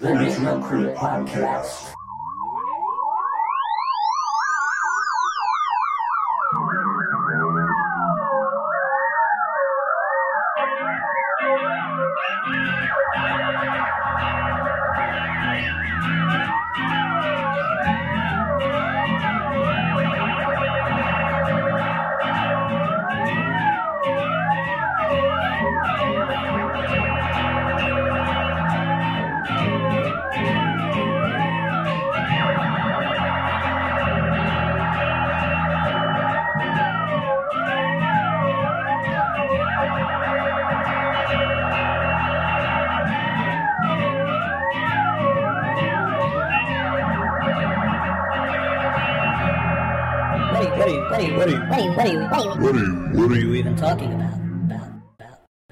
The 0.00 0.08
Naturocrit 0.08 0.96
Podcast. 0.96 1.92
Talking 53.90 54.12
about? 54.12 54.38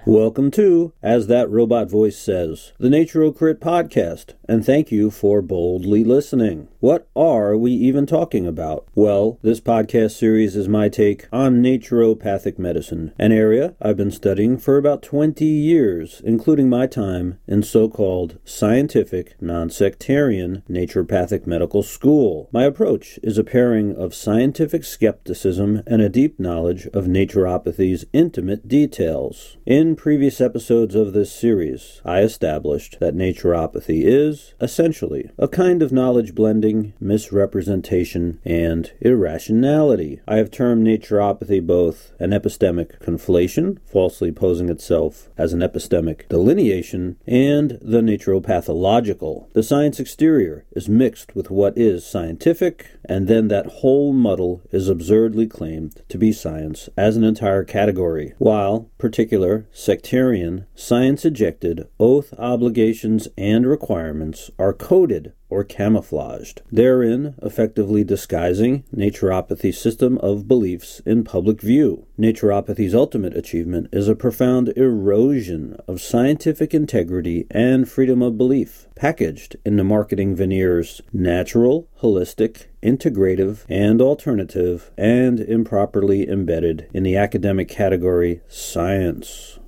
Welcome 0.05 0.51
to, 0.51 0.93
as 1.05 1.29
that 1.29 1.49
robot 1.49 1.89
voice 1.89 2.19
says, 2.19 2.73
the 2.77 2.89
Naturocrit 2.89 3.61
podcast, 3.61 4.35
and 4.49 4.65
thank 4.65 4.91
you 4.91 5.11
for 5.11 5.43
boldly 5.43 6.03
listening. 6.03 6.69
What 6.81 7.07
are 7.15 7.57
we 7.57 7.73
even 7.73 8.07
talking 8.07 8.47
about? 8.47 8.87
Well, 8.95 9.39
this 9.43 9.61
podcast 9.61 10.13
series 10.13 10.57
is 10.57 10.69
my 10.69 10.89
take 10.89 11.27
on 11.31 11.63
naturopathic 11.63 12.59
medicine, 12.59 13.13
an 13.19 13.33
area 13.33 13.75
I've 13.83 13.97
been 13.97 14.11
studying 14.11 14.57
for 14.57 14.79
about 14.79 15.03
20 15.03 15.45
years, 15.45 16.23
including 16.25 16.71
my 16.71 16.87
time 16.87 17.39
in 17.47 17.63
so-called 17.63 18.39
scientific, 18.45 19.35
non-sectarian 19.41 20.63
naturopathic 20.71 21.47
medical 21.47 21.83
school. 21.83 22.49
My 22.51 22.65
approach 22.65 23.19
is 23.23 23.37
a 23.37 23.45
pairing 23.45 23.95
of 23.95 24.15
scientific 24.15 24.85
skepticism 24.85 25.83
and 25.87 26.01
a 26.01 26.09
deep 26.09 26.41
knowledge 26.41 26.87
of 26.95 27.05
naturopathy's 27.05 28.07
intimate 28.13 28.67
details. 28.67 29.59
In 29.67 29.97
previous 29.97 30.41
episodes 30.41 30.95
of 30.95 31.13
this 31.13 31.33
series, 31.33 32.01
I 32.05 32.21
established 32.21 32.99
that 33.01 33.15
naturopathy 33.15 34.05
is, 34.05 34.38
essentially, 34.61 35.31
a 35.39 35.49
kind 35.49 35.83
of 35.83 35.93
knowledge 35.93 36.35
blending, 36.35 36.93
misrepresentation, 37.01 38.39
and 38.45 38.93
irrationality. 39.01 40.21
I 40.27 40.37
have 40.37 40.51
termed 40.51 40.87
naturopathy 40.87 41.67
both 41.67 42.13
an 42.19 42.31
epistemic 42.31 42.99
conflation, 43.01 43.79
falsely 43.87 44.33
posing 44.33 44.69
itself 44.69 45.29
as 45.37 45.53
an 45.53 45.61
epistemic 45.61 46.29
delineation, 46.29 47.17
and 47.27 47.79
the 47.81 48.01
naturopathological. 48.01 49.53
The 49.53 49.63
science 49.63 50.01
exterior 50.01 50.65
is 50.73 50.89
mixed 50.89 51.35
with 51.35 51.51
what 51.51 51.77
is 51.77 52.07
scientific, 52.07 52.91
and 53.05 53.29
then 53.29 53.49
that 53.49 53.67
whole 53.67 54.13
muddle 54.13 54.63
is 54.71 54.89
absurdly 54.89 55.47
claimed 55.47 56.03
to 56.09 56.19
be 56.19 56.33
science 56.33 56.89
as 56.97 57.17
an 57.17 57.25
entire 57.25 57.65
category, 57.65 58.35
while 58.39 58.91
particular, 58.99 59.67
sectarian, 59.73 60.67
science 60.75 61.25
ejected 61.25 61.89
oath 61.99 62.35
obligations 62.39 63.29
and 63.37 63.67
requirements 63.67 64.28
are 64.59 64.73
coded 64.73 65.33
or 65.51 65.65
camouflaged, 65.65 66.63
therein 66.71 67.35
effectively 67.43 68.05
disguising 68.05 68.85
naturopathy's 68.95 69.81
system 69.81 70.19
of 70.19 70.49
beliefs 70.49 71.01
in 71.07 71.25
public 71.25 71.61
view. 71.61 72.07
Naturopathy's 72.19 72.95
ultimate 72.95 73.37
achievement 73.37 73.89
is 73.93 74.09
a 74.09 74.15
profound 74.15 74.69
erosion 74.77 75.77
of 75.87 76.01
scientific 76.01 76.75
integrity 76.75 77.47
and 77.51 77.89
freedom 77.89 78.21
of 78.23 78.37
belief, 78.37 78.89
packaged 78.95 79.57
in 79.65 79.77
the 79.77 79.85
marketing 79.85 80.35
veneers 80.35 81.01
natural, 81.13 81.89
holistic, 82.03 82.67
integrative, 82.83 83.65
and 83.69 84.01
alternative, 84.01 84.91
and 84.97 85.41
improperly 85.41 86.29
embedded 86.29 86.89
in 86.93 87.03
the 87.03 87.17
academic 87.17 87.69
category 87.69 88.41
science. 88.49 89.59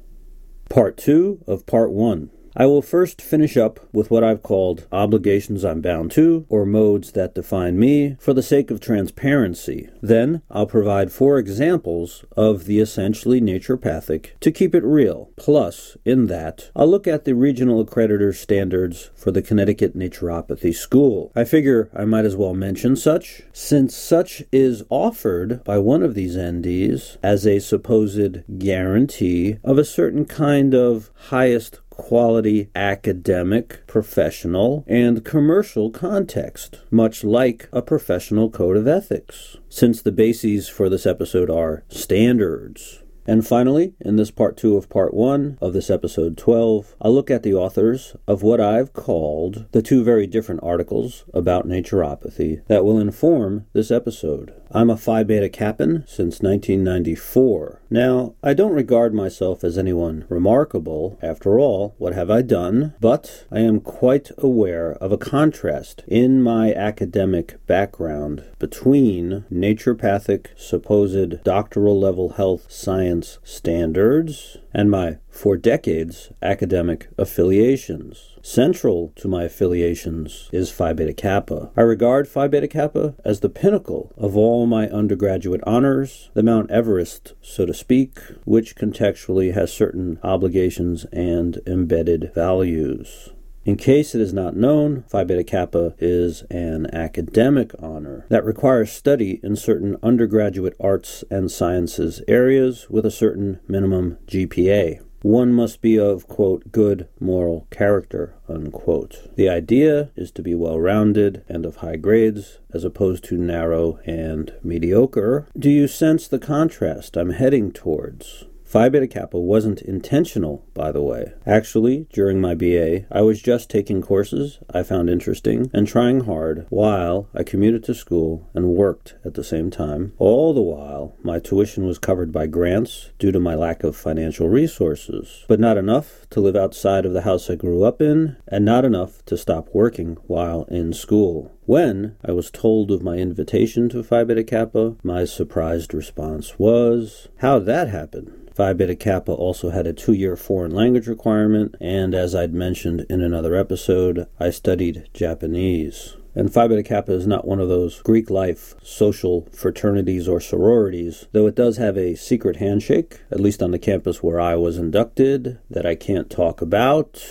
Part 0.68 0.96
2 0.98 1.44
of 1.46 1.66
Part 1.66 1.90
1 1.90 2.30
I 2.56 2.66
will 2.66 2.82
first 2.82 3.22
finish 3.22 3.56
up 3.56 3.78
with 3.92 4.10
what 4.10 4.24
I've 4.24 4.42
called 4.42 4.86
obligations 4.90 5.64
I'm 5.64 5.80
bound 5.80 6.10
to, 6.12 6.46
or 6.48 6.66
modes 6.66 7.12
that 7.12 7.34
define 7.34 7.78
me, 7.78 8.16
for 8.18 8.32
the 8.32 8.42
sake 8.42 8.70
of 8.70 8.80
transparency. 8.80 9.88
Then 10.02 10.42
I'll 10.50 10.66
provide 10.66 11.12
four 11.12 11.38
examples 11.38 12.24
of 12.36 12.64
the 12.64 12.80
essentially 12.80 13.40
naturopathic 13.40 14.38
to 14.40 14.50
keep 14.50 14.74
it 14.74 14.82
real. 14.82 15.30
Plus, 15.36 15.96
in 16.04 16.26
that, 16.26 16.70
I'll 16.74 16.88
look 16.88 17.06
at 17.06 17.24
the 17.24 17.34
regional 17.34 17.84
accreditor 17.84 18.34
standards 18.34 19.10
for 19.14 19.30
the 19.30 19.42
Connecticut 19.42 19.96
Naturopathy 19.96 20.74
School. 20.74 21.30
I 21.36 21.44
figure 21.44 21.88
I 21.94 22.04
might 22.04 22.24
as 22.24 22.36
well 22.36 22.54
mention 22.54 22.96
such, 22.96 23.42
since 23.52 23.96
such 23.96 24.42
is 24.50 24.82
offered 24.90 25.62
by 25.62 25.78
one 25.78 26.02
of 26.02 26.14
these 26.14 26.36
NDs 26.36 27.16
as 27.22 27.46
a 27.46 27.60
supposed 27.60 28.58
guarantee 28.58 29.58
of 29.62 29.78
a 29.78 29.84
certain 29.84 30.24
kind 30.24 30.74
of 30.74 31.10
highest 31.14 31.78
quality 32.00 32.70
academic, 32.74 33.86
professional, 33.86 34.84
and 34.88 35.24
commercial 35.24 35.90
context, 35.90 36.78
much 36.90 37.22
like 37.22 37.68
a 37.72 37.82
professional 37.82 38.50
code 38.50 38.78
of 38.78 38.88
ethics, 38.88 39.58
since 39.68 40.00
the 40.00 40.10
bases 40.10 40.68
for 40.68 40.88
this 40.88 41.04
episode 41.04 41.50
are 41.50 41.84
standards. 41.88 43.02
And 43.26 43.46
finally, 43.46 43.94
in 44.00 44.16
this 44.16 44.30
part 44.30 44.56
two 44.56 44.76
of 44.76 44.88
part 44.88 45.12
one 45.12 45.58
of 45.60 45.72
this 45.72 45.90
episode 45.90 46.36
12, 46.36 46.96
I'll 47.02 47.14
look 47.14 47.30
at 47.30 47.42
the 47.42 47.54
authors 47.54 48.16
of 48.26 48.42
what 48.42 48.60
I've 48.60 48.92
called 48.92 49.66
the 49.72 49.82
two 49.82 50.02
very 50.02 50.26
different 50.26 50.62
articles 50.62 51.24
about 51.34 51.68
naturopathy 51.68 52.66
that 52.66 52.84
will 52.84 52.98
inform 52.98 53.66
this 53.72 53.90
episode. 53.90 54.54
I'm 54.72 54.88
a 54.88 54.96
Phi 54.96 55.24
Beta 55.24 55.48
Kappan 55.48 56.04
since 56.06 56.42
1994. 56.42 57.80
Now, 57.90 58.34
I 58.40 58.54
don't 58.54 58.72
regard 58.72 59.12
myself 59.12 59.64
as 59.64 59.76
anyone 59.76 60.26
remarkable. 60.28 61.18
After 61.20 61.58
all, 61.58 61.96
what 61.98 62.14
have 62.14 62.30
I 62.30 62.42
done? 62.42 62.94
But 63.00 63.46
I 63.50 63.60
am 63.60 63.80
quite 63.80 64.30
aware 64.38 64.92
of 64.92 65.10
a 65.10 65.18
contrast 65.18 66.04
in 66.06 66.40
my 66.40 66.72
academic 66.72 67.58
background 67.66 68.44
between 68.60 69.44
naturopathic, 69.52 70.56
supposed 70.56 71.42
doctoral 71.42 71.98
level 71.98 72.34
health 72.34 72.70
science 72.70 73.40
standards 73.42 74.56
and 74.72 74.88
my, 74.88 75.18
for 75.28 75.56
decades, 75.56 76.30
academic 76.42 77.08
affiliations. 77.18 78.29
Central 78.42 79.12
to 79.16 79.28
my 79.28 79.44
affiliations 79.44 80.48
is 80.50 80.70
Phi 80.70 80.94
Beta 80.94 81.12
Kappa. 81.12 81.70
I 81.76 81.82
regard 81.82 82.26
Phi 82.26 82.48
Beta 82.48 82.68
Kappa 82.68 83.14
as 83.22 83.40
the 83.40 83.50
pinnacle 83.50 84.14
of 84.16 84.34
all 84.34 84.66
my 84.66 84.88
undergraduate 84.88 85.60
honors, 85.66 86.30
the 86.32 86.42
Mount 86.42 86.70
Everest, 86.70 87.34
so 87.42 87.66
to 87.66 87.74
speak, 87.74 88.18
which 88.44 88.76
contextually 88.76 89.52
has 89.52 89.70
certain 89.70 90.18
obligations 90.22 91.04
and 91.12 91.60
embedded 91.66 92.32
values. 92.34 93.28
In 93.66 93.76
case 93.76 94.14
it 94.14 94.22
is 94.22 94.32
not 94.32 94.56
known, 94.56 95.04
Phi 95.06 95.22
Beta 95.22 95.44
Kappa 95.44 95.94
is 95.98 96.42
an 96.50 96.86
academic 96.94 97.72
honor 97.78 98.24
that 98.30 98.46
requires 98.46 98.90
study 98.90 99.38
in 99.42 99.54
certain 99.54 99.98
undergraduate 100.02 100.76
arts 100.80 101.24
and 101.30 101.50
sciences 101.50 102.22
areas 102.26 102.88
with 102.88 103.04
a 103.04 103.10
certain 103.10 103.60
minimum 103.68 104.16
GPA. 104.26 105.02
One 105.22 105.52
must 105.52 105.82
be 105.82 105.98
of, 105.98 106.26
quote, 106.26 106.72
good 106.72 107.06
moral 107.18 107.66
character, 107.70 108.34
unquote. 108.48 109.34
The 109.36 109.50
idea 109.50 110.10
is 110.16 110.30
to 110.32 110.42
be 110.42 110.54
well 110.54 110.80
rounded 110.80 111.44
and 111.46 111.66
of 111.66 111.76
high 111.76 111.96
grades, 111.96 112.58
as 112.72 112.84
opposed 112.84 113.24
to 113.24 113.36
narrow 113.36 113.98
and 114.06 114.54
mediocre. 114.62 115.46
Do 115.58 115.68
you 115.68 115.88
sense 115.88 116.26
the 116.26 116.38
contrast 116.38 117.16
I'm 117.16 117.30
heading 117.30 117.70
towards? 117.70 118.46
Phi 118.70 118.88
Beta 118.88 119.08
Kappa 119.08 119.36
wasn't 119.36 119.82
intentional, 119.82 120.64
by 120.74 120.92
the 120.92 121.02
way. 121.02 121.32
Actually, 121.44 122.06
during 122.12 122.40
my 122.40 122.54
BA, 122.54 123.04
I 123.10 123.20
was 123.20 123.42
just 123.42 123.68
taking 123.68 124.00
courses 124.00 124.60
I 124.72 124.84
found 124.84 125.10
interesting 125.10 125.72
and 125.74 125.88
trying 125.88 126.20
hard 126.20 126.66
while 126.70 127.28
I 127.34 127.42
commuted 127.42 127.82
to 127.82 127.94
school 127.96 128.48
and 128.54 128.76
worked 128.76 129.16
at 129.24 129.34
the 129.34 129.42
same 129.42 129.72
time. 129.72 130.12
All 130.18 130.54
the 130.54 130.62
while, 130.62 131.16
my 131.20 131.40
tuition 131.40 131.84
was 131.84 131.98
covered 131.98 132.30
by 132.30 132.46
grants 132.46 133.10
due 133.18 133.32
to 133.32 133.40
my 133.40 133.56
lack 133.56 133.82
of 133.82 133.96
financial 133.96 134.48
resources, 134.48 135.44
but 135.48 135.58
not 135.58 135.76
enough 135.76 136.28
to 136.30 136.40
live 136.40 136.54
outside 136.54 137.04
of 137.04 137.12
the 137.12 137.22
house 137.22 137.50
I 137.50 137.56
grew 137.56 137.82
up 137.82 138.00
in, 138.00 138.36
and 138.46 138.64
not 138.64 138.84
enough 138.84 139.24
to 139.24 139.36
stop 139.36 139.70
working 139.72 140.16
while 140.28 140.62
in 140.68 140.92
school. 140.92 141.50
When 141.66 142.14
I 142.24 142.30
was 142.30 142.52
told 142.52 142.92
of 142.92 143.02
my 143.02 143.16
invitation 143.16 143.88
to 143.88 144.04
Phi 144.04 144.22
Beta 144.22 144.44
Kappa, 144.44 144.94
my 145.02 145.24
surprised 145.24 145.92
response 145.92 146.56
was, 146.56 147.26
How'd 147.38 147.66
that 147.66 147.88
happen? 147.88 148.39
Phi 148.54 148.72
Beta 148.72 148.96
Kappa 148.96 149.32
also 149.32 149.70
had 149.70 149.86
a 149.86 149.92
two 149.92 150.12
year 150.12 150.36
foreign 150.36 150.72
language 150.72 151.06
requirement, 151.06 151.76
and 151.80 152.14
as 152.14 152.34
I'd 152.34 152.52
mentioned 152.52 153.06
in 153.08 153.22
another 153.22 153.54
episode, 153.54 154.26
I 154.38 154.50
studied 154.50 155.08
Japanese. 155.14 156.16
And 156.34 156.52
Phi 156.52 156.68
Beta 156.68 156.82
Kappa 156.82 157.12
is 157.12 157.26
not 157.26 157.46
one 157.46 157.58
of 157.58 157.68
those 157.68 158.02
Greek 158.02 158.30
life 158.30 158.74
social 158.82 159.48
fraternities 159.52 160.28
or 160.28 160.40
sororities, 160.40 161.26
though 161.32 161.46
it 161.46 161.56
does 161.56 161.76
have 161.78 161.96
a 161.96 162.14
secret 162.14 162.56
handshake, 162.56 163.20
at 163.30 163.40
least 163.40 163.62
on 163.62 163.72
the 163.72 163.78
campus 163.78 164.22
where 164.22 164.40
I 164.40 164.54
was 164.54 164.78
inducted, 164.78 165.58
that 165.68 165.86
I 165.86 165.94
can't 165.94 166.30
talk 166.30 166.60
about. 166.60 167.24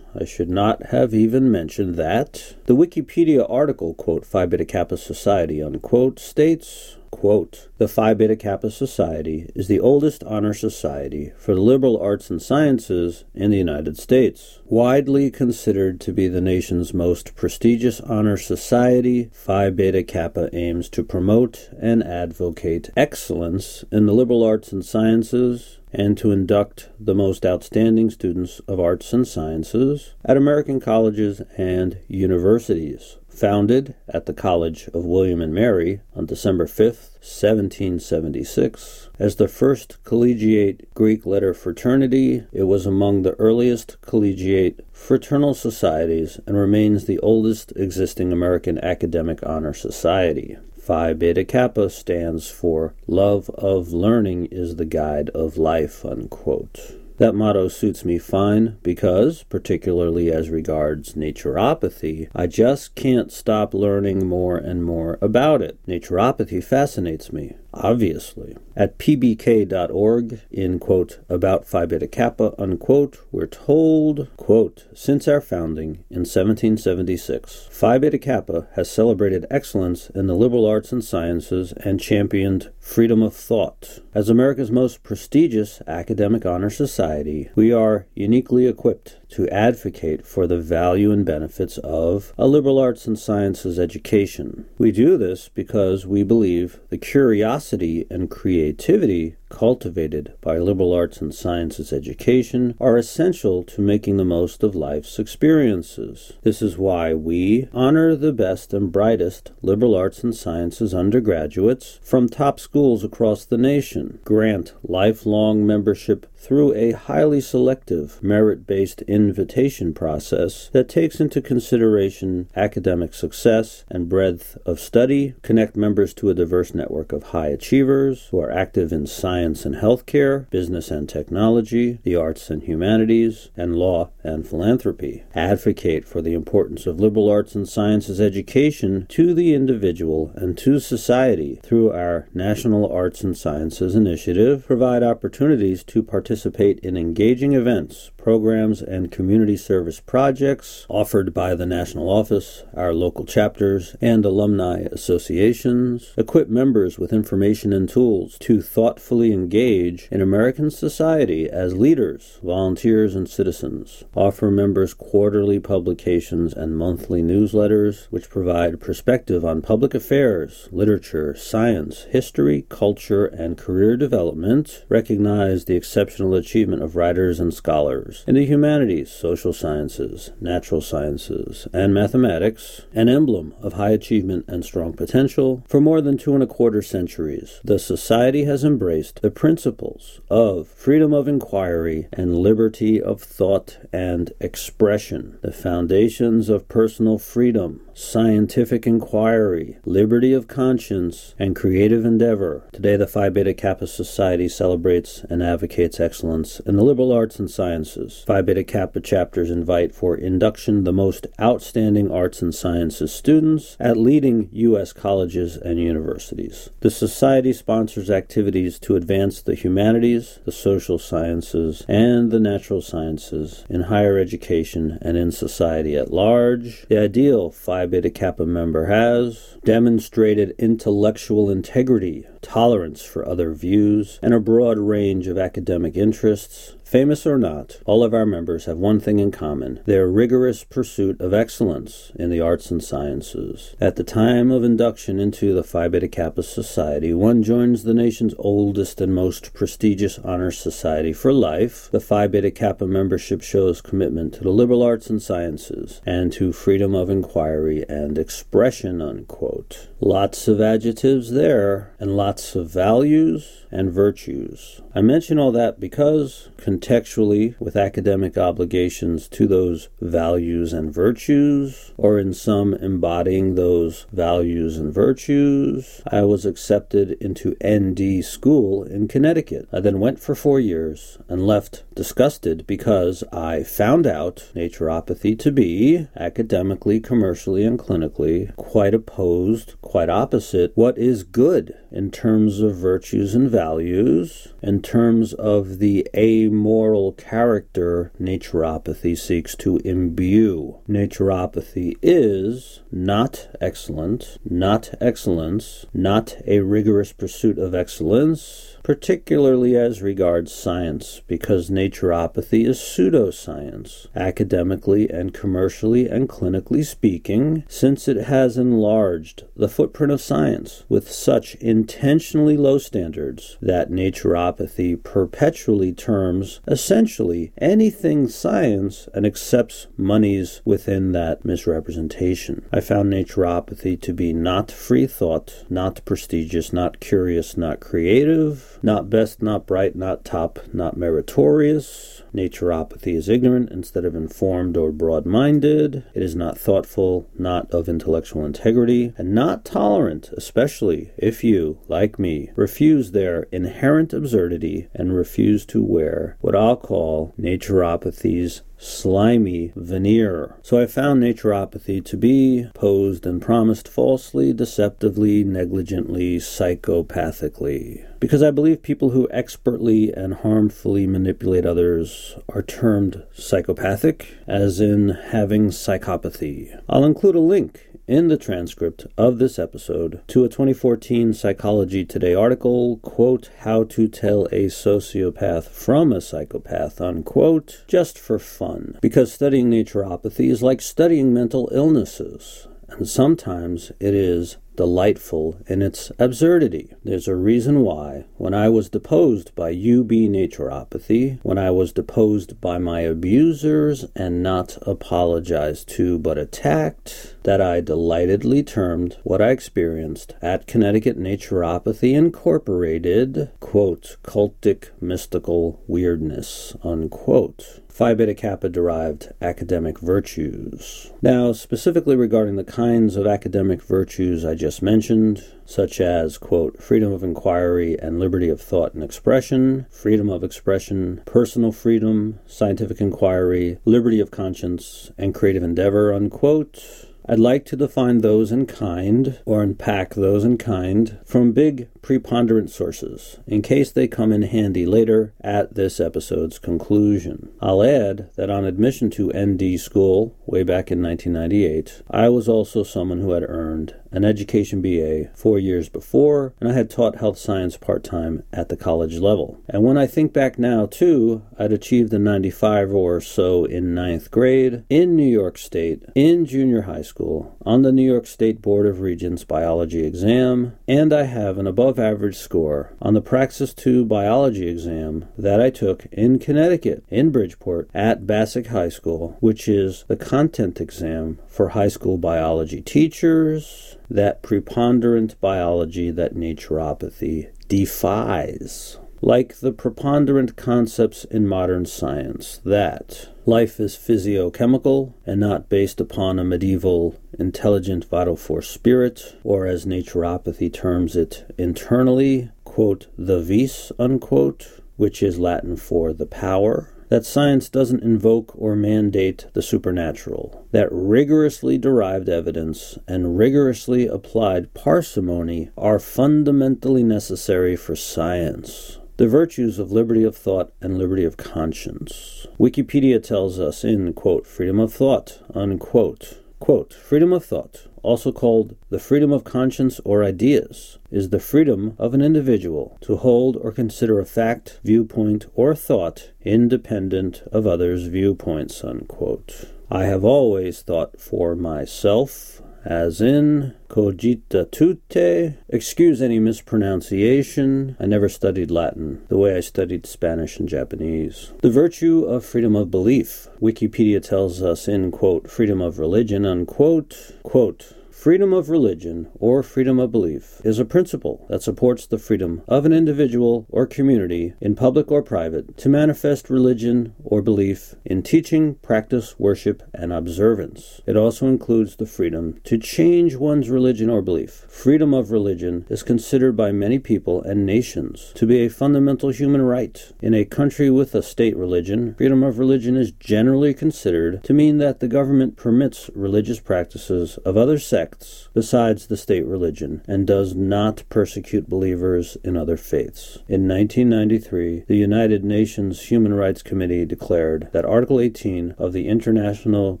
I 0.18 0.24
should 0.24 0.50
not 0.50 0.86
have 0.86 1.12
even 1.12 1.50
mentioned 1.52 1.96
that. 1.96 2.54
The 2.66 2.74
Wikipedia 2.74 3.46
article, 3.48 3.94
quote, 3.94 4.24
Phi 4.24 4.46
Beta 4.46 4.64
Kappa 4.64 4.96
Society, 4.96 5.62
unquote, 5.62 6.18
states, 6.18 6.96
Quote, 7.16 7.68
the 7.78 7.88
Phi 7.88 8.12
Beta 8.12 8.36
Kappa 8.36 8.70
Society 8.70 9.50
is 9.54 9.68
the 9.68 9.80
oldest 9.80 10.22
honor 10.24 10.52
society 10.52 11.32
for 11.38 11.54
the 11.54 11.62
liberal 11.62 11.98
arts 11.98 12.28
and 12.28 12.42
sciences 12.42 13.24
in 13.34 13.50
the 13.50 13.56
United 13.56 13.96
States. 13.96 14.60
Widely 14.66 15.30
considered 15.30 15.98
to 16.02 16.12
be 16.12 16.28
the 16.28 16.42
nation's 16.42 16.92
most 16.92 17.34
prestigious 17.34 18.02
honor 18.02 18.36
society, 18.36 19.30
Phi 19.32 19.70
Beta 19.70 20.02
Kappa 20.02 20.54
aims 20.54 20.90
to 20.90 21.02
promote 21.02 21.70
and 21.80 22.04
advocate 22.04 22.90
excellence 22.98 23.82
in 23.90 24.04
the 24.04 24.12
liberal 24.12 24.44
arts 24.44 24.70
and 24.70 24.84
sciences 24.84 25.78
and 25.94 26.18
to 26.18 26.32
induct 26.32 26.90
the 27.00 27.14
most 27.14 27.46
outstanding 27.46 28.10
students 28.10 28.60
of 28.68 28.78
arts 28.78 29.14
and 29.14 29.26
sciences 29.26 30.12
at 30.22 30.36
American 30.36 30.80
colleges 30.80 31.40
and 31.56 31.96
universities 32.08 33.16
founded 33.36 33.94
at 34.08 34.26
the 34.26 34.32
College 34.32 34.88
of 34.94 35.04
William 35.04 35.40
and 35.40 35.52
Mary 35.52 36.00
on 36.14 36.26
December 36.26 36.66
5, 36.66 36.86
1776. 36.86 39.10
As 39.18 39.36
the 39.36 39.48
first 39.48 40.02
collegiate 40.04 40.92
Greek 40.94 41.26
letter 41.26 41.52
fraternity, 41.52 42.44
it 42.52 42.64
was 42.64 42.86
among 42.86 43.22
the 43.22 43.34
earliest 43.34 44.00
collegiate 44.00 44.84
fraternal 44.92 45.54
societies 45.54 46.40
and 46.46 46.56
remains 46.56 47.04
the 47.04 47.18
oldest 47.18 47.72
existing 47.76 48.32
American 48.32 48.82
academic 48.82 49.44
honor 49.44 49.74
society. 49.74 50.56
Phi 50.80 51.12
Beta 51.14 51.44
Kappa 51.44 51.90
stands 51.90 52.48
for 52.48 52.94
Love 53.06 53.50
of 53.50 53.92
Learning 53.92 54.46
is 54.46 54.76
the 54.76 54.84
Guide 54.84 55.30
of 55.30 55.58
Life, 55.58 56.04
unquote. 56.04 56.94
That 57.18 57.34
motto 57.34 57.68
suits 57.68 58.04
me 58.04 58.18
fine 58.18 58.76
because, 58.82 59.42
particularly 59.44 60.30
as 60.30 60.50
regards 60.50 61.14
naturopathy, 61.14 62.28
I 62.34 62.46
just 62.46 62.94
can't 62.94 63.32
stop 63.32 63.72
learning 63.72 64.26
more 64.26 64.58
and 64.58 64.84
more 64.84 65.18
about 65.22 65.62
it. 65.62 65.78
Naturopathy 65.86 66.62
fascinates 66.62 67.32
me 67.32 67.56
obviously. 67.76 68.56
At 68.74 68.98
pbk.org, 68.98 70.40
in 70.50 70.78
quote, 70.78 71.18
about 71.28 71.66
Phi 71.66 71.86
Beta 71.86 72.06
Kappa, 72.06 72.54
unquote, 72.60 73.18
we're 73.32 73.46
told, 73.46 74.28
quote, 74.36 74.84
since 74.94 75.26
our 75.26 75.40
founding 75.40 76.04
in 76.10 76.26
1776, 76.26 77.68
Phi 77.70 77.98
Beta 77.98 78.18
Kappa 78.18 78.68
has 78.74 78.90
celebrated 78.90 79.46
excellence 79.50 80.10
in 80.10 80.26
the 80.26 80.34
liberal 80.34 80.66
arts 80.66 80.92
and 80.92 81.02
sciences 81.02 81.72
and 81.72 82.00
championed 82.00 82.70
freedom 82.78 83.22
of 83.22 83.34
thought. 83.34 84.00
As 84.14 84.28
America's 84.28 84.70
most 84.70 85.02
prestigious 85.02 85.80
academic 85.86 86.44
honor 86.44 86.70
society, 86.70 87.50
we 87.54 87.72
are 87.72 88.06
uniquely 88.14 88.66
equipped 88.66 89.16
to 89.30 89.48
advocate 89.48 90.24
for 90.24 90.46
the 90.46 90.58
value 90.58 91.10
and 91.10 91.24
benefits 91.24 91.78
of 91.78 92.32
a 92.38 92.46
liberal 92.46 92.78
arts 92.78 93.06
and 93.06 93.18
sciences 93.18 93.78
education. 93.78 94.66
We 94.78 94.92
do 94.92 95.16
this 95.16 95.48
because 95.48 96.06
we 96.06 96.22
believe 96.22 96.78
the 96.90 96.98
curiosity 96.98 97.65
and 98.10 98.30
creativity 98.30 99.36
cultivated 99.48 100.34
by 100.40 100.58
liberal 100.58 100.92
arts 100.92 101.20
and 101.20 101.34
sciences 101.34 101.92
education 101.92 102.74
are 102.80 102.96
essential 102.96 103.62
to 103.62 103.80
making 103.80 104.16
the 104.16 104.24
most 104.24 104.62
of 104.62 104.74
life's 104.74 105.18
experiences. 105.18 106.32
This 106.42 106.60
is 106.60 106.76
why 106.76 107.14
we 107.14 107.68
honor 107.72 108.16
the 108.16 108.32
best 108.32 108.74
and 108.74 108.90
brightest 108.90 109.52
liberal 109.62 109.94
arts 109.94 110.24
and 110.24 110.34
sciences 110.34 110.92
undergraduates 110.92 112.00
from 112.02 112.28
top 112.28 112.58
schools 112.58 113.04
across 113.04 113.44
the 113.44 113.58
nation, 113.58 114.18
grant 114.24 114.74
lifelong 114.82 115.66
membership 115.66 116.26
through 116.36 116.74
a 116.74 116.92
highly 116.92 117.40
selective, 117.40 118.22
merit 118.22 118.66
based 118.66 119.02
invitation 119.02 119.92
process 119.94 120.70
that 120.72 120.88
takes 120.88 121.20
into 121.20 121.40
consideration 121.40 122.48
academic 122.54 123.14
success 123.14 123.84
and 123.88 124.08
breadth 124.08 124.58
of 124.66 124.78
study, 124.78 125.34
connect 125.42 125.76
members 125.76 126.12
to 126.14 126.30
a 126.30 126.34
diverse 126.34 126.74
network 126.74 127.12
of 127.12 127.24
high 127.24 127.48
achievers 127.48 128.26
who 128.30 128.40
are 128.40 128.50
active 128.50 128.92
in 128.92 129.06
science 129.06 129.35
and 129.36 129.76
healthcare, 129.76 130.48
business 130.50 130.90
and 130.90 131.08
technology, 131.08 131.98
the 132.02 132.16
arts 132.16 132.50
and 132.50 132.62
humanities, 132.62 133.50
and 133.56 133.76
law 133.76 134.10
and 134.22 134.46
philanthropy, 134.46 135.24
advocate 135.34 136.06
for 136.06 136.22
the 136.22 136.34
importance 136.34 136.86
of 136.86 137.00
liberal 137.00 137.28
arts 137.28 137.54
and 137.54 137.68
sciences 137.68 138.20
education 138.20 139.06
to 139.08 139.34
the 139.34 139.54
individual 139.54 140.32
and 140.34 140.56
to 140.58 140.80
society 140.80 141.60
through 141.62 141.92
our 141.92 142.28
National 142.34 142.90
Arts 142.90 143.22
and 143.22 143.36
Sciences 143.36 143.94
Initiative, 143.94 144.66
provide 144.66 145.02
opportunities 145.02 145.84
to 145.84 146.02
participate 146.02 146.78
in 146.80 146.96
engaging 146.96 147.52
events, 147.52 148.10
programs, 148.26 148.82
and 148.82 149.12
community 149.12 149.56
service 149.56 150.00
projects 150.00 150.84
offered 150.88 151.32
by 151.32 151.54
the 151.54 151.64
national 151.64 152.10
office, 152.10 152.64
our 152.74 152.92
local 152.92 153.24
chapters, 153.24 153.94
and 154.00 154.24
alumni 154.24 154.80
associations, 154.90 156.12
equip 156.16 156.48
members 156.48 156.98
with 156.98 157.12
information 157.12 157.72
and 157.72 157.88
tools 157.88 158.36
to 158.40 158.60
thoughtfully 158.60 159.32
engage 159.32 160.08
in 160.10 160.20
American 160.20 160.68
society 160.72 161.48
as 161.48 161.76
leaders, 161.76 162.40
volunteers, 162.42 163.14
and 163.14 163.28
citizens, 163.28 164.02
offer 164.16 164.50
members 164.50 164.92
quarterly 164.92 165.60
publications 165.60 166.52
and 166.52 166.76
monthly 166.76 167.22
newsletters 167.22 168.06
which 168.10 168.28
provide 168.28 168.80
perspective 168.80 169.44
on 169.44 169.62
public 169.62 169.94
affairs, 169.94 170.68
literature, 170.72 171.32
science, 171.36 172.02
history, 172.10 172.66
culture, 172.68 173.26
and 173.26 173.56
career 173.56 173.96
development, 173.96 174.84
recognize 174.88 175.66
the 175.66 175.76
exceptional 175.76 176.34
achievement 176.34 176.82
of 176.82 176.96
writers 176.96 177.38
and 177.38 177.54
scholars 177.54 178.15
in 178.26 178.34
the 178.34 178.44
humanities, 178.44 179.10
social 179.10 179.52
sciences, 179.52 180.30
natural 180.40 180.80
sciences, 180.80 181.68
and 181.72 181.92
mathematics, 181.92 182.82
an 182.92 183.08
emblem 183.08 183.54
of 183.60 183.74
high 183.74 183.90
achievement 183.90 184.44
and 184.48 184.64
strong 184.64 184.92
potential, 184.92 185.64
for 185.68 185.80
more 185.80 186.00
than 186.00 186.16
two 186.16 186.34
and 186.34 186.42
a 186.42 186.46
quarter 186.46 186.82
centuries, 186.82 187.60
the 187.64 187.78
Society 187.78 188.44
has 188.44 188.64
embraced 188.64 189.22
the 189.22 189.30
principles 189.30 190.20
of 190.30 190.68
freedom 190.68 191.12
of 191.12 191.28
inquiry 191.28 192.08
and 192.12 192.36
liberty 192.36 193.00
of 193.00 193.22
thought 193.22 193.78
and 193.92 194.32
expression, 194.40 195.38
the 195.42 195.52
foundations 195.52 196.48
of 196.48 196.68
personal 196.68 197.18
freedom, 197.18 197.85
scientific 197.98 198.86
inquiry, 198.86 199.78
liberty 199.86 200.34
of 200.34 200.46
conscience, 200.46 201.34
and 201.38 201.56
creative 201.56 202.04
endeavor. 202.04 202.68
Today, 202.70 202.94
the 202.94 203.06
Phi 203.06 203.30
Beta 203.30 203.54
Kappa 203.54 203.86
Society 203.86 204.50
celebrates 204.50 205.24
and 205.30 205.42
advocates 205.42 205.98
excellence 205.98 206.60
in 206.60 206.76
the 206.76 206.84
liberal 206.84 207.10
arts 207.10 207.38
and 207.38 207.50
sciences. 207.50 208.22
Phi 208.26 208.42
Beta 208.42 208.64
Kappa 208.64 209.00
chapters 209.00 209.50
invite 209.50 209.94
for 209.94 210.14
induction 210.14 210.84
the 210.84 210.92
most 210.92 211.26
outstanding 211.40 212.10
arts 212.10 212.42
and 212.42 212.54
sciences 212.54 213.14
students 213.14 213.78
at 213.80 213.96
leading 213.96 214.50
U.S. 214.52 214.92
colleges 214.92 215.56
and 215.56 215.80
universities. 215.80 216.68
The 216.80 216.90
Society 216.90 217.54
sponsors 217.54 218.10
activities 218.10 218.78
to 218.80 218.96
advance 218.96 219.40
the 219.40 219.54
humanities, 219.54 220.38
the 220.44 220.52
social 220.52 220.98
sciences, 220.98 221.82
and 221.88 222.30
the 222.30 222.40
natural 222.40 222.82
sciences 222.82 223.64
in 223.70 223.84
higher 223.84 224.18
education 224.18 224.98
and 225.00 225.16
in 225.16 225.32
society 225.32 225.96
at 225.96 226.12
large. 226.12 226.86
The 226.88 226.98
ideal 226.98 227.50
Phi 227.50 227.85
Beta 227.86 228.10
Kappa 228.10 228.46
member 228.46 228.86
has 228.86 229.58
demonstrated 229.64 230.54
intellectual 230.58 231.50
integrity, 231.50 232.24
tolerance 232.42 233.02
for 233.02 233.28
other 233.28 233.52
views, 233.52 234.20
and 234.22 234.32
a 234.32 234.40
broad 234.40 234.78
range 234.78 235.26
of 235.26 235.36
academic 235.36 235.96
interests, 235.96 236.75
Famous 236.86 237.26
or 237.26 237.36
not, 237.36 237.80
all 237.84 238.04
of 238.04 238.14
our 238.14 238.24
members 238.24 238.66
have 238.66 238.78
one 238.78 239.00
thing 239.00 239.18
in 239.18 239.32
common 239.32 239.80
their 239.86 240.06
rigorous 240.06 240.62
pursuit 240.62 241.20
of 241.20 241.34
excellence 241.34 242.12
in 242.14 242.30
the 242.30 242.40
arts 242.40 242.70
and 242.70 242.80
sciences. 242.80 243.74
At 243.80 243.96
the 243.96 244.04
time 244.04 244.52
of 244.52 244.62
induction 244.62 245.18
into 245.18 245.52
the 245.52 245.64
Phi 245.64 245.88
Beta 245.88 246.06
Kappa 246.06 246.44
Society, 246.44 247.12
one 247.12 247.42
joins 247.42 247.82
the 247.82 247.92
nation's 247.92 248.36
oldest 248.38 249.00
and 249.00 249.12
most 249.12 249.52
prestigious 249.52 250.20
honor 250.20 250.52
society 250.52 251.12
for 251.12 251.32
life. 251.32 251.90
The 251.90 251.98
Phi 251.98 252.28
Beta 252.28 252.52
Kappa 252.52 252.86
membership 252.86 253.42
shows 253.42 253.80
commitment 253.80 254.34
to 254.34 254.44
the 254.44 254.50
liberal 254.50 254.84
arts 254.84 255.10
and 255.10 255.20
sciences 255.20 256.00
and 256.06 256.32
to 256.34 256.52
freedom 256.52 256.94
of 256.94 257.10
inquiry 257.10 257.84
and 257.88 258.16
expression, 258.16 259.02
unquote. 259.02 259.88
Lots 259.98 260.46
of 260.46 260.60
adjectives 260.60 261.32
there, 261.32 261.96
and 261.98 262.16
lots 262.16 262.54
of 262.54 262.70
values 262.70 263.66
and 263.72 263.90
virtues. 263.90 264.80
I 264.94 265.00
mention 265.00 265.38
all 265.38 265.50
that 265.52 265.80
because 265.80 266.48
contextually 266.76 267.58
with 267.60 267.76
academic 267.76 268.36
obligations 268.36 269.28
to 269.28 269.46
those 269.46 269.88
values 270.00 270.72
and 270.72 270.92
virtues, 270.92 271.92
or 271.96 272.18
in 272.18 272.32
some 272.32 272.74
embodying 272.74 273.54
those 273.54 274.06
values 274.12 274.76
and 274.76 274.92
virtues. 274.92 276.02
I 276.10 276.22
was 276.22 276.44
accepted 276.44 277.12
into 277.20 277.56
ND 277.64 278.24
school 278.24 278.82
in 278.82 279.08
Connecticut. 279.08 279.68
I 279.72 279.80
then 279.80 280.00
went 280.00 280.20
for 280.20 280.34
four 280.34 280.60
years 280.60 281.18
and 281.28 281.46
left 281.46 281.84
disgusted 281.94 282.66
because 282.66 283.24
I 283.32 283.62
found 283.62 284.06
out 284.06 284.50
naturopathy 284.54 285.38
to 285.38 285.50
be 285.50 286.08
academically, 286.16 287.00
commercially, 287.00 287.64
and 287.64 287.78
clinically 287.78 288.54
quite 288.56 288.94
opposed, 288.94 289.80
quite 289.80 290.10
opposite 290.10 290.72
what 290.74 290.98
is 290.98 291.22
good 291.22 291.74
in 291.90 292.10
terms 292.10 292.60
of 292.60 292.76
virtues 292.76 293.34
and 293.34 293.50
values, 293.50 294.48
in 294.62 294.82
terms 294.82 295.32
of 295.34 295.78
the 295.78 296.06
amoral 296.14 296.65
character 297.12 298.10
naturopathy 298.20 299.16
seeks 299.16 299.54
to 299.54 299.76
imbue. 299.84 300.78
Naturopathy 300.88 301.96
is 302.02 302.80
not 302.90 303.48
excellent, 303.60 304.38
not 304.44 304.92
excellence, 305.00 305.86
not 305.94 306.36
a 306.44 306.60
rigorous 306.60 307.12
pursuit 307.12 307.56
of 307.56 307.72
excellence 307.72 308.75
particularly 308.86 309.76
as 309.76 310.00
regards 310.00 310.54
science, 310.54 311.20
because 311.26 311.70
naturopathy 311.70 312.64
is 312.64 312.78
pseudoscience, 312.78 314.06
academically 314.14 315.10
and 315.10 315.34
commercially 315.34 316.08
and 316.08 316.28
clinically 316.28 316.86
speaking, 316.86 317.64
since 317.66 318.06
it 318.06 318.16
has 318.16 318.56
enlarged 318.56 319.42
the 319.56 319.68
footprint 319.68 320.12
of 320.12 320.20
science 320.20 320.84
with 320.88 321.10
such 321.10 321.56
intentionally 321.56 322.56
low 322.56 322.78
standards 322.78 323.58
that 323.60 323.90
naturopathy 323.90 325.02
perpetually 325.02 325.92
terms 325.92 326.60
essentially 326.68 327.50
anything 327.58 328.28
science 328.28 329.08
and 329.12 329.26
accepts 329.26 329.88
monies 329.96 330.62
within 330.64 331.10
that 331.10 331.44
misrepresentation. 331.44 332.64
I 332.72 332.78
found 332.78 333.12
naturopathy 333.12 334.00
to 334.02 334.12
be 334.12 334.32
not 334.32 334.70
free 334.70 335.08
thought, 335.08 335.64
not 335.68 336.04
prestigious, 336.04 336.72
not 336.72 337.00
curious, 337.00 337.56
not 337.56 337.80
creative 337.80 338.75
not 338.82 339.10
best, 339.10 339.42
not 339.42 339.66
bright, 339.66 339.96
not 339.96 340.24
top, 340.24 340.58
not 340.72 340.96
meritorious. 340.96 342.22
Naturopathy 342.34 343.14
is 343.14 343.28
ignorant 343.28 343.70
instead 343.70 344.04
of 344.04 344.14
informed 344.14 344.76
or 344.76 344.92
broad 344.92 345.24
minded. 345.24 346.04
It 346.14 346.22
is 346.22 346.36
not 346.36 346.58
thoughtful, 346.58 347.28
not 347.38 347.70
of 347.70 347.88
intellectual 347.88 348.44
integrity, 348.44 349.12
and 349.16 349.34
not 349.34 349.64
tolerant, 349.64 350.30
especially 350.36 351.12
if 351.16 351.42
you, 351.42 351.78
like 351.88 352.18
me, 352.18 352.50
refuse 352.56 353.12
their 353.12 353.44
inherent 353.52 354.12
absurdity 354.12 354.88
and 354.92 355.16
refuse 355.16 355.64
to 355.66 355.82
wear 355.82 356.36
what 356.40 356.54
I'll 356.54 356.76
call 356.76 357.34
naturopathy's 357.38 358.62
slimy 358.78 359.72
veneer. 359.74 360.56
So 360.62 360.80
I 360.80 360.86
found 360.86 361.22
naturopathy 361.22 362.04
to 362.04 362.16
be 362.16 362.66
posed 362.74 363.26
and 363.26 363.40
promised 363.40 363.88
falsely, 363.88 364.52
deceptively, 364.52 365.44
negligently, 365.44 366.38
psychopathically. 366.38 368.06
Because 368.20 368.42
I 368.42 368.50
believe 368.50 368.82
people 368.82 369.10
who 369.10 369.28
expertly 369.30 370.12
and 370.12 370.34
harmfully 370.34 371.06
manipulate 371.06 371.66
others 371.66 372.36
are 372.48 372.62
termed 372.62 373.22
psychopathic, 373.34 374.36
as 374.46 374.80
in 374.80 375.10
having 375.10 375.68
psychopathy. 375.68 376.80
I'll 376.88 377.04
include 377.04 377.34
a 377.34 377.40
link 377.40 377.86
in 378.08 378.28
the 378.28 378.36
transcript 378.36 379.06
of 379.18 379.38
this 379.38 379.58
episode 379.58 380.20
to 380.28 380.44
a 380.44 380.48
2014 380.48 381.34
Psychology 381.34 382.04
Today 382.04 382.34
article, 382.34 382.98
quote, 382.98 383.50
How 383.60 383.82
to 383.84 384.06
Tell 384.06 384.46
a 384.46 384.66
Sociopath 384.66 385.64
from 385.64 386.12
a 386.12 386.20
Psychopath, 386.20 387.00
unquote, 387.00 387.82
just 387.88 388.18
for 388.18 388.38
fun. 388.38 388.65
Because 389.00 389.32
studying 389.32 389.70
naturopathy 389.70 390.50
is 390.50 390.62
like 390.62 390.80
studying 390.80 391.32
mental 391.32 391.68
illnesses, 391.72 392.66
and 392.88 393.08
sometimes 393.08 393.90
it 394.00 394.14
is 394.14 394.56
delightful 394.76 395.58
in 395.66 395.82
its 395.82 396.12
absurdity. 396.18 396.92
There's 397.02 397.26
a 397.26 397.34
reason 397.34 397.80
why, 397.80 398.26
when 398.36 398.54
I 398.54 398.68
was 398.68 398.88
deposed 398.88 399.54
by 399.54 399.70
UB 399.70 400.10
Naturopathy, 400.10 401.38
when 401.42 401.58
I 401.58 401.70
was 401.70 401.92
deposed 401.92 402.60
by 402.60 402.78
my 402.78 403.00
abusers 403.00 404.04
and 404.14 404.42
not 404.42 404.76
apologized 404.82 405.88
to 405.90 406.18
but 406.18 406.38
attacked, 406.38 407.34
that 407.44 407.60
I 407.60 407.80
delightedly 407.80 408.62
termed 408.62 409.16
what 409.24 409.40
I 409.40 409.50
experienced 409.50 410.34
at 410.42 410.66
Connecticut 410.66 411.18
Naturopathy 411.18 412.12
Incorporated, 412.12 413.50
quote, 413.60 414.16
cultic 414.22 414.90
mystical 415.00 415.82
weirdness, 415.86 416.76
unquote. 416.84 417.80
Phi 417.96 418.12
Beta 418.12 418.34
Kappa 418.34 418.68
derived 418.68 419.32
academic 419.40 420.00
virtues. 420.00 421.12
Now, 421.22 421.52
specifically 421.52 422.14
regarding 422.14 422.56
the 422.56 422.62
kinds 422.62 423.16
of 423.16 423.26
academic 423.26 423.80
virtues 423.80 424.44
I 424.44 424.54
just 424.54 424.82
mentioned, 424.82 425.42
such 425.64 425.98
as, 425.98 426.36
quote, 426.36 426.82
freedom 426.82 427.10
of 427.10 427.24
inquiry 427.24 427.98
and 427.98 428.20
liberty 428.20 428.50
of 428.50 428.60
thought 428.60 428.92
and 428.92 429.02
expression, 429.02 429.86
freedom 429.88 430.28
of 430.28 430.44
expression, 430.44 431.22
personal 431.24 431.72
freedom, 431.72 432.38
scientific 432.46 433.00
inquiry, 433.00 433.78
liberty 433.86 434.20
of 434.20 434.30
conscience, 434.30 435.10
and 435.16 435.34
creative 435.34 435.62
endeavor, 435.62 436.12
unquote, 436.12 437.05
I'd 437.28 437.40
like 437.40 437.64
to 437.66 437.76
define 437.76 438.18
those 438.18 438.52
in 438.52 438.66
kind, 438.66 439.40
or 439.44 439.60
unpack 439.60 440.14
those 440.14 440.44
in 440.44 440.58
kind, 440.58 441.18
from 441.24 441.50
big 441.50 441.88
preponderant 442.00 442.70
sources, 442.70 443.38
in 443.48 443.62
case 443.62 443.90
they 443.90 444.06
come 444.06 444.32
in 444.32 444.42
handy 444.42 444.86
later 444.86 445.34
at 445.40 445.74
this 445.74 445.98
episode's 445.98 446.60
conclusion. 446.60 447.50
I'll 447.60 447.82
add 447.82 448.30
that 448.36 448.48
on 448.48 448.64
admission 448.64 449.10
to 449.10 449.32
ND 449.36 449.80
school, 449.80 450.36
way 450.46 450.62
back 450.62 450.92
in 450.92 451.02
1998, 451.02 452.02
I 452.08 452.28
was 452.28 452.48
also 452.48 452.84
someone 452.84 453.20
who 453.20 453.32
had 453.32 453.42
earned 453.42 453.96
an 454.16 454.24
education 454.24 454.80
BA 454.80 455.28
four 455.34 455.58
years 455.58 455.90
before, 455.90 456.54
and 456.58 456.70
I 456.70 456.72
had 456.72 456.88
taught 456.88 457.16
health 457.16 457.36
science 457.36 457.76
part 457.76 458.02
time 458.02 458.44
at 458.50 458.70
the 458.70 458.76
college 458.76 459.18
level. 459.18 459.60
And 459.68 459.82
when 459.82 459.98
I 459.98 460.06
think 460.06 460.32
back 460.32 460.58
now, 460.58 460.86
too, 460.86 461.42
I'd 461.58 461.70
achieved 461.70 462.14
a 462.14 462.18
95 462.18 462.94
or 462.94 463.20
so 463.20 463.66
in 463.66 463.94
ninth 463.94 464.30
grade 464.30 464.84
in 464.88 465.16
New 465.16 465.28
York 465.28 465.58
State, 465.58 466.02
in 466.14 466.46
junior 466.46 466.82
high 466.82 467.02
school, 467.02 467.58
on 467.66 467.82
the 467.82 467.92
New 467.92 468.10
York 468.10 468.26
State 468.26 468.62
Board 468.62 468.86
of 468.86 469.00
Regents 469.00 469.44
biology 469.44 470.06
exam, 470.06 470.78
and 470.88 471.12
I 471.12 471.24
have 471.24 471.58
an 471.58 471.66
above 471.66 471.98
average 471.98 472.36
score 472.36 472.94
on 473.02 473.12
the 473.12 473.20
Praxis 473.20 473.74
2 473.74 474.06
biology 474.06 474.66
exam 474.66 475.26
that 475.36 475.60
I 475.60 475.68
took 475.68 476.06
in 476.06 476.38
Connecticut, 476.38 477.04
in 477.10 477.30
Bridgeport, 477.30 477.90
at 477.92 478.26
Bassick 478.26 478.68
High 478.68 478.88
School, 478.88 479.36
which 479.40 479.68
is 479.68 480.06
the 480.08 480.16
content 480.16 480.80
exam 480.80 481.38
for 481.56 481.70
high 481.70 481.88
school 481.88 482.18
biology 482.18 482.82
teachers, 482.82 483.96
that 484.10 484.42
preponderant 484.42 485.40
biology 485.40 486.10
that 486.10 486.34
naturopathy 486.34 487.48
defies. 487.66 488.98
Like 489.22 489.56
the 489.56 489.72
preponderant 489.72 490.56
concepts 490.56 491.24
in 491.24 491.48
modern 491.48 491.86
science 491.86 492.60
that 492.66 493.30
life 493.46 493.80
is 493.80 493.96
physiochemical 493.96 495.14
and 495.24 495.40
not 495.40 495.70
based 495.70 495.98
upon 495.98 496.38
a 496.38 496.44
medieval 496.44 497.18
intelligent 497.38 498.04
vital 498.04 498.36
force 498.36 498.68
spirit, 498.68 499.36
or 499.42 499.66
as 499.66 499.86
naturopathy 499.86 500.70
terms 500.70 501.16
it 501.16 501.50
internally, 501.56 502.50
quote, 502.64 503.06
the 503.16 503.40
vis, 503.40 503.90
unquote, 503.98 504.82
which 504.96 505.22
is 505.22 505.38
Latin 505.38 505.76
for 505.76 506.12
the 506.12 506.26
power, 506.26 506.92
that 507.08 507.24
science 507.24 507.68
doesn't 507.68 508.02
invoke 508.02 508.52
or 508.56 508.74
mandate 508.74 509.46
the 509.52 509.62
supernatural, 509.62 510.66
that 510.72 510.88
rigorously 510.90 511.78
derived 511.78 512.28
evidence 512.28 512.98
and 513.06 513.38
rigorously 513.38 514.06
applied 514.06 514.74
parsimony 514.74 515.70
are 515.76 515.98
fundamentally 515.98 517.02
necessary 517.02 517.76
for 517.76 517.94
science. 517.94 518.98
The 519.16 519.28
virtues 519.28 519.78
of 519.78 519.92
liberty 519.92 520.24
of 520.24 520.36
thought 520.36 520.72
and 520.80 520.98
liberty 520.98 521.24
of 521.24 521.36
conscience. 521.36 522.46
Wikipedia 522.58 523.22
tells 523.22 523.58
us 523.58 523.82
in, 523.82 524.12
quote, 524.12 524.46
freedom 524.46 524.78
of 524.78 524.92
thought, 524.92 525.40
unquote, 525.54 526.40
quote, 526.60 526.92
freedom 526.92 527.32
of 527.32 527.44
thought 527.44 527.85
also 528.02 528.32
called 528.32 528.76
the 528.90 528.98
freedom 528.98 529.32
of 529.32 529.44
conscience 529.44 530.00
or 530.04 530.24
ideas, 530.24 530.98
is 531.10 531.30
the 531.30 531.40
freedom 531.40 531.94
of 531.98 532.14
an 532.14 532.22
individual 532.22 532.98
to 533.02 533.16
hold 533.16 533.56
or 533.56 533.72
consider 533.72 534.18
a 534.18 534.24
fact, 534.24 534.80
viewpoint, 534.84 535.46
or 535.54 535.74
thought 535.74 536.32
independent 536.42 537.42
of 537.52 537.66
others' 537.66 538.06
viewpoints. 538.06 538.84
Unquote. 538.84 539.72
I 539.90 540.04
have 540.04 540.24
always 540.24 540.82
thought 540.82 541.20
for 541.20 541.54
myself, 541.54 542.60
as 542.86 543.20
in 543.20 543.74
cogita 543.88 544.70
tute. 544.70 545.56
Excuse 545.68 546.22
any 546.22 546.38
mispronunciation. 546.38 547.96
I 547.98 548.06
never 548.06 548.28
studied 548.28 548.70
Latin 548.70 549.24
the 549.28 549.36
way 549.36 549.56
I 549.56 549.60
studied 549.60 550.06
Spanish 550.06 550.58
and 550.58 550.68
Japanese. 550.68 551.52
The 551.62 551.70
virtue 551.70 552.24
of 552.24 552.44
freedom 552.44 552.76
of 552.76 552.90
belief. 552.90 553.48
Wikipedia 553.60 554.22
tells 554.22 554.62
us 554.62 554.86
in 554.86 555.10
quote 555.10 555.50
freedom 555.50 555.80
of 555.80 555.98
religion 555.98 556.46
unquote 556.46 557.32
quote 557.42 557.92
Freedom 558.26 558.52
of 558.52 558.68
religion, 558.68 559.28
or 559.38 559.62
freedom 559.62 560.00
of 560.00 560.10
belief, 560.10 560.60
is 560.64 560.80
a 560.80 560.84
principle 560.84 561.46
that 561.48 561.62
supports 561.62 562.08
the 562.08 562.18
freedom 562.18 562.60
of 562.66 562.84
an 562.84 562.92
individual 562.92 563.66
or 563.68 563.86
community, 563.86 564.52
in 564.60 564.74
public 564.74 565.12
or 565.12 565.22
private, 565.22 565.76
to 565.76 565.88
manifest 565.88 566.50
religion 566.50 567.14
or 567.22 567.40
belief 567.40 567.94
in 568.04 568.24
teaching, 568.24 568.74
practice, 568.82 569.38
worship, 569.38 569.80
and 569.94 570.12
observance. 570.12 571.00
It 571.06 571.16
also 571.16 571.46
includes 571.46 571.94
the 571.94 572.04
freedom 572.04 572.58
to 572.64 572.78
change 572.78 573.36
one's 573.36 573.70
religion 573.70 574.10
or 574.10 574.22
belief. 574.22 574.66
Freedom 574.68 575.14
of 575.14 575.30
religion 575.30 575.86
is 575.88 576.02
considered 576.02 576.56
by 576.56 576.72
many 576.72 576.98
people 576.98 577.44
and 577.44 577.64
nations 577.64 578.32
to 578.34 578.44
be 578.44 578.66
a 578.66 578.68
fundamental 578.68 579.28
human 579.28 579.62
right. 579.62 580.12
In 580.20 580.34
a 580.34 580.44
country 580.44 580.90
with 580.90 581.14
a 581.14 581.22
state 581.22 581.56
religion, 581.56 582.16
freedom 582.16 582.42
of 582.42 582.58
religion 582.58 582.96
is 582.96 583.12
generally 583.12 583.72
considered 583.72 584.42
to 584.42 584.52
mean 584.52 584.78
that 584.78 584.98
the 584.98 585.06
government 585.06 585.56
permits 585.56 586.10
religious 586.12 586.58
practices 586.58 587.38
of 587.44 587.56
other 587.56 587.78
sects 587.78 588.15
besides 588.54 589.06
the 589.06 589.16
state 589.16 589.44
religion 589.46 590.02
and 590.06 590.26
does 590.26 590.54
not 590.54 591.02
persecute 591.08 591.68
believers 591.68 592.36
in 592.42 592.56
other 592.56 592.76
faiths. 592.76 593.38
In 593.48 593.68
1993, 593.68 594.84
the 594.86 594.96
United 594.96 595.44
Nations 595.44 596.10
Human 596.10 596.34
Rights 596.34 596.62
Committee 596.62 597.04
declared 597.04 597.68
that 597.72 597.84
Article 597.84 598.20
18 598.20 598.74
of 598.78 598.92
the 598.92 599.08
International 599.08 600.00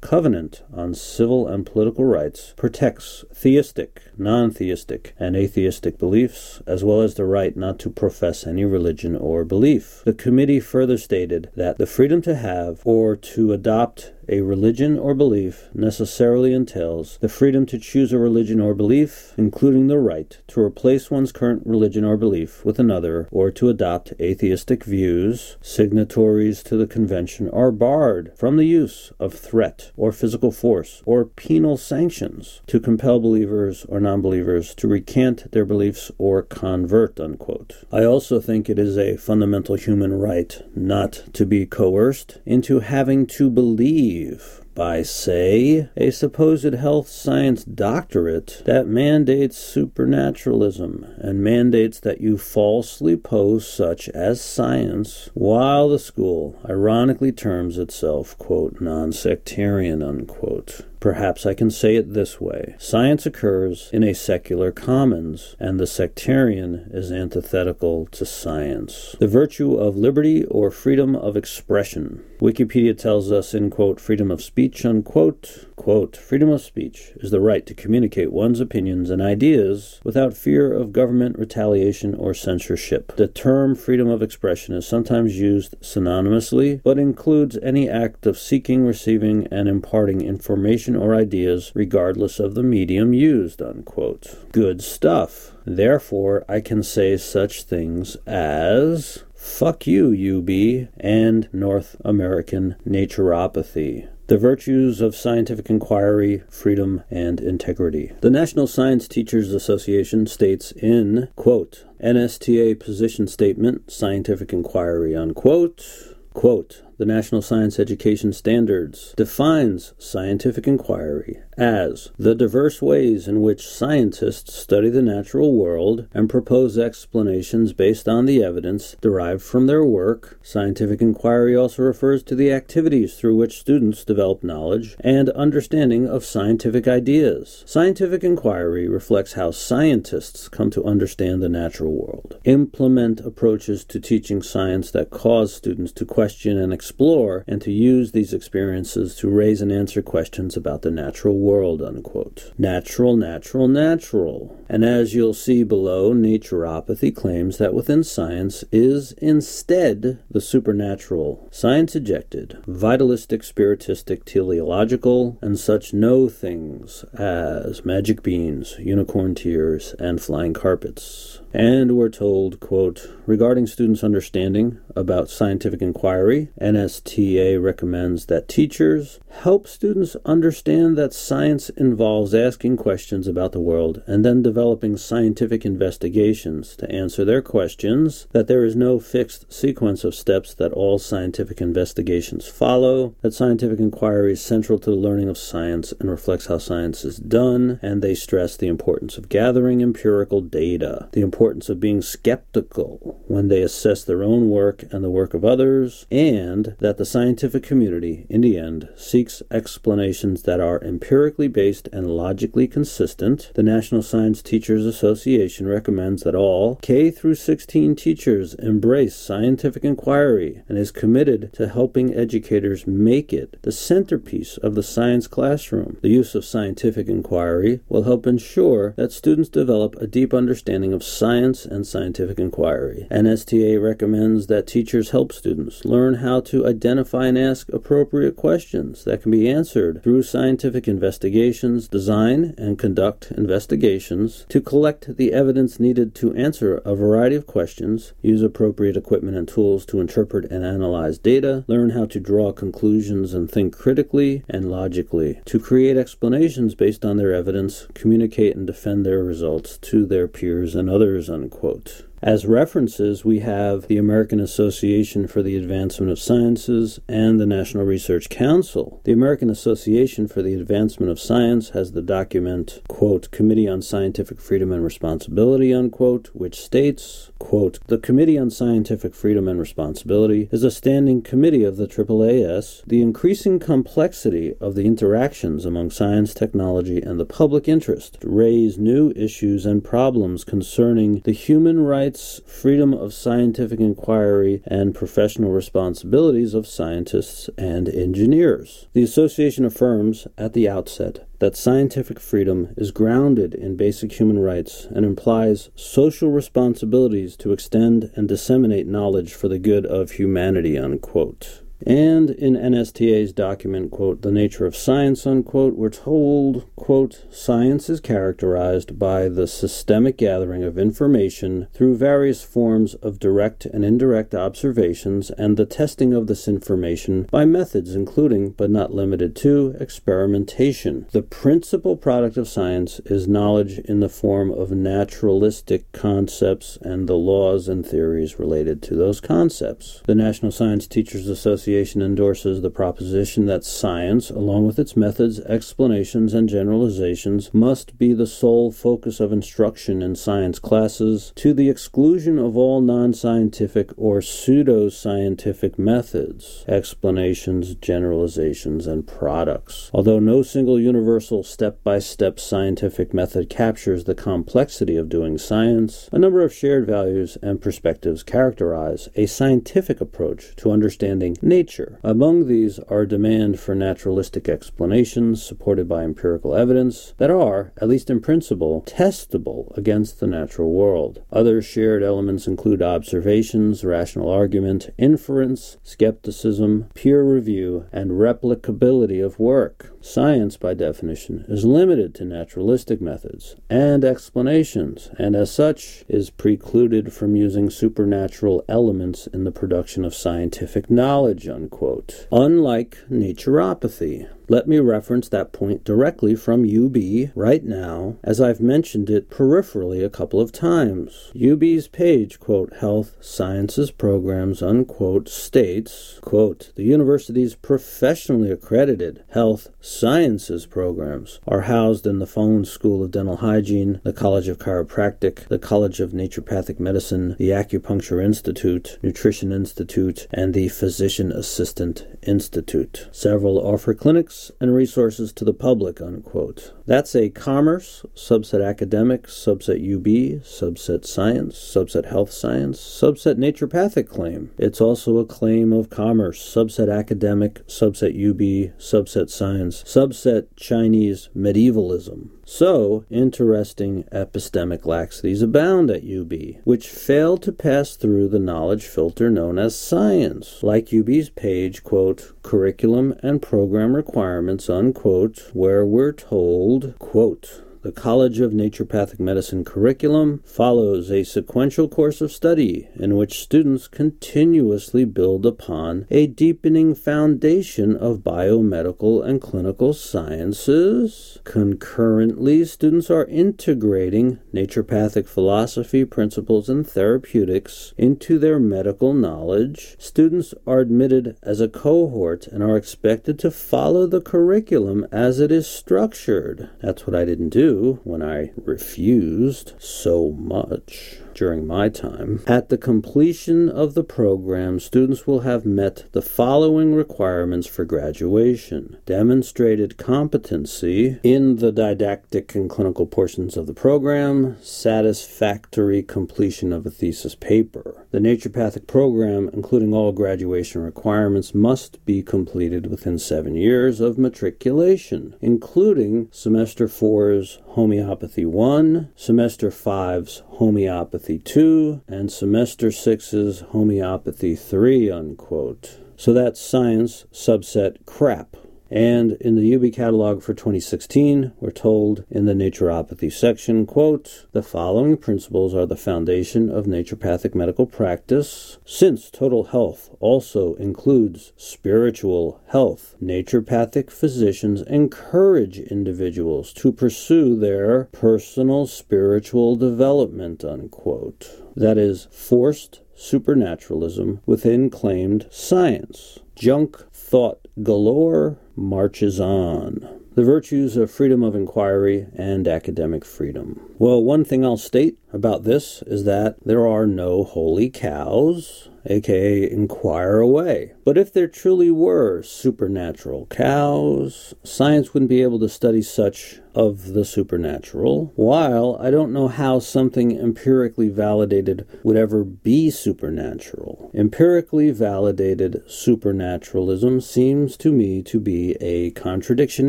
Covenant 0.00 0.62
on 0.72 0.94
Civil 0.94 1.46
and 1.46 1.64
Political 1.64 2.04
Rights 2.04 2.54
protects 2.56 3.24
theistic, 3.34 4.02
non 4.18 4.50
theistic, 4.50 5.12
and 5.18 5.36
atheistic 5.36 5.98
beliefs, 5.98 6.62
as 6.66 6.84
well 6.84 7.00
as 7.00 7.14
the 7.14 7.24
right 7.24 7.56
not 7.56 7.78
to 7.80 7.90
profess 7.90 8.46
any 8.46 8.64
religion 8.64 9.16
or 9.16 9.44
belief. 9.44 10.02
The 10.04 10.12
committee 10.12 10.60
further 10.60 10.98
stated 10.98 11.50
that 11.56 11.78
the 11.78 11.86
freedom 11.86 12.22
to 12.22 12.34
have 12.34 12.80
or 12.84 13.16
to 13.16 13.52
adopt 13.52 14.12
a 14.28 14.40
religion 14.40 14.98
or 14.98 15.14
belief 15.14 15.68
necessarily 15.74 16.54
entails 16.54 17.18
the 17.20 17.28
freedom 17.28 17.66
to 17.66 17.78
choose 17.78 18.12
a 18.12 18.18
religion 18.18 18.60
or 18.60 18.74
belief, 18.74 19.34
including 19.36 19.88
the 19.88 19.98
right 19.98 20.38
to 20.48 20.60
replace 20.60 21.10
one's 21.10 21.32
current 21.32 21.62
religion 21.66 22.04
or 22.04 22.16
belief 22.16 22.64
with 22.64 22.78
another, 22.78 23.28
or 23.30 23.50
to 23.50 23.68
adopt 23.68 24.12
atheistic 24.20 24.84
views. 24.84 25.56
Signatories 25.60 26.62
to 26.62 26.76
the 26.76 26.86
convention 26.86 27.48
are 27.50 27.72
barred 27.72 28.32
from 28.36 28.56
the 28.56 28.64
use 28.64 29.12
of 29.18 29.34
threat 29.34 29.90
or 29.96 30.12
physical 30.12 30.52
force 30.52 31.02
or 31.04 31.24
penal 31.24 31.76
sanctions 31.76 32.62
to 32.66 32.80
compel 32.80 33.18
believers 33.18 33.84
or 33.88 34.00
non 34.02 34.20
believers 34.20 34.74
to 34.76 34.88
recant 34.88 35.50
their 35.52 35.64
beliefs 35.64 36.10
or 36.18 36.42
convert. 36.42 37.18
Unquote. 37.20 37.84
I 37.90 38.04
also 38.04 38.40
think 38.40 38.68
it 38.68 38.78
is 38.78 38.98
a 38.98 39.16
fundamental 39.16 39.76
human 39.76 40.18
right 40.18 40.60
not 40.74 41.24
to 41.34 41.46
be 41.46 41.66
coerced 41.66 42.38
into 42.44 42.80
having 42.80 43.26
to 43.26 43.50
believe 43.50 44.62
by, 44.74 45.02
say, 45.02 45.88
a 45.96 46.10
supposed 46.10 46.72
health 46.72 47.08
science 47.08 47.64
doctorate 47.64 48.62
that 48.64 48.86
mandates 48.86 49.58
supernaturalism 49.58 51.06
and 51.18 51.42
mandates 51.42 52.00
that 52.00 52.20
you 52.20 52.38
falsely 52.38 53.16
pose 53.16 53.68
such 53.68 54.08
as 54.10 54.40
science, 54.40 55.28
while 55.34 55.88
the 55.88 55.98
school 55.98 56.58
ironically 56.68 57.32
terms 57.32 57.78
itself, 57.78 58.36
quote, 58.38 58.80
non 58.80 59.12
sectarian, 59.12 60.02
unquote. 60.02 60.86
Perhaps 61.02 61.46
I 61.46 61.54
can 61.54 61.68
say 61.68 61.96
it 61.96 62.14
this 62.14 62.40
way 62.40 62.76
science 62.78 63.26
occurs 63.26 63.90
in 63.92 64.04
a 64.04 64.14
secular 64.14 64.70
commons, 64.70 65.56
and 65.58 65.80
the 65.80 65.86
sectarian 65.88 66.88
is 66.92 67.10
antithetical 67.10 68.06
to 68.12 68.24
science. 68.24 69.16
The 69.18 69.26
virtue 69.26 69.74
of 69.74 69.96
liberty 69.96 70.44
or 70.44 70.70
freedom 70.70 71.16
of 71.16 71.36
expression. 71.36 72.22
Wikipedia 72.40 72.96
tells 72.96 73.32
us 73.32 73.52
in 73.52 73.68
quote, 73.68 74.00
freedom 74.00 74.30
of 74.30 74.42
speech, 74.42 74.84
unquote, 74.84 75.66
quote, 75.74 76.16
freedom 76.16 76.48
of 76.48 76.60
speech 76.60 77.12
is 77.16 77.32
the 77.32 77.40
right 77.40 77.66
to 77.66 77.74
communicate 77.74 78.30
one's 78.30 78.60
opinions 78.60 79.10
and 79.10 79.20
ideas 79.20 80.00
without 80.04 80.36
fear 80.36 80.72
of 80.72 80.92
government 80.92 81.36
retaliation 81.36 82.14
or 82.14 82.32
censorship. 82.32 83.16
The 83.16 83.26
term 83.26 83.74
freedom 83.74 84.08
of 84.08 84.22
expression 84.22 84.76
is 84.76 84.86
sometimes 84.86 85.40
used 85.40 85.74
synonymously, 85.80 86.80
but 86.84 86.98
includes 86.98 87.58
any 87.60 87.88
act 87.88 88.26
of 88.26 88.38
seeking, 88.38 88.84
receiving, 88.86 89.48
and 89.50 89.68
imparting 89.68 90.20
information 90.20 90.91
or 90.96 91.14
ideas 91.14 91.72
regardless 91.74 92.38
of 92.38 92.54
the 92.54 92.62
medium 92.62 93.12
used, 93.12 93.60
unquote. 93.60 94.50
Good 94.52 94.82
stuff. 94.82 95.52
Therefore, 95.64 96.44
I 96.48 96.60
can 96.60 96.82
say 96.82 97.16
such 97.16 97.62
things 97.64 98.16
as 98.26 99.24
fuck 99.34 99.86
you, 99.86 100.08
UB, 100.38 100.88
and 101.00 101.48
North 101.52 101.96
American 102.04 102.76
naturopathy. 102.86 104.08
The 104.28 104.38
virtues 104.38 105.00
of 105.00 105.16
scientific 105.16 105.68
inquiry, 105.68 106.42
freedom, 106.48 107.02
and 107.10 107.40
integrity. 107.40 108.12
The 108.20 108.30
National 108.30 108.66
Science 108.66 109.08
Teachers 109.08 109.52
Association 109.52 110.26
states 110.26 110.72
in, 110.72 111.28
quote, 111.34 111.84
NSTA 112.02 112.78
position 112.78 113.26
statement, 113.26 113.90
scientific 113.90 114.52
inquiry, 114.52 115.14
unquote, 115.16 115.84
quote, 116.32 116.82
the 116.98 117.06
National 117.06 117.42
Science 117.42 117.78
Education 117.78 118.32
Standards 118.32 119.14
defines 119.16 119.92
scientific 119.98 120.66
inquiry 120.66 121.40
as 121.58 122.10
the 122.18 122.34
diverse 122.34 122.80
ways 122.80 123.28
in 123.28 123.42
which 123.42 123.66
scientists 123.66 124.54
study 124.54 124.88
the 124.88 125.02
natural 125.02 125.54
world 125.54 126.06
and 126.12 126.30
propose 126.30 126.78
explanations 126.78 127.72
based 127.72 128.08
on 128.08 128.26
the 128.26 128.42
evidence 128.42 128.96
derived 129.00 129.42
from 129.42 129.66
their 129.66 129.84
work. 129.84 130.38
Scientific 130.42 131.02
inquiry 131.02 131.56
also 131.56 131.82
refers 131.82 132.22
to 132.22 132.34
the 132.34 132.50
activities 132.50 133.16
through 133.16 133.36
which 133.36 133.60
students 133.60 134.04
develop 134.04 134.42
knowledge 134.42 134.96
and 135.00 135.28
understanding 135.30 136.08
of 136.08 136.24
scientific 136.24 136.88
ideas. 136.88 137.64
Scientific 137.66 138.24
inquiry 138.24 138.88
reflects 138.88 139.34
how 139.34 139.50
scientists 139.50 140.48
come 140.48 140.70
to 140.70 140.84
understand 140.84 141.42
the 141.42 141.48
natural 141.48 141.92
world, 141.92 142.38
implement 142.44 143.20
approaches 143.20 143.84
to 143.84 144.00
teaching 144.00 144.42
science 144.42 144.90
that 144.90 145.10
cause 145.10 145.54
students 145.54 145.92
to 145.92 146.04
question 146.04 146.58
and 146.58 146.72
explore, 146.82 147.44
and 147.46 147.62
to 147.62 147.70
use 147.70 148.10
these 148.10 148.34
experiences 148.34 149.14
to 149.14 149.28
raise 149.30 149.62
and 149.62 149.70
answer 149.70 150.02
questions 150.02 150.56
about 150.56 150.82
the 150.82 150.90
natural 150.90 151.38
world, 151.38 151.80
unquote. 151.80 152.52
Natural, 152.58 153.16
natural, 153.16 153.68
natural. 153.68 154.58
And 154.68 154.84
as 154.84 155.14
you'll 155.14 155.32
see 155.32 155.62
below, 155.62 156.12
naturopathy 156.12 157.14
claims 157.14 157.58
that 157.58 157.72
within 157.72 158.02
science 158.02 158.64
is 158.72 159.12
instead 159.12 160.24
the 160.28 160.40
supernatural, 160.40 161.48
science 161.52 161.94
ejected, 161.94 162.58
vitalistic, 162.66 163.42
spiritistic, 163.42 164.24
teleological, 164.24 165.38
and 165.40 165.56
such 165.60 165.94
no 165.94 166.28
things 166.28 167.04
as 167.12 167.84
magic 167.84 168.24
beans, 168.24 168.74
unicorn 168.80 169.36
tears, 169.36 169.94
and 170.00 170.20
flying 170.20 170.52
carpets. 170.52 171.41
And 171.54 171.98
we're 171.98 172.08
told, 172.08 172.60
quote, 172.60 173.10
regarding 173.26 173.66
students' 173.66 174.02
understanding 174.02 174.78
about 174.96 175.28
scientific 175.28 175.82
inquiry, 175.82 176.48
NSTA 176.60 177.62
recommends 177.62 178.26
that 178.26 178.48
teachers 178.48 179.20
help 179.28 179.68
students 179.68 180.16
understand 180.24 180.96
that 180.96 181.12
science 181.12 181.68
involves 181.70 182.34
asking 182.34 182.78
questions 182.78 183.26
about 183.26 183.52
the 183.52 183.60
world 183.60 184.02
and 184.06 184.24
then 184.24 184.42
developing 184.42 184.96
scientific 184.96 185.64
investigations 185.66 186.74
to 186.76 186.90
answer 186.90 187.24
their 187.24 187.42
questions, 187.42 188.26
that 188.32 188.46
there 188.46 188.64
is 188.64 188.74
no 188.74 188.98
fixed 188.98 189.52
sequence 189.52 190.04
of 190.04 190.14
steps 190.14 190.54
that 190.54 190.72
all 190.72 190.98
scientific 190.98 191.60
investigations 191.60 192.48
follow, 192.48 193.14
that 193.20 193.34
scientific 193.34 193.78
inquiry 193.78 194.32
is 194.32 194.40
central 194.40 194.78
to 194.78 194.90
the 194.90 194.96
learning 194.96 195.28
of 195.28 195.36
science 195.36 195.92
and 196.00 196.10
reflects 196.10 196.46
how 196.46 196.56
science 196.56 197.04
is 197.04 197.18
done, 197.18 197.78
and 197.82 198.00
they 198.00 198.14
stress 198.14 198.56
the 198.56 198.68
importance 198.68 199.18
of 199.18 199.28
gathering 199.28 199.82
empirical 199.82 200.40
data, 200.40 201.08
the 201.12 201.20
importance 201.20 201.41
of 201.42 201.80
being 201.80 202.00
skeptical 202.00 203.20
when 203.26 203.48
they 203.48 203.62
assess 203.62 204.04
their 204.04 204.22
own 204.22 204.48
work 204.48 204.84
and 204.92 205.02
the 205.02 205.10
work 205.10 205.34
of 205.34 205.44
others, 205.44 206.06
and 206.08 206.76
that 206.78 206.98
the 206.98 207.04
scientific 207.04 207.64
community, 207.64 208.26
in 208.28 208.42
the 208.42 208.56
end, 208.56 208.88
seeks 208.96 209.42
explanations 209.50 210.42
that 210.42 210.60
are 210.60 210.80
empirically 210.84 211.48
based 211.48 211.88
and 211.92 212.06
logically 212.06 212.68
consistent. 212.68 213.50
The 213.56 213.62
National 213.64 214.02
Science 214.02 214.40
Teachers 214.40 214.86
Association 214.86 215.66
recommends 215.66 216.22
that 216.22 216.36
all 216.36 216.76
K 216.76 217.10
through 217.10 217.34
16 217.34 217.96
teachers 217.96 218.54
embrace 218.54 219.16
scientific 219.16 219.84
inquiry 219.84 220.62
and 220.68 220.78
is 220.78 220.92
committed 220.92 221.52
to 221.54 221.68
helping 221.68 222.14
educators 222.14 222.86
make 222.86 223.32
it 223.32 223.60
the 223.62 223.72
centerpiece 223.72 224.58
of 224.58 224.76
the 224.76 224.82
science 224.84 225.26
classroom. 225.26 225.96
The 226.02 226.08
use 226.08 226.36
of 226.36 226.44
scientific 226.44 227.08
inquiry 227.08 227.80
will 227.88 228.04
help 228.04 228.28
ensure 228.28 228.92
that 228.96 229.10
students 229.10 229.48
develop 229.48 229.96
a 229.96 230.06
deep 230.06 230.32
understanding 230.32 230.92
of 230.92 231.02
science 231.02 231.31
science 231.32 231.64
and 231.64 231.86
scientific 231.86 232.38
inquiry. 232.38 233.06
NSTA 233.10 233.82
recommends 233.82 234.48
that 234.48 234.66
teachers 234.66 235.12
help 235.12 235.32
students 235.32 235.82
learn 235.82 236.16
how 236.16 236.40
to 236.40 236.66
identify 236.66 237.24
and 237.24 237.38
ask 237.38 237.72
appropriate 237.72 238.36
questions 238.36 239.04
that 239.04 239.22
can 239.22 239.30
be 239.30 239.48
answered 239.48 240.02
through 240.02 240.22
scientific 240.24 240.86
investigations, 240.86 241.88
design 241.88 242.52
and 242.58 242.78
conduct 242.78 243.30
investigations 243.30 244.44
to 244.50 244.60
collect 244.60 245.16
the 245.16 245.32
evidence 245.32 245.80
needed 245.80 246.14
to 246.14 246.34
answer 246.34 246.82
a 246.84 246.94
variety 246.94 247.36
of 247.36 247.46
questions, 247.46 248.12
use 248.20 248.42
appropriate 248.42 248.98
equipment 248.98 249.34
and 249.34 249.48
tools 249.48 249.86
to 249.86 250.00
interpret 250.00 250.44
and 250.52 250.66
analyze 250.66 251.16
data, 251.16 251.64
learn 251.66 251.90
how 251.90 252.04
to 252.04 252.20
draw 252.20 252.52
conclusions 252.52 253.32
and 253.32 253.50
think 253.50 253.74
critically 253.74 254.42
and 254.50 254.70
logically, 254.70 255.40
to 255.46 255.58
create 255.58 255.96
explanations 255.96 256.74
based 256.74 257.06
on 257.06 257.16
their 257.16 257.32
evidence, 257.32 257.86
communicate 257.94 258.54
and 258.54 258.66
defend 258.66 259.06
their 259.06 259.24
results 259.24 259.78
to 259.78 260.04
their 260.04 260.28
peers 260.28 260.74
and 260.74 260.90
others. 260.90 261.21
Unquote. 261.28 262.11
As 262.24 262.46
references, 262.46 263.24
we 263.24 263.40
have 263.40 263.88
the 263.88 263.98
American 263.98 264.38
Association 264.38 265.26
for 265.26 265.42
the 265.42 265.56
Advancement 265.56 266.12
of 266.12 266.20
Sciences 266.20 267.00
and 267.08 267.40
the 267.40 267.46
National 267.46 267.84
Research 267.84 268.28
Council. 268.28 269.00
The 269.02 269.10
American 269.10 269.50
Association 269.50 270.28
for 270.28 270.40
the 270.40 270.54
Advancement 270.54 271.10
of 271.10 271.18
Science 271.18 271.70
has 271.70 271.90
the 271.90 272.00
document, 272.00 272.80
quote, 272.86 273.32
Committee 273.32 273.66
on 273.66 273.82
Scientific 273.82 274.40
Freedom 274.40 274.70
and 274.70 274.84
Responsibility, 274.84 275.74
unquote, 275.74 276.30
which 276.32 276.60
states, 276.60 277.32
quote, 277.40 277.80
The 277.88 277.98
Committee 277.98 278.38
on 278.38 278.50
Scientific 278.50 279.16
Freedom 279.16 279.48
and 279.48 279.58
Responsibility 279.58 280.48
is 280.52 280.62
a 280.62 280.70
standing 280.70 281.22
committee 281.22 281.64
of 281.64 281.76
the 281.76 281.88
AAAS. 281.88 282.84
The 282.86 283.02
increasing 283.02 283.58
complexity 283.58 284.54
of 284.60 284.76
the 284.76 284.86
interactions 284.86 285.64
among 285.64 285.90
science, 285.90 286.34
technology, 286.34 287.02
and 287.02 287.18
the 287.18 287.26
public 287.26 287.66
interest 287.66 288.18
raise 288.22 288.78
new 288.78 289.12
issues 289.16 289.66
and 289.66 289.82
problems 289.82 290.44
concerning 290.44 291.18
the 291.24 291.32
human 291.32 291.80
rights 291.80 292.11
rights, 292.12 292.42
freedom 292.46 292.92
of 292.92 293.14
scientific 293.14 293.80
inquiry, 293.80 294.62
and 294.66 294.94
professional 294.94 295.50
responsibilities 295.50 296.52
of 296.52 296.66
scientists 296.66 297.48
and 297.56 297.88
engineers. 297.88 298.86
The 298.92 299.02
association 299.02 299.64
affirms 299.64 300.26
at 300.36 300.52
the 300.52 300.68
outset 300.68 301.26
that 301.38 301.56
scientific 301.56 302.20
freedom 302.20 302.74
is 302.76 302.90
grounded 302.90 303.54
in 303.54 303.76
basic 303.76 304.12
human 304.12 304.38
rights 304.40 304.86
and 304.94 305.06
implies 305.06 305.70
social 305.74 306.30
responsibilities 306.30 307.34
to 307.36 307.52
extend 307.52 308.10
and 308.14 308.28
disseminate 308.28 308.86
knowledge 308.86 309.32
for 309.32 309.48
the 309.48 309.58
good 309.58 309.86
of 309.86 310.12
humanity. 310.12 310.76
Unquote. 310.78 311.61
And 311.86 312.30
in 312.30 312.54
NSTA's 312.54 313.32
document, 313.32 313.90
quote, 313.90 314.22
The 314.22 314.30
Nature 314.30 314.66
of 314.66 314.76
Science, 314.76 315.26
unquote, 315.26 315.74
we're 315.74 315.90
told, 315.90 316.64
quote, 316.76 317.24
science 317.30 317.90
is 317.90 318.00
characterized 318.00 318.98
by 318.98 319.28
the 319.28 319.46
systemic 319.46 320.16
gathering 320.16 320.62
of 320.62 320.78
information 320.78 321.66
through 321.72 321.96
various 321.96 322.44
forms 322.44 322.94
of 322.94 323.18
direct 323.18 323.64
and 323.66 323.84
indirect 323.84 324.34
observations 324.34 325.30
and 325.30 325.56
the 325.56 325.66
testing 325.66 326.14
of 326.14 326.28
this 326.28 326.46
information 326.46 327.26
by 327.30 327.44
methods 327.44 327.94
including, 327.94 328.50
but 328.50 328.70
not 328.70 328.94
limited 328.94 329.34
to, 329.36 329.74
experimentation. 329.80 331.06
The 331.10 331.22
principal 331.22 331.96
product 331.96 332.36
of 332.36 332.48
science 332.48 333.00
is 333.06 333.26
knowledge 333.26 333.78
in 333.80 334.00
the 334.00 334.08
form 334.08 334.52
of 334.52 334.70
naturalistic 334.70 335.90
concepts 335.92 336.78
and 336.82 337.08
the 337.08 337.16
laws 337.16 337.66
and 337.66 337.84
theories 337.84 338.38
related 338.38 338.82
to 338.82 338.94
those 338.94 339.20
concepts. 339.20 340.00
The 340.06 340.14
National 340.14 340.52
Science 340.52 340.86
Teachers 340.86 341.26
Association 341.26 341.71
Association 341.72 342.02
endorses 342.02 342.60
the 342.60 342.68
proposition 342.68 343.46
that 343.46 343.64
science, 343.64 344.28
along 344.28 344.66
with 344.66 344.78
its 344.78 344.94
methods, 344.94 345.40
explanations, 345.40 346.34
and 346.34 346.46
generalizations, 346.46 347.48
must 347.54 347.96
be 347.96 348.12
the 348.12 348.26
sole 348.26 348.70
focus 348.70 349.20
of 349.20 349.32
instruction 349.32 350.02
in 350.02 350.14
science 350.14 350.58
classes, 350.58 351.32
to 351.34 351.54
the 351.54 351.70
exclusion 351.70 352.38
of 352.38 352.58
all 352.58 352.82
non 352.82 353.14
scientific 353.14 353.90
or 353.96 354.20
pseudo 354.20 354.90
scientific 354.90 355.78
methods, 355.78 356.62
explanations, 356.68 357.74
generalizations, 357.76 358.86
and 358.86 359.06
products. 359.06 359.90
Although 359.94 360.18
no 360.18 360.42
single 360.42 360.78
universal 360.78 361.42
step 361.42 361.82
by 361.82 362.00
step 362.00 362.38
scientific 362.38 363.14
method 363.14 363.48
captures 363.48 364.04
the 364.04 364.14
complexity 364.14 364.96
of 364.96 365.08
doing 365.08 365.38
science, 365.38 366.10
a 366.12 366.18
number 366.18 366.42
of 366.42 366.52
shared 366.52 366.86
values 366.86 367.38
and 367.40 367.62
perspectives 367.62 368.22
characterize 368.22 369.08
a 369.16 369.24
scientific 369.24 370.02
approach 370.02 370.54
to 370.56 370.70
understanding 370.70 371.34
nature 371.40 371.61
nature. 371.62 372.00
Among 372.02 372.48
these 372.48 372.80
are 372.88 373.06
demand 373.06 373.60
for 373.60 373.72
naturalistic 373.76 374.48
explanations 374.48 375.40
supported 375.40 375.88
by 375.88 376.02
empirical 376.02 376.56
evidence 376.56 377.14
that 377.18 377.30
are, 377.30 377.72
at 377.80 377.86
least 377.86 378.10
in 378.10 378.20
principle, 378.20 378.82
testable 378.84 379.70
against 379.76 380.18
the 380.18 380.26
natural 380.26 380.72
world. 380.72 381.22
Other 381.30 381.62
shared 381.62 382.02
elements 382.02 382.48
include 382.48 382.82
observations, 382.82 383.84
rational 383.84 384.28
argument, 384.28 384.90
inference, 384.98 385.76
skepticism, 385.84 386.88
peer 386.94 387.22
review, 387.22 387.86
and 387.92 388.10
replicability 388.10 389.24
of 389.24 389.38
work. 389.38 389.91
Science, 390.04 390.56
by 390.56 390.74
definition, 390.74 391.44
is 391.48 391.64
limited 391.64 392.12
to 392.12 392.24
naturalistic 392.24 393.00
methods 393.00 393.54
and 393.70 394.04
explanations, 394.04 395.10
and 395.16 395.36
as 395.36 395.52
such 395.52 396.04
is 396.08 396.28
precluded 396.28 397.12
from 397.12 397.36
using 397.36 397.70
supernatural 397.70 398.64
elements 398.68 399.28
in 399.28 399.44
the 399.44 399.52
production 399.52 400.04
of 400.04 400.12
scientific 400.12 400.90
knowledge. 400.90 401.48
Unquote. 401.48 402.26
Unlike 402.32 402.98
naturopathy, 403.08 404.28
let 404.52 404.68
me 404.68 404.78
reference 404.78 405.30
that 405.30 405.50
point 405.50 405.82
directly 405.82 406.34
from 406.34 406.62
UB 406.62 407.30
right 407.34 407.64
now, 407.64 408.18
as 408.22 408.38
I've 408.38 408.60
mentioned 408.60 409.08
it 409.08 409.30
peripherally 409.30 410.04
a 410.04 410.10
couple 410.10 410.42
of 410.42 410.52
times. 410.52 411.32
UB's 411.34 411.88
page, 411.88 412.38
quote, 412.38 412.70
Health 412.74 413.16
Sciences 413.18 413.90
Programs, 413.90 414.60
unquote, 414.60 415.30
states, 415.30 416.18
quote, 416.20 416.70
the 416.76 416.82
university's 416.82 417.54
professionally 417.54 418.50
accredited 418.50 419.24
health 419.30 419.68
sciences 419.80 420.66
programs 420.66 421.40
are 421.48 421.62
housed 421.62 422.06
in 422.06 422.18
the 422.18 422.26
Fones 422.26 422.66
School 422.66 423.02
of 423.02 423.10
Dental 423.10 423.38
Hygiene, 423.38 424.02
the 424.04 424.12
College 424.12 424.48
of 424.48 424.58
Chiropractic, 424.58 425.48
the 425.48 425.58
College 425.58 425.98
of 425.98 426.10
Naturopathic 426.10 426.78
Medicine, 426.78 427.36
the 427.38 427.48
Acupuncture 427.48 428.22
Institute, 428.22 428.98
Nutrition 429.02 429.50
Institute, 429.50 430.26
and 430.30 430.52
the 430.52 430.68
Physician 430.68 431.32
Assistant 431.32 432.06
Institute. 432.26 433.08
Several 433.12 433.58
offer 433.58 433.94
clinics 433.94 434.41
and 434.60 434.74
resources 434.74 435.32
to 435.34 435.44
the 435.44 435.54
public, 435.54 436.00
unquote. 436.00 436.72
That's 436.86 437.14
a 437.14 437.30
commerce, 437.30 438.04
subset 438.14 438.66
academic, 438.66 439.24
subset 439.26 439.76
UB, 439.76 440.42
subset 440.42 441.04
science, 441.04 441.56
subset 441.56 442.10
health 442.10 442.32
science, 442.32 442.80
subset 442.80 443.36
naturopathic 443.36 444.08
claim. 444.08 444.50
It's 444.58 444.80
also 444.80 445.18
a 445.18 445.26
claim 445.26 445.72
of 445.72 445.90
commerce, 445.90 446.42
subset 446.42 446.92
academic, 446.92 447.66
subset 447.66 448.10
UB, 448.10 448.76
subset 448.78 449.30
science, 449.30 449.82
subset 449.84 450.46
Chinese 450.56 451.28
medievalism. 451.36 452.30
So, 452.54 453.06
interesting 453.08 454.04
epistemic 454.12 454.82
laxities 454.82 455.42
abound 455.42 455.90
at 455.90 456.04
UB, 456.04 456.62
which 456.64 456.86
fail 456.86 457.38
to 457.38 457.50
pass 457.50 457.96
through 457.96 458.28
the 458.28 458.38
knowledge 458.38 458.84
filter 458.84 459.30
known 459.30 459.58
as 459.58 459.74
science. 459.74 460.62
Like 460.62 460.92
UB's 460.92 461.30
page, 461.30 461.82
quote, 461.82 462.34
curriculum 462.42 463.14
and 463.22 463.40
program 463.40 463.96
requirements, 463.96 464.68
unquote, 464.68 465.48
where 465.54 465.86
we're 465.86 466.12
told, 466.12 466.98
quote, 466.98 467.62
the 467.82 467.90
College 467.90 468.38
of 468.38 468.52
Naturopathic 468.52 469.18
Medicine 469.18 469.64
curriculum 469.64 470.40
follows 470.44 471.10
a 471.10 471.24
sequential 471.24 471.88
course 471.88 472.20
of 472.20 472.30
study 472.30 472.88
in 472.94 473.16
which 473.16 473.40
students 473.40 473.88
continuously 473.88 475.04
build 475.04 475.44
upon 475.44 476.06
a 476.08 476.28
deepening 476.28 476.94
foundation 476.94 477.96
of 477.96 478.18
biomedical 478.18 479.26
and 479.26 479.40
clinical 479.40 479.92
sciences. 479.92 481.40
Concurrently, 481.42 482.64
students 482.64 483.10
are 483.10 483.24
integrating 483.24 484.38
naturopathic 484.54 485.26
philosophy, 485.26 486.04
principles, 486.04 486.68
and 486.68 486.88
therapeutics 486.88 487.94
into 487.98 488.38
their 488.38 488.60
medical 488.60 489.12
knowledge. 489.12 489.96
Students 489.98 490.54
are 490.68 490.78
admitted 490.78 491.36
as 491.42 491.60
a 491.60 491.68
cohort 491.68 492.46
and 492.46 492.62
are 492.62 492.76
expected 492.76 493.40
to 493.40 493.50
follow 493.50 494.06
the 494.06 494.20
curriculum 494.20 495.04
as 495.10 495.40
it 495.40 495.50
is 495.50 495.66
structured. 495.66 496.70
That's 496.80 497.08
what 497.08 497.16
I 497.16 497.24
didn't 497.24 497.48
do 497.48 497.71
when 498.04 498.22
I 498.22 498.52
refused 498.56 499.72
so 499.78 500.30
much 500.32 501.18
during 501.34 501.66
my 501.66 501.88
time. 501.88 502.42
At 502.46 502.68
the 502.68 502.78
completion 502.78 503.68
of 503.68 503.94
the 503.94 504.04
program, 504.04 504.80
students 504.80 505.26
will 505.26 505.40
have 505.40 505.64
met 505.64 506.04
the 506.12 506.22
following 506.22 506.94
requirements 506.94 507.66
for 507.66 507.84
graduation 507.84 508.98
demonstrated 509.06 509.96
competency 509.96 511.18
in 511.22 511.56
the 511.56 511.72
didactic 511.72 512.54
and 512.54 512.68
clinical 512.68 513.06
portions 513.06 513.56
of 513.56 513.66
the 513.66 513.74
program, 513.74 514.56
satisfactory 514.62 516.02
completion 516.02 516.72
of 516.72 516.86
a 516.86 516.90
thesis 516.90 517.34
paper. 517.34 518.06
The 518.10 518.18
naturopathic 518.18 518.86
program, 518.86 519.50
including 519.52 519.94
all 519.94 520.12
graduation 520.12 520.82
requirements, 520.82 521.54
must 521.54 522.04
be 522.04 522.22
completed 522.22 522.86
within 522.86 523.18
seven 523.18 523.54
years 523.54 524.00
of 524.00 524.18
matriculation, 524.18 525.34
including 525.40 526.28
semester 526.30 526.88
four's 526.88 527.58
homeopathy 527.72 528.44
1, 528.44 529.10
semester 529.16 529.70
5's 529.70 530.42
homeopathy 530.46 530.62
Homeopathy 530.72 531.38
2 531.38 532.02
and 532.06 532.30
Semester 532.30 532.88
6's 532.88 533.60
Homeopathy 533.70 534.54
3, 534.54 535.10
unquote. 535.10 535.98
So 536.16 536.32
that's 536.32 536.60
science 536.60 537.26
subset 537.32 538.04
crap. 538.06 538.56
And 538.92 539.32
in 539.40 539.54
the 539.56 539.74
UB 539.74 539.90
catalog 539.90 540.42
for 540.42 540.52
2016, 540.52 541.52
we're 541.58 541.70
told 541.70 542.26
in 542.28 542.44
the 542.44 542.52
naturopathy 542.52 543.32
section, 543.32 543.86
quote, 543.86 544.44
the 544.52 544.62
following 544.62 545.16
principles 545.16 545.74
are 545.74 545.86
the 545.86 545.96
foundation 545.96 546.68
of 546.68 546.84
naturopathic 546.84 547.54
medical 547.54 547.86
practice. 547.86 548.76
Since 548.84 549.30
total 549.30 549.64
health 549.64 550.14
also 550.20 550.74
includes 550.74 551.54
spiritual 551.56 552.60
health, 552.68 553.16
naturopathic 553.22 554.10
physicians 554.10 554.82
encourage 554.82 555.78
individuals 555.78 556.74
to 556.74 556.92
pursue 556.92 557.58
their 557.58 558.10
personal 558.12 558.86
spiritual 558.86 559.74
development, 559.74 560.66
unquote. 560.66 561.48
That 561.74 561.96
is 561.96 562.28
forced 562.30 563.00
supernaturalism 563.14 564.42
within 564.44 564.90
claimed 564.90 565.46
science. 565.50 566.40
Junk 566.54 567.02
thought 567.10 567.61
galore 567.80 568.58
marches 568.76 569.40
on. 569.40 570.06
The 570.34 570.44
virtues 570.44 570.96
of 570.96 571.10
freedom 571.10 571.42
of 571.42 571.54
inquiry 571.54 572.26
and 572.34 572.68
academic 572.68 573.24
freedom. 573.24 573.80
Well, 574.02 574.20
one 574.20 574.44
thing 574.44 574.64
I'll 574.64 574.78
state 574.78 575.16
about 575.32 575.62
this 575.62 576.02
is 576.08 576.24
that 576.24 576.56
there 576.64 576.88
are 576.88 577.06
no 577.06 577.44
holy 577.44 577.88
cows, 577.88 578.88
aka 579.06 579.70
inquire 579.70 580.40
away. 580.40 580.94
But 581.04 581.16
if 581.16 581.32
there 581.32 581.46
truly 581.46 581.92
were 581.92 582.42
supernatural 582.42 583.46
cows, 583.46 584.54
science 584.64 585.14
wouldn't 585.14 585.28
be 585.28 585.42
able 585.42 585.60
to 585.60 585.68
study 585.68 586.02
such 586.02 586.58
of 586.74 587.12
the 587.12 587.24
supernatural, 587.24 588.32
while 588.34 588.96
I 589.00 589.12
don't 589.12 589.32
know 589.32 589.46
how 589.46 589.78
something 589.78 590.36
empirically 590.36 591.08
validated 591.08 591.86
would 592.02 592.16
ever 592.16 592.42
be 592.42 592.90
supernatural. 592.90 594.10
Empirically 594.14 594.90
validated 594.90 595.84
supernaturalism 595.86 597.20
seems 597.20 597.76
to 597.76 597.92
me 597.92 598.20
to 598.22 598.40
be 598.40 598.72
a 598.80 599.12
contradiction 599.12 599.88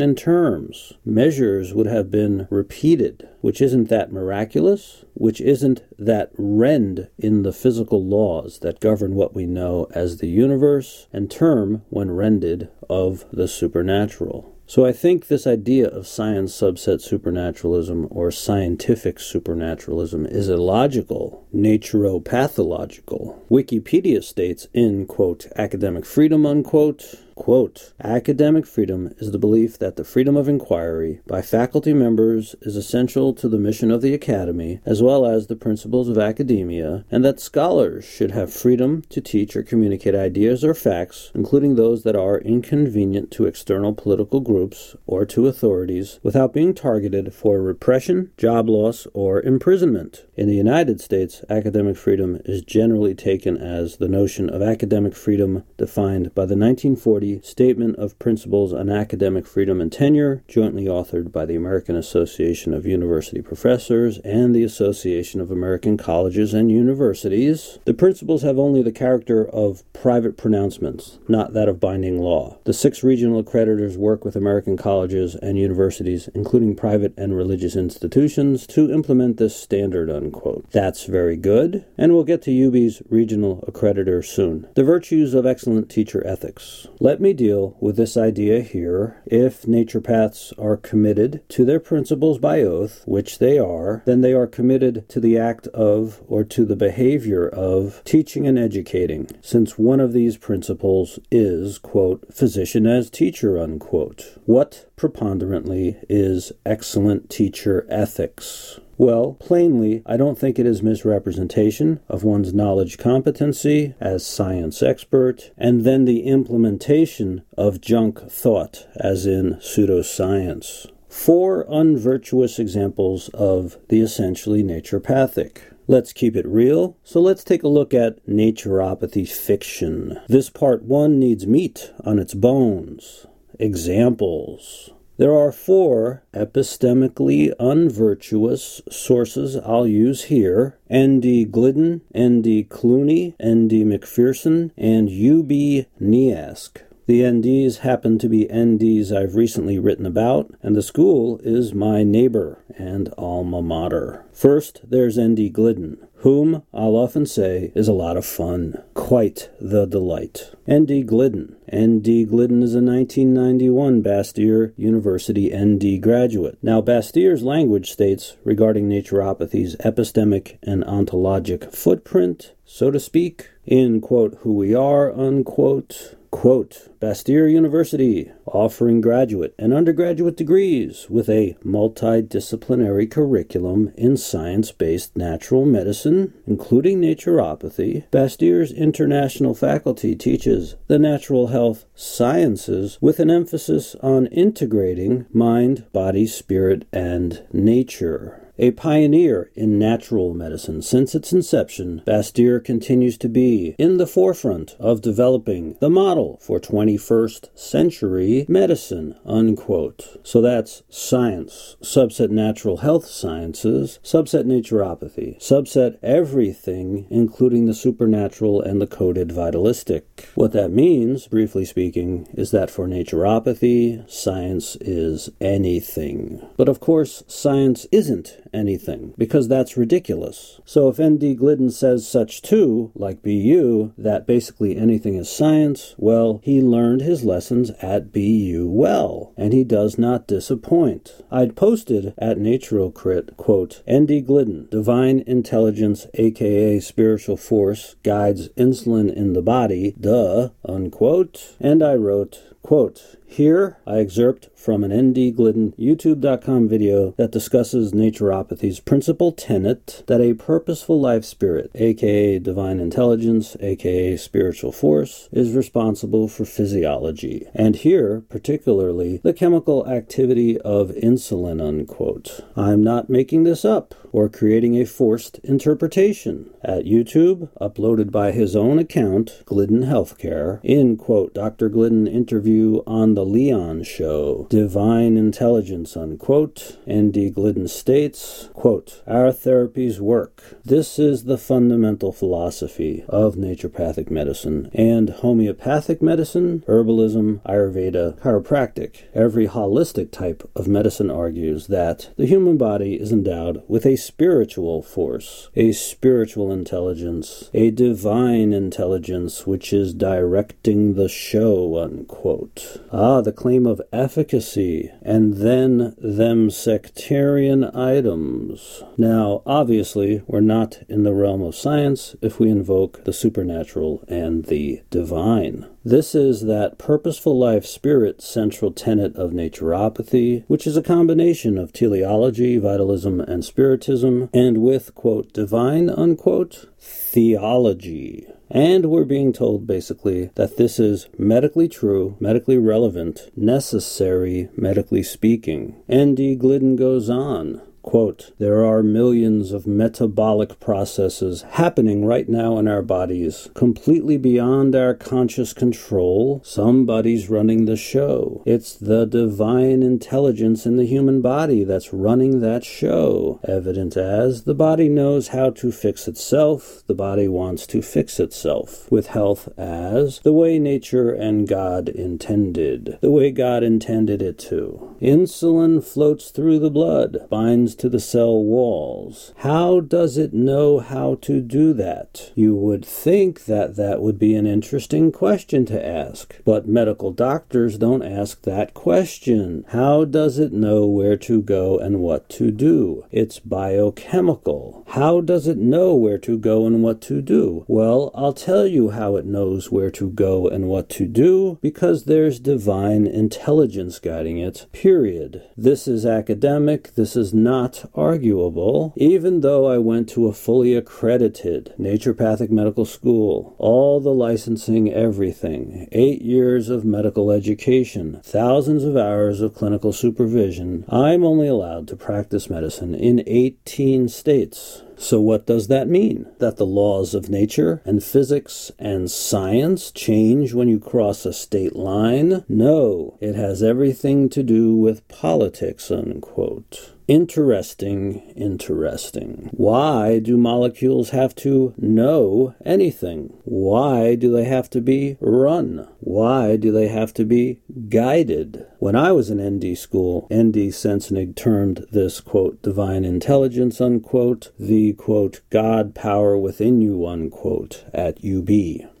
in 0.00 0.14
terms. 0.14 0.92
Measures 1.04 1.74
would 1.74 1.86
have 1.86 2.12
been 2.12 2.46
repeated, 2.50 3.28
which 3.44 3.60
isn't 3.60 3.90
that 3.90 4.10
miraculous, 4.10 5.04
which 5.12 5.38
isn't 5.38 5.82
that 5.98 6.30
rend 6.38 7.08
in 7.18 7.42
the 7.42 7.52
physical 7.52 8.02
laws 8.02 8.60
that 8.60 8.80
govern 8.80 9.14
what 9.14 9.34
we 9.34 9.44
know 9.44 9.86
as 9.90 10.16
the 10.16 10.26
universe, 10.26 11.08
and 11.12 11.30
term, 11.30 11.82
when 11.90 12.10
rended, 12.10 12.70
of 12.88 13.26
the 13.30 13.46
supernatural. 13.46 14.56
So 14.66 14.86
I 14.86 14.92
think 14.92 15.26
this 15.26 15.46
idea 15.46 15.88
of 15.88 16.06
science 16.06 16.58
subset 16.58 17.02
supernaturalism 17.02 18.08
or 18.10 18.30
scientific 18.30 19.20
supernaturalism 19.20 20.24
is 20.24 20.48
illogical, 20.48 21.46
naturopathological. 21.54 23.46
Wikipedia 23.50 24.24
states 24.24 24.68
in 24.72 25.04
quote 25.04 25.48
academic 25.54 26.06
freedom 26.06 26.46
unquote 26.46 27.14
Quote, 27.34 27.92
Academic 28.02 28.64
freedom 28.64 29.12
is 29.18 29.32
the 29.32 29.38
belief 29.38 29.76
that 29.78 29.96
the 29.96 30.04
freedom 30.04 30.36
of 30.36 30.48
inquiry 30.48 31.20
by 31.26 31.42
faculty 31.42 31.92
members 31.92 32.54
is 32.62 32.76
essential 32.76 33.34
to 33.34 33.48
the 33.48 33.58
mission 33.58 33.90
of 33.90 34.02
the 34.02 34.14
Academy, 34.14 34.80
as 34.86 35.02
well 35.02 35.26
as 35.26 35.48
the 35.48 35.56
principles 35.56 36.08
of 36.08 36.16
academia, 36.16 37.04
and 37.10 37.24
that 37.24 37.40
scholars 37.40 38.04
should 38.04 38.30
have 38.30 38.52
freedom 38.52 39.02
to 39.08 39.20
teach 39.20 39.56
or 39.56 39.64
communicate 39.64 40.14
ideas 40.14 40.64
or 40.64 40.74
facts, 40.74 41.32
including 41.34 41.74
those 41.74 42.04
that 42.04 42.14
are 42.14 42.38
inconvenient 42.38 43.32
to 43.32 43.46
external 43.46 43.92
political 43.92 44.40
groups 44.40 44.94
or 45.04 45.26
to 45.26 45.48
authorities, 45.48 46.20
without 46.22 46.52
being 46.52 46.72
targeted 46.72 47.34
for 47.34 47.60
repression, 47.60 48.30
job 48.38 48.68
loss, 48.68 49.08
or 49.12 49.42
imprisonment. 49.42 50.24
In 50.36 50.46
the 50.46 50.54
United 50.54 51.00
States, 51.00 51.42
academic 51.50 51.96
freedom 51.96 52.40
is 52.44 52.62
generally 52.62 53.14
taken 53.14 53.56
as 53.56 53.96
the 53.96 54.08
notion 54.08 54.48
of 54.48 54.62
academic 54.62 55.16
freedom 55.16 55.64
defined 55.76 56.34
by 56.34 56.46
the 56.46 56.56
1940 56.56 57.23
Statement 57.42 57.96
of 57.96 58.18
Principles 58.18 58.72
on 58.72 58.90
Academic 58.90 59.46
Freedom 59.46 59.80
and 59.80 59.90
Tenure, 59.90 60.42
jointly 60.46 60.84
authored 60.84 61.32
by 61.32 61.46
the 61.46 61.56
American 61.56 61.96
Association 61.96 62.74
of 62.74 62.86
University 62.86 63.40
Professors 63.40 64.18
and 64.18 64.54
the 64.54 64.64
Association 64.64 65.40
of 65.40 65.50
American 65.50 65.96
Colleges 65.96 66.52
and 66.52 66.70
Universities. 66.70 67.78
The 67.84 67.94
principles 67.94 68.42
have 68.42 68.58
only 68.58 68.82
the 68.82 68.92
character 68.92 69.48
of 69.48 69.82
private 69.92 70.36
pronouncements, 70.36 71.18
not 71.28 71.52
that 71.54 71.68
of 71.68 71.80
binding 71.80 72.18
law. 72.18 72.58
The 72.64 72.72
six 72.72 73.02
regional 73.02 73.42
accreditors 73.42 73.96
work 73.96 74.24
with 74.24 74.36
American 74.36 74.76
colleges 74.76 75.34
and 75.36 75.58
universities, 75.58 76.28
including 76.34 76.76
private 76.76 77.14
and 77.16 77.36
religious 77.36 77.76
institutions, 77.76 78.66
to 78.68 78.92
implement 78.92 79.36
this 79.36 79.56
standard, 79.56 80.10
unquote. 80.10 80.70
That's 80.70 81.04
very 81.04 81.36
good, 81.36 81.84
and 81.96 82.12
we'll 82.12 82.24
get 82.24 82.42
to 82.42 82.66
UB's 82.66 83.02
regional 83.08 83.64
accreditor 83.68 84.24
soon. 84.24 84.68
The 84.74 84.84
virtues 84.84 85.34
of 85.34 85.46
excellent 85.46 85.90
teacher 85.90 86.26
ethics. 86.26 86.86
Let 87.00 87.13
let 87.14 87.20
me 87.20 87.32
deal 87.32 87.76
with 87.78 87.94
this 87.94 88.16
idea 88.16 88.60
here. 88.60 89.22
If 89.24 89.62
naturopaths 89.62 90.52
are 90.58 90.76
committed 90.76 91.48
to 91.50 91.64
their 91.64 91.78
principles 91.78 92.38
by 92.40 92.62
oath, 92.62 93.04
which 93.06 93.38
they 93.38 93.56
are, 93.56 94.02
then 94.04 94.20
they 94.20 94.32
are 94.32 94.48
committed 94.48 95.08
to 95.10 95.20
the 95.20 95.38
act 95.38 95.68
of 95.68 96.20
or 96.26 96.42
to 96.42 96.64
the 96.64 96.74
behavior 96.74 97.48
of 97.48 98.02
teaching 98.02 98.48
and 98.48 98.58
educating, 98.58 99.28
since 99.40 99.78
one 99.78 100.00
of 100.00 100.12
these 100.12 100.36
principles 100.36 101.20
is, 101.30 101.78
quote, 101.78 102.34
physician 102.34 102.84
as 102.84 103.10
teacher, 103.10 103.60
unquote. 103.60 104.36
What 104.44 104.90
preponderantly 104.96 105.98
is 106.08 106.50
excellent 106.66 107.30
teacher 107.30 107.86
ethics? 107.88 108.80
Well, 108.96 109.36
plainly, 109.40 110.02
I 110.06 110.16
don't 110.16 110.38
think 110.38 110.58
it 110.58 110.66
is 110.66 110.82
misrepresentation 110.82 112.00
of 112.08 112.22
one's 112.22 112.54
knowledge 112.54 112.96
competency 112.96 113.94
as 114.00 114.24
science 114.24 114.82
expert, 114.82 115.50
and 115.58 115.84
then 115.84 116.04
the 116.04 116.22
implementation 116.24 117.42
of 117.58 117.80
junk 117.80 118.30
thought, 118.30 118.86
as 118.96 119.26
in 119.26 119.54
pseudoscience. 119.56 120.86
Four 121.08 121.64
unvirtuous 121.68 122.58
examples 122.58 123.28
of 123.30 123.78
the 123.88 124.00
essentially 124.00 124.62
naturopathic. 124.62 125.58
Let's 125.86 126.12
keep 126.12 126.34
it 126.34 126.46
real. 126.46 126.96
So 127.04 127.20
let's 127.20 127.44
take 127.44 127.62
a 127.62 127.68
look 127.68 127.92
at 127.92 128.24
naturopathy 128.26 129.28
fiction. 129.28 130.20
This 130.28 130.50
part 130.50 130.82
one 130.82 131.18
needs 131.18 131.46
meat 131.46 131.92
on 132.04 132.18
its 132.18 132.34
bones. 132.34 133.26
Examples. 133.60 134.90
There 135.16 135.32
are 135.32 135.52
four 135.52 136.24
epistemically 136.34 137.52
unvirtuous 137.60 138.82
sources 138.90 139.56
I'll 139.56 139.86
use 139.86 140.24
here 140.24 140.76
N.D. 140.90 141.44
Glidden, 141.44 142.00
N.D. 142.12 142.64
Clooney, 142.68 143.34
N.D. 143.38 143.84
McPherson, 143.84 144.72
and 144.76 145.08
U.B. 145.08 145.86
Nieask. 146.02 146.78
The 147.06 147.20
NDs 147.20 147.80
happen 147.80 148.18
to 148.20 148.30
be 148.30 148.46
NDs 148.46 149.12
I've 149.12 149.34
recently 149.34 149.78
written 149.78 150.06
about, 150.06 150.54
and 150.62 150.74
the 150.74 150.80
school 150.80 151.38
is 151.44 151.74
my 151.74 152.02
neighbor 152.02 152.64
and 152.78 153.12
alma 153.18 153.60
mater. 153.60 154.24
First, 154.32 154.80
there's 154.88 155.20
ND 155.20 155.52
Glidden, 155.52 155.98
whom 156.20 156.62
I'll 156.72 156.96
often 156.96 157.26
say 157.26 157.72
is 157.74 157.88
a 157.88 157.92
lot 157.92 158.16
of 158.16 158.24
fun. 158.24 158.82
Quite 158.94 159.50
the 159.60 159.84
delight. 159.84 160.52
ND 160.66 161.06
Glidden. 161.06 161.56
ND 161.70 162.26
Glidden 162.26 162.62
is 162.62 162.74
a 162.74 162.80
1991 162.80 164.02
Bastyr 164.02 164.72
University 164.78 165.54
ND 165.54 166.00
graduate. 166.00 166.56
Now, 166.62 166.80
Bastyr's 166.80 167.42
language 167.42 167.92
states 167.92 168.38
regarding 168.44 168.88
naturopathy's 168.88 169.76
epistemic 169.76 170.56
and 170.62 170.82
ontologic 170.84 171.74
footprint, 171.74 172.54
so 172.64 172.90
to 172.90 172.98
speak, 172.98 173.50
in 173.66 174.00
quote, 174.00 174.38
who 174.40 174.54
we 174.54 174.74
are, 174.74 175.12
unquote, 175.12 176.14
Quote, 176.34 176.88
Bastyr 177.00 177.50
University, 177.50 178.32
offering 178.44 179.00
graduate 179.00 179.54
and 179.56 179.72
undergraduate 179.72 180.36
degrees 180.36 181.06
with 181.08 181.28
a 181.30 181.56
multidisciplinary 181.64 183.08
curriculum 183.08 183.92
in 183.96 184.16
science 184.16 184.72
based 184.72 185.16
natural 185.16 185.64
medicine, 185.64 186.34
including 186.44 187.00
naturopathy. 187.00 188.10
Bastyr's 188.10 188.72
international 188.72 189.54
faculty 189.54 190.16
teaches 190.16 190.74
the 190.88 190.98
natural 190.98 191.46
health 191.46 191.86
sciences 191.94 192.98
with 193.00 193.20
an 193.20 193.30
emphasis 193.30 193.94
on 194.02 194.26
integrating 194.26 195.26
mind, 195.32 195.86
body, 195.92 196.26
spirit, 196.26 196.84
and 196.92 197.44
nature. 197.52 198.43
A 198.56 198.70
pioneer 198.70 199.50
in 199.56 199.80
natural 199.80 200.32
medicine 200.32 200.80
since 200.80 201.16
its 201.16 201.32
inception, 201.32 202.02
Bastyr 202.06 202.64
continues 202.64 203.18
to 203.18 203.28
be 203.28 203.74
in 203.78 203.96
the 203.96 204.06
forefront 204.06 204.76
of 204.78 205.02
developing 205.02 205.76
the 205.80 205.90
model 205.90 206.38
for 206.40 206.60
21st 206.60 207.48
century 207.58 208.46
medicine, 208.48 209.16
unquote. 209.24 210.20
So 210.22 210.40
that's 210.40 210.84
science, 210.88 211.76
subset 211.82 212.30
natural 212.30 212.76
health 212.76 213.06
sciences, 213.06 213.98
subset 214.04 214.44
naturopathy, 214.44 215.36
subset 215.40 215.98
everything, 216.00 217.08
including 217.10 217.66
the 217.66 217.74
supernatural 217.74 218.62
and 218.62 218.80
the 218.80 218.86
coded 218.86 219.32
vitalistic. 219.32 220.28
What 220.36 220.52
that 220.52 220.70
means, 220.70 221.26
briefly 221.26 221.64
speaking, 221.64 222.28
is 222.34 222.52
that 222.52 222.70
for 222.70 222.86
naturopathy, 222.86 224.08
science 224.08 224.76
is 224.76 225.28
anything. 225.40 226.48
But 226.56 226.68
of 226.68 226.78
course, 226.78 227.24
science 227.26 227.88
isn't 227.90 228.43
anything, 228.54 229.12
because 229.18 229.48
that's 229.48 229.76
ridiculous. 229.76 230.60
So 230.64 230.88
if 230.88 231.00
N.D. 231.00 231.34
Glidden 231.34 231.70
says 231.70 232.08
such 232.08 232.40
too, 232.40 232.92
like 232.94 233.22
BU, 233.22 233.92
that 233.98 234.26
basically 234.26 234.76
anything 234.76 235.16
is 235.16 235.28
science, 235.28 235.94
well, 235.98 236.40
he 236.42 236.62
learned 236.62 237.02
his 237.02 237.24
lessons 237.24 237.70
at 237.82 238.12
BU 238.12 238.68
well, 238.70 239.32
and 239.36 239.52
he 239.52 239.64
does 239.64 239.98
not 239.98 240.26
disappoint. 240.26 241.22
I'd 241.30 241.56
posted 241.56 242.14
at 242.16 242.38
Naturocrit, 242.38 243.36
quote, 243.36 243.82
N.D. 243.86 244.22
Glidden, 244.22 244.68
divine 244.70 245.24
intelligence, 245.26 246.06
aka 246.14 246.78
spiritual 246.80 247.36
force, 247.36 247.96
guides 248.02 248.48
insulin 248.50 249.12
in 249.12 249.32
the 249.32 249.42
body, 249.42 249.94
duh, 250.00 250.50
unquote, 250.64 251.56
and 251.60 251.82
I 251.82 251.94
wrote, 251.94 252.42
quote, 252.62 253.16
here, 253.34 253.78
I 253.86 253.98
excerpt 253.98 254.48
from 254.54 254.82
an 254.84 254.92
ND 254.92 255.36
Glidden 255.36 255.72
YouTube.com 255.72 256.68
video 256.68 257.10
that 257.18 257.32
discusses 257.32 257.92
naturopathy's 257.92 258.80
principal 258.80 259.32
tenet 259.32 260.04
that 260.06 260.20
a 260.20 260.34
purposeful 260.34 261.00
life 261.00 261.24
spirit, 261.24 261.70
aka 261.74 262.38
divine 262.38 262.80
intelligence, 262.80 263.56
aka 263.60 264.16
spiritual 264.16 264.72
force, 264.72 265.28
is 265.32 265.52
responsible 265.52 266.28
for 266.28 266.44
physiology. 266.44 267.46
And 267.54 267.76
here, 267.76 268.22
particularly, 268.28 269.20
the 269.22 269.34
chemical 269.34 269.86
activity 269.88 270.58
of 270.60 270.90
insulin, 270.90 271.60
unquote. 271.60 272.40
I'm 272.56 272.82
not 272.82 273.10
making 273.10 273.42
this 273.42 273.64
up 273.64 273.94
or 274.12 274.28
creating 274.28 274.80
a 274.80 274.86
forced 274.86 275.40
interpretation. 275.40 276.48
At 276.62 276.84
YouTube, 276.84 277.50
uploaded 277.60 278.12
by 278.12 278.30
his 278.30 278.54
own 278.54 278.78
account, 278.78 279.42
Glidden 279.44 279.82
Healthcare, 279.82 280.60
in 280.62 280.96
quote, 280.96 281.34
Dr. 281.34 281.68
Glidden 281.68 282.06
interview 282.06 282.80
on 282.86 283.14
the 283.14 283.23
Leon 283.24 283.82
Show, 283.82 284.46
Divine 284.50 285.16
Intelligence, 285.16 285.96
unquote. 285.96 286.78
N.D. 286.86 287.30
Glidden 287.30 287.68
states, 287.68 288.50
quote, 288.52 289.02
Our 289.06 289.32
therapies 289.32 289.98
work. 289.98 290.42
This 290.64 290.98
is 290.98 291.24
the 291.24 291.38
fundamental 291.38 292.12
philosophy 292.12 293.04
of 293.08 293.34
naturopathic 293.34 294.10
medicine 294.10 294.70
and 294.72 295.10
homeopathic 295.10 296.02
medicine, 296.02 296.62
herbalism, 296.68 297.40
Ayurveda, 297.42 298.18
chiropractic. 298.20 299.04
Every 299.14 299.48
holistic 299.48 300.10
type 300.10 300.48
of 300.54 300.68
medicine 300.68 301.10
argues 301.10 301.66
that 301.68 302.10
the 302.16 302.26
human 302.26 302.56
body 302.56 302.94
is 302.94 303.12
endowed 303.12 303.62
with 303.68 303.86
a 303.86 303.96
spiritual 303.96 304.82
force, 304.82 305.50
a 305.54 305.72
spiritual 305.72 306.52
intelligence, 306.52 307.50
a 307.54 307.70
divine 307.70 308.52
intelligence 308.52 309.46
which 309.46 309.72
is 309.72 309.94
directing 309.94 310.94
the 310.94 311.08
show, 311.08 311.78
unquote. 311.78 312.80
Ah, 312.92 313.13
Ah, 313.14 313.20
the 313.20 313.30
claim 313.30 313.64
of 313.64 313.80
efficacy, 313.92 314.90
and 315.00 315.34
then 315.34 315.94
them 315.98 316.50
sectarian 316.50 317.62
items. 317.62 318.82
Now, 318.98 319.44
obviously, 319.46 320.24
we're 320.26 320.40
not 320.40 320.80
in 320.88 321.04
the 321.04 321.14
realm 321.14 321.40
of 321.40 321.54
science 321.54 322.16
if 322.20 322.40
we 322.40 322.50
invoke 322.50 323.04
the 323.04 323.12
supernatural 323.12 324.02
and 324.08 324.46
the 324.46 324.82
divine. 324.90 325.64
This 325.84 326.16
is 326.16 326.40
that 326.46 326.76
purposeful 326.76 327.38
life 327.38 327.64
spirit 327.64 328.20
central 328.20 328.72
tenet 328.72 329.14
of 329.14 329.30
naturopathy, 329.30 330.42
which 330.48 330.66
is 330.66 330.76
a 330.76 330.82
combination 330.82 331.56
of 331.56 331.72
teleology, 331.72 332.58
vitalism, 332.58 333.20
and 333.20 333.44
spiritism, 333.44 334.28
and 334.34 334.58
with, 334.58 334.92
quote, 334.96 335.32
divine, 335.32 335.88
unquote, 335.88 336.68
theology. 336.80 338.26
And 338.54 338.86
we're 338.86 339.04
being 339.04 339.32
told 339.32 339.66
basically 339.66 340.30
that 340.36 340.56
this 340.56 340.78
is 340.78 341.08
medically 341.18 341.66
true, 341.66 342.16
medically 342.20 342.56
relevant, 342.56 343.28
necessary, 343.36 344.48
medically 344.56 345.02
speaking. 345.02 345.82
N.D. 345.88 346.36
Glidden 346.36 346.76
goes 346.76 347.10
on. 347.10 347.60
Quote, 347.84 348.32
there 348.38 348.64
are 348.64 348.82
millions 348.82 349.52
of 349.52 349.66
metabolic 349.66 350.58
processes 350.58 351.42
happening 351.42 352.06
right 352.06 352.26
now 352.28 352.58
in 352.58 352.66
our 352.66 352.80
bodies, 352.80 353.50
completely 353.54 354.16
beyond 354.16 354.74
our 354.74 354.94
conscious 354.94 355.52
control. 355.52 356.40
Somebody's 356.44 357.28
running 357.28 357.66
the 357.66 357.76
show. 357.76 358.42
It's 358.46 358.72
the 358.74 359.04
divine 359.04 359.82
intelligence 359.82 360.64
in 360.64 360.76
the 360.76 360.86
human 360.86 361.20
body 361.20 361.62
that's 361.62 361.92
running 361.92 362.40
that 362.40 362.64
show. 362.64 363.38
Evident 363.44 363.98
as 363.98 364.44
the 364.44 364.54
body 364.54 364.88
knows 364.88 365.28
how 365.28 365.50
to 365.50 365.70
fix 365.70 366.08
itself, 366.08 366.82
the 366.86 366.94
body 366.94 367.28
wants 367.28 367.66
to 367.66 367.82
fix 367.82 368.18
itself. 368.18 368.90
With 368.90 369.08
health 369.08 369.50
as 369.58 370.20
the 370.20 370.32
way 370.32 370.58
nature 370.58 371.12
and 371.12 371.46
God 371.46 371.90
intended, 371.90 372.98
the 373.02 373.10
way 373.10 373.30
God 373.30 373.62
intended 373.62 374.22
it 374.22 374.38
to. 374.50 374.96
Insulin 375.02 375.84
floats 375.84 376.30
through 376.30 376.58
the 376.60 376.70
blood, 376.70 377.26
binds 377.28 377.73
to 377.76 377.88
the 377.88 378.00
cell 378.00 378.42
walls. 378.42 379.32
How 379.38 379.80
does 379.80 380.16
it 380.16 380.32
know 380.32 380.80
how 380.80 381.16
to 381.22 381.40
do 381.40 381.72
that? 381.74 382.32
You 382.34 382.54
would 382.54 382.84
think 382.84 383.44
that 383.46 383.76
that 383.76 384.00
would 384.00 384.18
be 384.18 384.34
an 384.34 384.46
interesting 384.46 385.12
question 385.12 385.66
to 385.66 385.86
ask, 385.86 386.36
but 386.44 386.68
medical 386.68 387.10
doctors 387.10 387.78
don't 387.78 388.02
ask 388.02 388.42
that 388.42 388.74
question. 388.74 389.64
How 389.68 390.04
does 390.04 390.38
it 390.38 390.52
know 390.52 390.86
where 390.86 391.16
to 391.18 391.42
go 391.42 391.78
and 391.78 392.00
what 392.00 392.28
to 392.30 392.50
do? 392.50 393.04
It's 393.10 393.38
biochemical. 393.38 394.84
How 394.88 395.20
does 395.20 395.46
it 395.46 395.58
know 395.58 395.94
where 395.94 396.18
to 396.18 396.38
go 396.38 396.66
and 396.66 396.82
what 396.82 397.00
to 397.02 397.20
do? 397.20 397.64
Well, 397.66 398.10
I'll 398.14 398.32
tell 398.32 398.66
you 398.66 398.90
how 398.90 399.16
it 399.16 399.24
knows 399.24 399.70
where 399.70 399.90
to 399.92 400.10
go 400.10 400.48
and 400.48 400.68
what 400.68 400.88
to 400.90 401.06
do 401.06 401.58
because 401.62 402.04
there's 402.04 402.38
divine 402.38 403.06
intelligence 403.06 403.98
guiding 403.98 404.38
it, 404.38 404.66
period. 404.72 405.42
This 405.56 405.88
is 405.88 406.04
academic, 406.06 406.94
this 406.94 407.16
is 407.16 407.32
not 407.32 407.63
not 407.64 407.90
arguable, 407.94 408.92
even 408.94 409.40
though 409.40 409.66
I 409.66 409.78
went 409.78 410.06
to 410.10 410.26
a 410.26 410.34
fully 410.34 410.74
accredited 410.74 411.72
naturopathic 411.78 412.50
medical 412.50 412.84
school, 412.84 413.56
all 413.56 414.00
the 414.00 414.12
licensing, 414.12 414.92
everything, 414.92 415.88
eight 415.90 416.20
years 416.20 416.68
of 416.68 416.84
medical 416.84 417.30
education, 417.30 418.20
thousands 418.22 418.84
of 418.84 418.98
hours 418.98 419.40
of 419.40 419.54
clinical 419.54 419.94
supervision, 419.94 420.84
I'm 420.90 421.24
only 421.24 421.48
allowed 421.48 421.88
to 421.88 421.96
practice 421.96 422.50
medicine 422.50 422.94
in 422.94 423.22
18 423.26 424.08
states. 424.08 424.82
So, 424.96 425.20
what 425.20 425.46
does 425.46 425.68
that 425.68 425.88
mean? 425.88 426.26
That 426.38 426.56
the 426.56 426.66
laws 426.66 427.14
of 427.14 427.30
nature 427.30 427.82
and 427.86 428.04
physics 428.04 428.70
and 428.78 429.10
science 429.10 429.90
change 429.90 430.52
when 430.52 430.68
you 430.68 430.78
cross 430.78 431.24
a 431.24 431.32
state 431.32 431.74
line? 431.74 432.44
No, 432.46 433.16
it 433.20 433.34
has 433.34 433.62
everything 433.62 434.28
to 434.28 434.42
do 434.42 434.76
with 434.76 435.08
politics, 435.08 435.90
unquote. 435.90 436.93
Interesting, 437.06 438.32
interesting. 438.34 439.50
Why 439.52 440.20
do 440.20 440.38
molecules 440.38 441.10
have 441.10 441.34
to 441.36 441.74
know 441.76 442.54
anything? 442.64 443.34
Why 443.44 444.14
do 444.14 444.32
they 444.32 444.44
have 444.44 444.70
to 444.70 444.80
be 444.80 445.18
run? 445.20 445.86
Why 446.00 446.56
do 446.56 446.72
they 446.72 446.88
have 446.88 447.12
to 447.14 447.26
be 447.26 447.60
guided? 447.90 448.64
When 448.78 448.96
I 448.96 449.12
was 449.12 449.28
in 449.28 449.38
ND 449.38 449.76
school, 449.76 450.26
ND 450.32 450.72
Sensenig 450.72 451.36
termed 451.36 451.84
this, 451.92 452.20
quote, 452.20 452.62
divine 452.62 453.04
intelligence, 453.04 453.82
unquote, 453.82 454.52
the, 454.58 454.94
quote, 454.94 455.42
God 455.50 455.94
power 455.94 456.38
within 456.38 456.80
you, 456.80 457.06
unquote, 457.06 457.84
at 457.92 458.24
UB. 458.24 458.48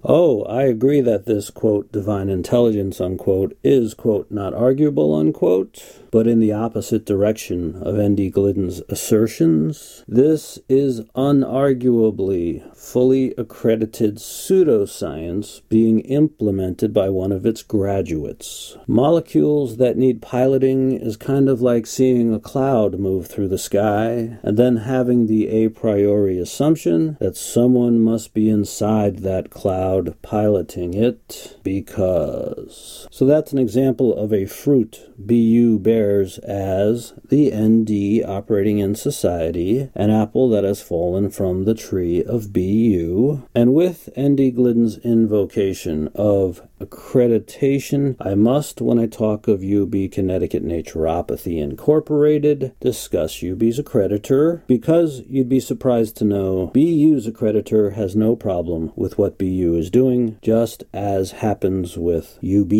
Oh, 0.06 0.42
I 0.42 0.64
agree 0.64 1.00
that 1.00 1.24
this, 1.24 1.48
quote, 1.48 1.90
divine 1.90 2.28
intelligence, 2.28 3.00
unquote, 3.00 3.56
is, 3.64 3.94
quote, 3.94 4.30
not 4.30 4.52
arguable, 4.52 5.14
unquote, 5.14 5.82
but 6.10 6.26
in 6.26 6.40
the 6.40 6.52
opposite 6.52 7.06
direction 7.06 7.74
of 7.82 7.98
N.D. 7.98 8.30
Glidden's 8.30 8.82
assertions. 8.90 10.04
This 10.06 10.58
is 10.68 11.00
unarguably 11.16 12.76
fully 12.76 13.34
accredited 13.38 14.16
pseudoscience 14.16 15.62
being 15.70 16.00
implemented 16.00 16.92
by 16.92 17.08
one 17.08 17.32
of 17.32 17.46
its 17.46 17.62
graduates. 17.62 18.76
Molecules 18.86 19.78
that 19.78 19.96
need 19.96 20.20
piloting 20.20 20.92
is 20.92 21.16
kind 21.16 21.48
of 21.48 21.62
like 21.62 21.86
seeing 21.86 22.34
a 22.34 22.38
cloud 22.38 23.00
move 23.00 23.26
through 23.26 23.48
the 23.48 23.58
sky 23.58 24.38
and 24.42 24.58
then 24.58 24.76
having 24.76 25.26
the 25.26 25.48
a 25.48 25.68
priori 25.70 26.38
assumption 26.38 27.16
that 27.20 27.36
someone 27.36 28.00
must 28.00 28.34
be 28.34 28.50
inside 28.50 29.20
that 29.20 29.48
cloud 29.48 29.93
piloting 30.22 30.94
it 30.94 31.58
because. 31.62 33.06
So 33.10 33.26
that's 33.26 33.52
an 33.52 33.58
example 33.58 34.14
of 34.16 34.32
a 34.32 34.46
fruit 34.46 35.10
BU 35.18 35.78
bears 35.78 36.38
as 36.38 37.12
the 37.28 37.50
ND 37.54 38.24
operating 38.28 38.78
in 38.78 38.94
society, 38.94 39.90
an 39.94 40.10
apple 40.10 40.48
that 40.50 40.64
has 40.64 40.82
fallen 40.82 41.30
from 41.30 41.64
the 41.64 41.74
tree 41.74 42.22
of 42.22 42.52
BU, 42.52 43.42
and 43.54 43.74
with 43.74 44.08
ND 44.18 44.54
Glidden's 44.54 44.98
invocation 44.98 46.08
of 46.14 46.62
accreditation, 46.80 48.16
I 48.20 48.34
must, 48.34 48.80
when 48.80 48.98
I 48.98 49.06
talk 49.06 49.48
of 49.48 49.62
UB 49.62 50.10
Connecticut 50.10 50.64
Naturopathy 50.64 51.62
Incorporated, 51.62 52.74
discuss 52.80 53.42
UB's 53.42 53.78
accreditor 53.78 54.66
because 54.66 55.22
you'd 55.26 55.48
be 55.48 55.60
surprised 55.60 56.16
to 56.16 56.24
know 56.24 56.66
BU's 56.74 57.26
accreditor 57.26 57.94
has 57.94 58.16
no 58.16 58.36
problem 58.36 58.92
with 58.96 59.18
what 59.18 59.38
BU 59.38 59.76
is 59.76 59.90
doing, 59.90 60.38
just 60.42 60.84
as 60.92 61.32
happens 61.32 61.96
with 61.96 62.38
UB. 62.44 62.72